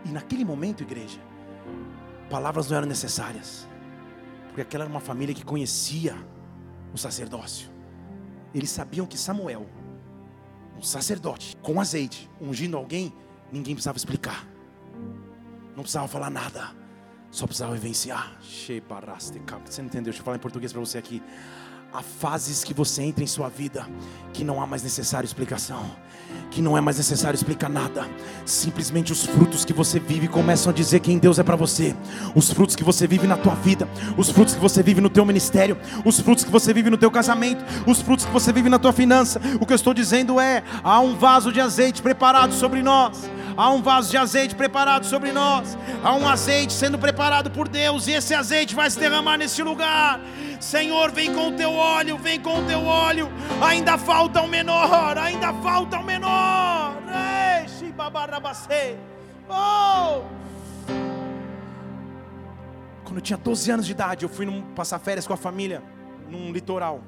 E 0.05 0.09
naquele 0.09 0.44
momento, 0.44 0.82
igreja, 0.82 1.20
palavras 2.28 2.68
não 2.68 2.78
eram 2.78 2.88
necessárias, 2.88 3.68
porque 4.48 4.62
aquela 4.62 4.82
era 4.82 4.90
uma 4.90 4.98
família 4.98 5.32
que 5.32 5.44
conhecia 5.44 6.16
o 6.92 6.98
sacerdócio. 6.98 7.70
Eles 8.52 8.70
sabiam 8.70 9.06
que 9.06 9.16
Samuel, 9.16 9.68
um 10.76 10.82
sacerdote, 10.82 11.56
com 11.62 11.80
azeite, 11.80 12.28
ungindo 12.40 12.76
alguém, 12.76 13.12
ninguém 13.52 13.76
precisava 13.76 13.97
explicar, 13.97 14.49
não 15.81 15.82
precisava 15.82 16.07
falar 16.09 16.28
nada, 16.28 16.69
só 17.31 17.47
precisava 17.47 17.73
vivenciar. 17.73 18.36
Você 19.65 19.81
entendeu? 19.81 20.05
Deixa 20.05 20.20
eu 20.20 20.24
falar 20.24 20.36
em 20.36 20.40
português 20.40 20.73
para 20.73 20.81
você 20.81 20.98
aqui. 20.98 21.23
Há 21.93 22.02
fases 22.02 22.62
que 22.62 22.73
você 22.73 23.02
entra 23.02 23.24
em 23.24 23.27
sua 23.27 23.48
vida 23.48 23.85
que 24.32 24.44
não 24.44 24.62
há 24.62 24.66
mais 24.66 24.82
necessário 24.82 25.27
explicação, 25.27 25.90
que 26.51 26.62
não 26.62 26.77
é 26.77 26.81
mais 26.81 26.98
necessário 26.98 27.35
explicar 27.35 27.69
nada. 27.69 28.07
Simplesmente 28.44 29.11
os 29.11 29.24
frutos 29.24 29.65
que 29.65 29.73
você 29.73 29.98
vive 29.98 30.28
começam 30.28 30.70
a 30.70 30.74
dizer 30.74 31.01
quem 31.01 31.19
Deus 31.19 31.39
é 31.39 31.43
para 31.43 31.57
você. 31.57 31.97
Os 32.35 32.52
frutos 32.52 32.77
que 32.77 32.85
você 32.85 33.07
vive 33.07 33.27
na 33.27 33.39
tua 33.39 33.55
vida, 33.55 33.89
os 34.16 34.31
frutos 34.31 34.55
que 34.55 34.61
você 34.61 34.82
vive 34.82 35.01
no 35.01 35.11
teu 35.11 35.24
ministério, 35.24 35.78
os 36.05 36.20
frutos 36.20 36.44
que 36.44 36.51
você 36.51 36.74
vive 36.74 36.90
no 36.90 36.98
teu 36.98 37.11
casamento, 37.11 37.65
os 37.86 38.02
frutos 38.02 38.27
que 38.27 38.32
você 38.32 38.52
vive 38.52 38.69
na 38.69 38.78
tua 38.78 38.93
finança. 38.93 39.40
O 39.61 39.66
que 39.66 39.73
eu 39.73 39.77
estou 39.77 39.94
dizendo 39.94 40.39
é: 40.39 40.62
há 40.85 41.01
um 41.01 41.16
vaso 41.16 41.51
de 41.51 41.61
azeite 41.61 42.02
preparado 42.02 42.52
sobre 42.52 42.82
nós. 42.82 43.28
Há 43.56 43.70
um 43.70 43.82
vaso 43.82 44.10
de 44.10 44.16
azeite 44.16 44.55
preparado 44.55 45.05
sobre 45.05 45.32
nós. 45.32 45.77
Há 46.02 46.14
um 46.14 46.28
azeite 46.28 46.72
sendo 46.72 46.98
preparado 46.98 47.51
por 47.51 47.68
Deus 47.68 48.06
e 48.06 48.12
esse 48.12 48.35
azeite 48.35 48.74
vai 48.74 48.90
se 48.90 48.98
derramar 48.98 49.36
nesse 49.36 49.62
lugar. 49.62 50.20
Senhor, 50.60 51.10
vem 51.10 51.35
com 51.35 51.48
o 51.48 51.52
teu 51.52 51.72
óleo, 51.72 52.18
vem 52.18 52.40
com 52.40 52.59
o 52.59 52.66
teu 52.66 52.85
óleo. 52.85 53.28
Ainda 53.62 53.97
falta 53.97 54.40
o 54.40 54.44
um 54.44 54.48
menor, 54.48 55.16
ainda 55.18 55.52
falta 55.55 55.98
o 55.98 56.01
um 56.01 56.05
menor. 56.05 56.97
Oh! 59.48 60.22
Quando 63.05 63.16
eu 63.16 63.22
tinha 63.22 63.36
12 63.36 63.70
anos 63.72 63.86
de 63.86 63.93
idade, 63.93 64.24
eu 64.24 64.28
fui 64.28 64.47
passar 64.77 64.98
férias 64.98 65.27
com 65.27 65.32
a 65.32 65.36
família 65.36 65.82
num 66.28 66.52
litoral 66.52 67.02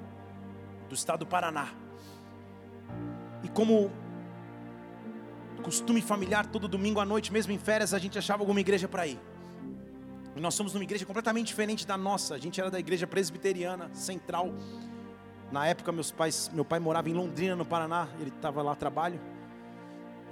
do 0.88 0.94
estado 0.94 1.20
do 1.20 1.26
Paraná. 1.26 1.68
E 3.42 3.48
como 3.48 3.90
costume 5.62 6.02
familiar, 6.02 6.46
todo 6.46 6.68
domingo 6.68 7.00
à 7.00 7.04
noite, 7.04 7.32
mesmo 7.32 7.52
em 7.52 7.58
férias, 7.58 7.94
a 7.94 7.98
gente 7.98 8.18
achava 8.18 8.42
alguma 8.42 8.60
igreja 8.60 8.88
para 8.88 9.06
ir. 9.06 9.18
E 10.34 10.40
nós 10.40 10.54
somos 10.54 10.74
numa 10.74 10.84
igreja 10.84 11.06
completamente 11.06 11.48
diferente 11.48 11.86
da 11.86 11.96
nossa. 11.96 12.34
A 12.34 12.38
gente 12.38 12.60
era 12.60 12.70
da 12.70 12.78
igreja 12.78 13.06
presbiteriana 13.06 13.90
central. 13.94 14.52
Na 15.50 15.66
época, 15.66 15.92
meus 15.92 16.10
pais, 16.10 16.50
meu 16.52 16.64
pai 16.64 16.78
morava 16.78 17.08
em 17.08 17.12
Londrina, 17.12 17.54
no 17.54 17.64
Paraná. 17.64 18.08
Ele 18.18 18.30
estava 18.30 18.62
lá 18.62 18.72
a 18.72 18.74
trabalho. 18.74 19.20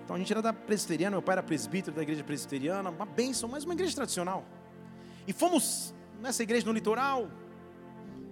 Então 0.03 0.17
a 0.17 0.19
gente 0.19 0.33
era 0.33 0.41
da 0.41 0.53
presbiteriana. 0.53 1.17
Meu 1.17 1.23
pai 1.23 1.35
era 1.35 1.43
presbítero 1.43 1.95
da 1.95 2.03
igreja 2.03 2.25
presbiteriana. 2.25 2.91
Uma 2.91 3.05
bênção, 3.05 3.49
mas 3.49 3.65
uma 3.65 3.75
igreja 3.75 3.95
tradicional. 3.95 4.45
E 5.27 5.33
fomos 5.33 5.95
nessa 6.21 6.43
igreja 6.43 6.65
no 6.67 6.73
litoral. 6.73 7.31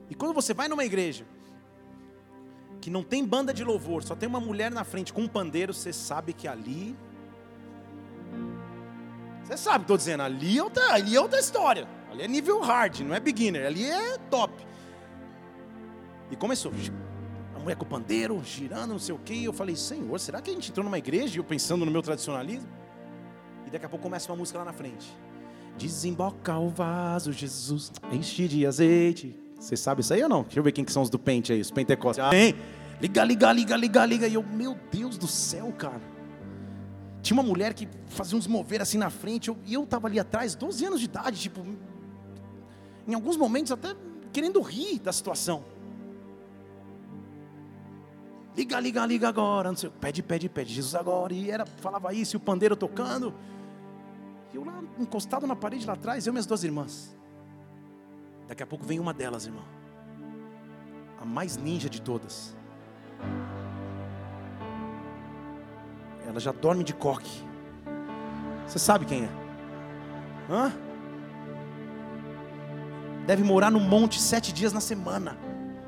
E 0.09 0.15
quando 0.15 0.33
você 0.33 0.55
vai 0.55 0.69
numa 0.69 0.85
igreja 0.85 1.27
que 2.81 2.91
não 2.91 3.03
tem 3.03 3.25
banda 3.25 3.53
de 3.53 3.65
louvor, 3.65 4.03
só 4.03 4.15
tem 4.15 4.29
uma 4.29 4.41
mulher 4.41 4.71
na 4.71 4.85
frente 4.85 5.13
com 5.13 5.23
um 5.23 5.29
pandeiro, 5.29 5.75
você 5.75 5.93
sabe 5.93 6.33
que 6.33 6.47
ali 6.47 6.97
você 9.49 9.57
sabe 9.57 9.77
o 9.77 9.79
que 9.79 9.85
estou 9.85 9.97
dizendo, 9.97 10.23
ali 10.23 10.59
é, 10.59 10.63
outra, 10.63 10.93
ali 10.93 11.17
é 11.17 11.21
outra 11.21 11.41
história. 11.41 11.89
Ali 12.11 12.23
é 12.23 12.29
nível 12.29 12.61
hard, 12.61 13.01
não 13.01 13.15
é 13.15 13.21
beginner, 13.21 13.67
ali 13.67 13.83
é 13.89 14.19
top. 14.31 14.53
E 16.31 16.37
começou. 16.37 16.71
A 17.57 17.59
mulher 17.59 17.75
com 17.75 17.85
o 17.85 17.89
pandeiro, 17.89 18.43
girando, 18.45 18.91
não 18.91 18.99
sei 18.99 19.15
o 19.15 19.19
quê. 19.19 19.33
E 19.33 19.45
eu 19.47 19.53
falei, 19.55 19.75
Senhor, 19.75 20.21
será 20.21 20.43
que 20.43 20.51
a 20.51 20.53
gente 20.53 20.71
entrou 20.71 20.85
numa 20.85 20.99
igreja? 20.99 21.37
E 21.37 21.39
eu 21.39 21.45
pensando 21.45 21.87
no 21.87 21.91
meu 21.91 22.03
tradicionalismo. 22.03 22.69
E 23.67 23.71
daqui 23.71 23.87
a 23.87 23.89
pouco 23.89 24.03
começa 24.03 24.31
uma 24.31 24.37
música 24.37 24.59
lá 24.59 24.67
na 24.67 24.73
frente. 24.75 25.17
Desemboca 25.79 26.59
o 26.59 26.69
vaso, 26.69 27.33
Jesus, 27.33 27.91
enche 28.13 28.47
de 28.49 28.67
azeite. 28.67 29.35
Você 29.59 29.77
sabe 29.77 30.03
isso 30.03 30.15
aí 30.15 30.23
ou 30.23 30.29
não? 30.29 30.43
Deixa 30.43 30.59
eu 30.59 30.63
ver 30.63 30.73
quem 30.73 30.85
que 30.85 30.93
são 30.93 31.03
os 31.03 31.11
do 31.11 31.19
pente 31.19 31.53
aí, 31.53 31.61
os 31.61 31.71
pentecostes. 31.71 32.25
Amém? 32.25 32.55
Liga, 33.01 33.25
liga, 33.25 33.53
liga, 33.53 33.77
liga, 33.77 34.07
liga. 34.07 34.29
E 34.29 34.35
eu, 34.35 34.43
meu 34.43 34.77
Deus 34.91 35.19
do 35.19 35.27
céu, 35.27 35.73
cara. 35.77 36.01
Tinha 37.23 37.39
uma 37.39 37.43
mulher 37.43 37.75
que 37.75 37.89
fazia 38.07 38.39
uns 38.39 38.47
mover 38.47 38.81
assim 38.81 38.99
na 38.99 39.11
frente, 39.11 39.55
e 39.67 39.75
eu 39.75 39.85
estava 39.85 40.07
ali 40.07 40.19
atrás, 40.21 40.55
12 40.55 40.85
anos 40.85 41.01
de 41.01 41.07
idade, 41.07 41.41
tipo, 41.41 41.65
em 43.07 43.15
alguns 43.15 43.37
momentos 43.37 43.73
até 43.73 43.95
querendo 44.33 44.61
rir 44.61 45.01
da 45.01 45.13
situação. 45.13 45.65
Liga, 48.57 48.81
liga, 48.81 49.07
liga 49.07 49.29
agora, 49.29 49.69
não 49.69 49.77
sei, 49.77 49.91
pede, 49.91 50.23
pede, 50.23 50.49
pede, 50.49 50.73
Jesus 50.73 50.95
agora, 50.95 51.33
e 51.33 51.51
era, 51.51 51.67
falava 51.67 52.13
isso, 52.13 52.37
e 52.37 52.39
o 52.39 52.41
pandeiro 52.41 52.77
tocando, 52.77 53.35
e 54.53 54.57
eu 54.57 54.65
lá 54.65 54.83
encostado 54.99 55.47
na 55.47 55.55
parede 55.55 55.87
lá 55.87 55.93
atrás, 55.93 56.27
eu 56.27 56.31
e 56.31 56.33
minhas 56.33 56.47
duas 56.47 56.65
irmãs. 56.65 57.18
Daqui 58.49 58.63
a 58.63 58.67
pouco 58.67 58.85
vem 58.85 58.99
uma 58.99 59.13
delas, 59.13 59.45
irmão, 59.45 59.65
a 61.21 61.25
mais 61.25 61.59
ninja 61.59 61.89
de 61.89 62.01
todas. 62.01 62.57
Ela 66.27 66.41
já 66.41 66.51
dorme 66.51 66.83
de 66.83 66.95
coque. 66.95 67.43
Você 68.67 68.79
sabe 68.79 69.05
quem 69.05 69.25
é? 69.25 69.29
Hã? 70.51 70.73
Deve 73.27 73.45
morar 73.45 73.71
no 73.71 73.81
monte 73.81 74.19
sete 74.19 74.51
dias 74.53 74.73
na 74.73 74.81
semana. 74.81 75.37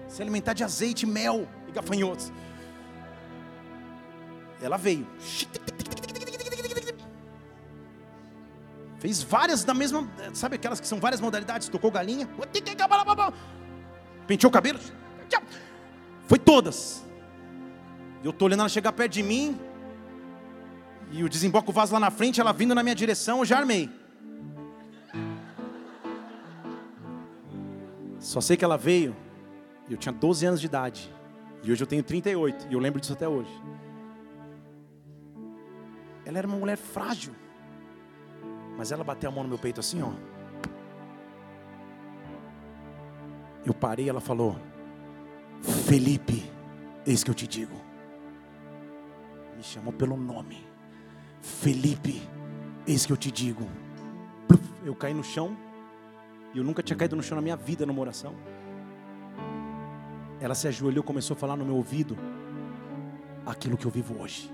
Se 0.07 0.21
alimentar 0.21 0.53
de 0.53 0.63
azeite, 0.63 1.07
mel 1.07 1.49
e 1.67 1.73
gafanhotos. 1.73 2.31
Ela 4.61 4.77
veio. 4.77 5.07
Fez 9.01 9.23
várias 9.23 9.65
da 9.65 9.75
mesma. 9.75 10.09
Sabe 10.33 10.55
aquelas 10.55 10.79
que 10.79 10.87
são 10.87 11.01
várias 11.01 11.21
modalidades? 11.21 11.69
Tocou 11.69 11.91
galinha. 11.91 12.29
Penteou 14.27 14.51
o 14.51 14.53
cabelo. 14.53 14.79
Foi 16.29 16.39
todas. 16.39 17.05
Eu 18.23 18.31
estou 18.31 18.47
olhando 18.47 18.61
ela 18.61 18.69
chegar 18.69 18.93
perto 18.93 19.13
de 19.13 19.23
mim 19.23 19.59
e 21.11 21.25
o 21.25 21.29
desemboca 21.29 21.71
o 21.71 21.73
vaso 21.73 21.93
lá 21.93 21.99
na 21.99 22.11
frente, 22.11 22.41
ela 22.41 22.53
vindo 22.53 22.75
na 22.75 22.83
minha 22.83 22.95
direção, 22.95 23.41
eu 23.41 23.45
já 23.45 23.59
armei. 23.59 23.91
Só 28.21 28.41
sei 28.41 28.57
que 28.57 28.65
ela 28.65 28.77
veio, 28.77 29.17
eu 29.89 29.97
tinha 29.97 30.13
12 30.13 30.47
anos 30.47 30.61
de 30.61 30.67
idade, 30.67 31.13
e 31.65 31.73
hoje 31.73 31.83
eu 31.83 31.87
tenho 31.87 32.03
38, 32.03 32.69
e 32.71 32.75
eu 32.75 32.79
lembro 32.79 33.01
disso 33.01 33.13
até 33.13 33.27
hoje. 33.27 33.51
Ela 36.25 36.39
era 36.39 36.47
uma 36.47 36.57
mulher 36.57 36.77
frágil, 36.77 37.35
mas 38.81 38.91
ela 38.91 39.05
bateu 39.05 39.29
a 39.29 39.33
mão 39.33 39.43
no 39.43 39.49
meu 39.51 39.59
peito 39.59 39.79
assim, 39.79 40.01
ó. 40.01 40.11
Eu 43.63 43.75
parei, 43.75 44.09
ela 44.09 44.23
falou: 44.23 44.57
Felipe, 45.61 46.51
eis 47.07 47.23
que 47.23 47.31
eu 47.31 47.35
te 47.35 47.47
digo. 47.47 47.77
Me 49.55 49.63
chamou 49.63 49.93
pelo 49.93 50.17
nome. 50.17 50.67
Felipe, 51.43 52.27
eis 52.87 53.05
que 53.05 53.13
eu 53.13 53.19
te 53.19 53.31
digo. 53.31 53.69
Eu 54.83 54.95
caí 54.95 55.13
no 55.13 55.23
chão, 55.23 55.55
e 56.55 56.57
eu 56.57 56.65
nunca 56.65 56.83
tinha 56.83 56.97
caído 56.97 57.15
no 57.15 57.23
chão 57.23 57.37
na 57.37 57.43
minha 57.43 57.57
vida 57.57 57.85
numa 57.85 58.01
oração. 58.01 58.35
Ela 60.41 60.55
se 60.55 60.67
ajoelhou 60.69 61.05
começou 61.05 61.35
a 61.35 61.39
falar 61.39 61.55
no 61.55 61.67
meu 61.67 61.77
ouvido 61.77 62.17
aquilo 63.45 63.77
que 63.77 63.85
eu 63.85 63.91
vivo 63.91 64.23
hoje. 64.23 64.51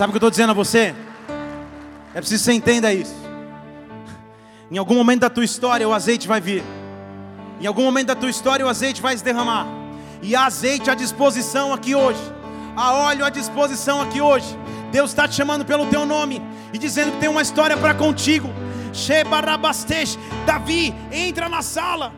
Sabe 0.00 0.12
o 0.12 0.12
que 0.12 0.16
eu 0.16 0.28
estou 0.28 0.30
dizendo 0.30 0.48
a 0.48 0.54
você? 0.54 0.94
É 2.14 2.20
preciso 2.20 2.42
que 2.42 2.44
você 2.46 2.52
entenda 2.54 2.90
isso. 2.90 3.14
Em 4.70 4.78
algum 4.78 4.94
momento 4.94 5.20
da 5.20 5.28
tua 5.28 5.44
história, 5.44 5.86
o 5.86 5.92
azeite 5.92 6.26
vai 6.26 6.40
vir. 6.40 6.64
Em 7.60 7.66
algum 7.66 7.82
momento 7.82 8.06
da 8.06 8.14
tua 8.14 8.30
história 8.30 8.64
o 8.64 8.68
azeite 8.70 9.02
vai 9.02 9.14
se 9.14 9.22
derramar. 9.22 9.66
E 10.22 10.34
há 10.34 10.46
azeite 10.46 10.88
à 10.90 10.94
disposição 10.94 11.74
aqui 11.74 11.94
hoje. 11.94 12.18
Há 12.74 12.94
óleo 12.94 13.26
à 13.26 13.28
disposição 13.28 14.00
aqui 14.00 14.22
hoje. 14.22 14.58
Deus 14.90 15.10
está 15.10 15.28
te 15.28 15.34
chamando 15.34 15.66
pelo 15.66 15.84
teu 15.84 16.06
nome 16.06 16.40
e 16.72 16.78
dizendo 16.78 17.12
que 17.12 17.18
tem 17.18 17.28
uma 17.28 17.42
história 17.42 17.76
para 17.76 17.92
contigo. 17.92 18.48
Davi 20.46 20.94
entra 21.12 21.46
na 21.46 21.60
sala, 21.60 22.10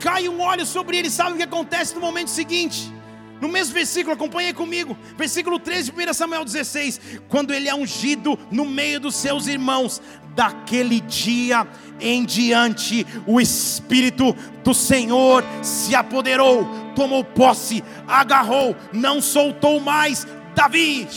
cai 0.00 0.28
um 0.28 0.40
óleo 0.40 0.66
sobre 0.66 0.96
ele. 0.96 1.08
Sabe 1.08 1.34
o 1.34 1.36
que 1.36 1.44
acontece 1.44 1.94
no 1.94 2.00
momento 2.00 2.28
seguinte? 2.28 2.92
No 3.40 3.48
mesmo 3.48 3.74
versículo, 3.74 4.14
acompanhe 4.14 4.52
comigo, 4.52 4.96
versículo 5.16 5.58
13 5.58 5.92
1 5.92 6.14
Samuel 6.14 6.44
16: 6.44 7.00
quando 7.28 7.52
ele 7.52 7.68
é 7.68 7.74
ungido 7.74 8.38
no 8.50 8.66
meio 8.66 9.00
dos 9.00 9.14
seus 9.14 9.46
irmãos, 9.46 10.02
daquele 10.34 11.00
dia 11.00 11.66
em 12.00 12.24
diante, 12.24 13.06
o 13.26 13.40
Espírito 13.40 14.34
do 14.64 14.74
Senhor 14.74 15.44
se 15.62 15.94
apoderou, 15.94 16.66
tomou 16.94 17.24
posse, 17.24 17.82
agarrou, 18.06 18.76
não 18.92 19.20
soltou 19.20 19.80
mais, 19.80 20.26
Davi, 20.60 21.08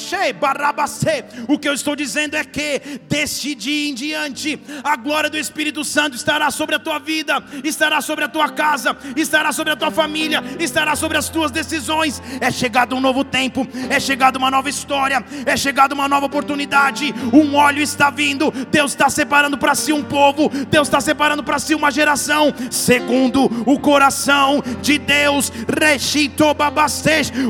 o 1.49 1.59
que 1.59 1.67
eu 1.67 1.73
estou 1.73 1.97
dizendo 1.97 2.37
é 2.37 2.45
que 2.45 3.01
deste 3.09 3.53
dia 3.53 3.89
em 3.89 3.93
diante, 3.93 4.57
a 4.81 4.95
glória 4.95 5.29
do 5.29 5.37
Espírito 5.37 5.83
Santo 5.83 6.15
estará 6.15 6.49
sobre 6.49 6.75
a 6.75 6.79
tua 6.79 6.97
vida, 6.97 7.43
estará 7.61 7.99
sobre 7.99 8.23
a 8.23 8.29
tua 8.29 8.47
casa, 8.47 8.95
estará 9.17 9.51
sobre 9.51 9.73
a 9.73 9.75
tua 9.75 9.91
família, 9.91 10.41
estará 10.61 10.95
sobre 10.95 11.17
as 11.17 11.27
tuas 11.27 11.51
decisões. 11.51 12.23
É 12.39 12.49
chegado 12.49 12.95
um 12.95 13.01
novo 13.01 13.25
tempo, 13.25 13.67
é 13.89 13.99
chegada 13.99 14.39
uma 14.39 14.49
nova 14.49 14.69
história, 14.69 15.21
é 15.45 15.57
chegada 15.57 15.93
uma 15.93 16.07
nova 16.07 16.27
oportunidade. 16.27 17.13
Um 17.33 17.55
óleo 17.55 17.81
está 17.81 18.09
vindo, 18.09 18.49
Deus 18.71 18.91
está 18.91 19.09
separando 19.09 19.57
para 19.57 19.75
si 19.75 19.91
um 19.91 20.03
povo, 20.03 20.47
Deus 20.69 20.87
está 20.87 21.01
separando 21.01 21.43
para 21.43 21.59
si 21.59 21.75
uma 21.75 21.91
geração, 21.91 22.53
segundo 22.71 23.43
o 23.69 23.77
coração 23.77 24.63
de 24.81 24.97
Deus. 24.97 25.51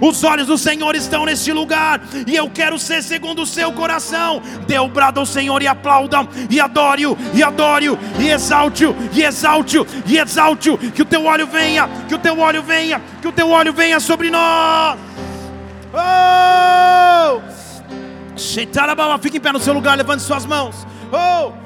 Os 0.02 0.24
olhos 0.24 0.48
do 0.48 0.58
Senhor 0.58 0.96
estão 0.96 1.24
neste 1.24 1.52
lugar 1.52 1.83
lugar, 1.84 2.02
e 2.26 2.36
eu 2.36 2.50
quero 2.50 2.80
ser 2.80 3.04
segundo 3.04 3.42
o 3.42 3.46
seu 3.46 3.72
coração. 3.74 4.42
Dê 4.66 4.80
o 4.80 4.88
brado 4.88 5.20
ao 5.20 5.26
Senhor 5.26 5.62
e 5.62 5.68
aplaudam, 5.68 6.28
e 6.50 6.60
adore-o, 6.60 7.18
e 7.34 7.44
adore-o, 7.44 8.00
e 8.20 8.30
exalte-o, 8.30 8.96
e 9.12 9.24
exalte-o, 9.24 9.86
e 10.06 10.18
exalte-o. 10.18 10.78
Que 10.78 11.02
o 11.02 11.06
teu 11.06 11.26
óleo 11.26 11.48
venha, 11.48 11.90
que 12.08 12.16
o 12.16 12.20
teu 12.20 12.40
óleo 12.40 12.64
venha, 12.64 13.02
que 13.22 13.28
o 13.28 13.32
teu 13.32 13.50
óleo 13.50 13.74
venha 13.74 14.00
sobre 14.00 14.30
nós. 14.30 14.98
Oh! 15.94 17.42
Fique 19.22 19.38
em 19.38 19.42
pé 19.42 19.52
no 19.52 19.60
seu 19.60 19.74
lugar, 19.74 19.98
levante 19.98 20.24
suas 20.24 20.46
mãos. 20.46 20.88
Oh! 21.12 21.63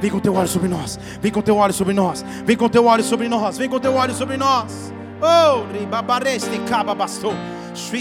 Vem 0.00 0.10
com 0.10 0.18
teu 0.18 0.34
óleo 0.34 0.48
sobre 0.48 0.68
nós. 0.68 0.98
Vem 1.20 1.30
com 1.30 1.42
teu 1.42 1.56
óleo 1.56 1.72
sobre 1.72 1.94
nós. 1.94 2.24
Vem 2.44 2.56
com 2.56 2.68
teu 2.68 2.86
óleo 2.86 3.04
sobre 3.04 3.28
nós. 3.28 3.58
Vem 3.58 3.68
com 3.68 3.78
teu 3.78 3.94
óleo 3.94 4.14
sobre 4.14 4.36
nós. 4.36 4.92
Oh, 5.20 5.72
ribabareste 5.72 6.58
caba 6.68 6.94
bastou. 6.94 7.34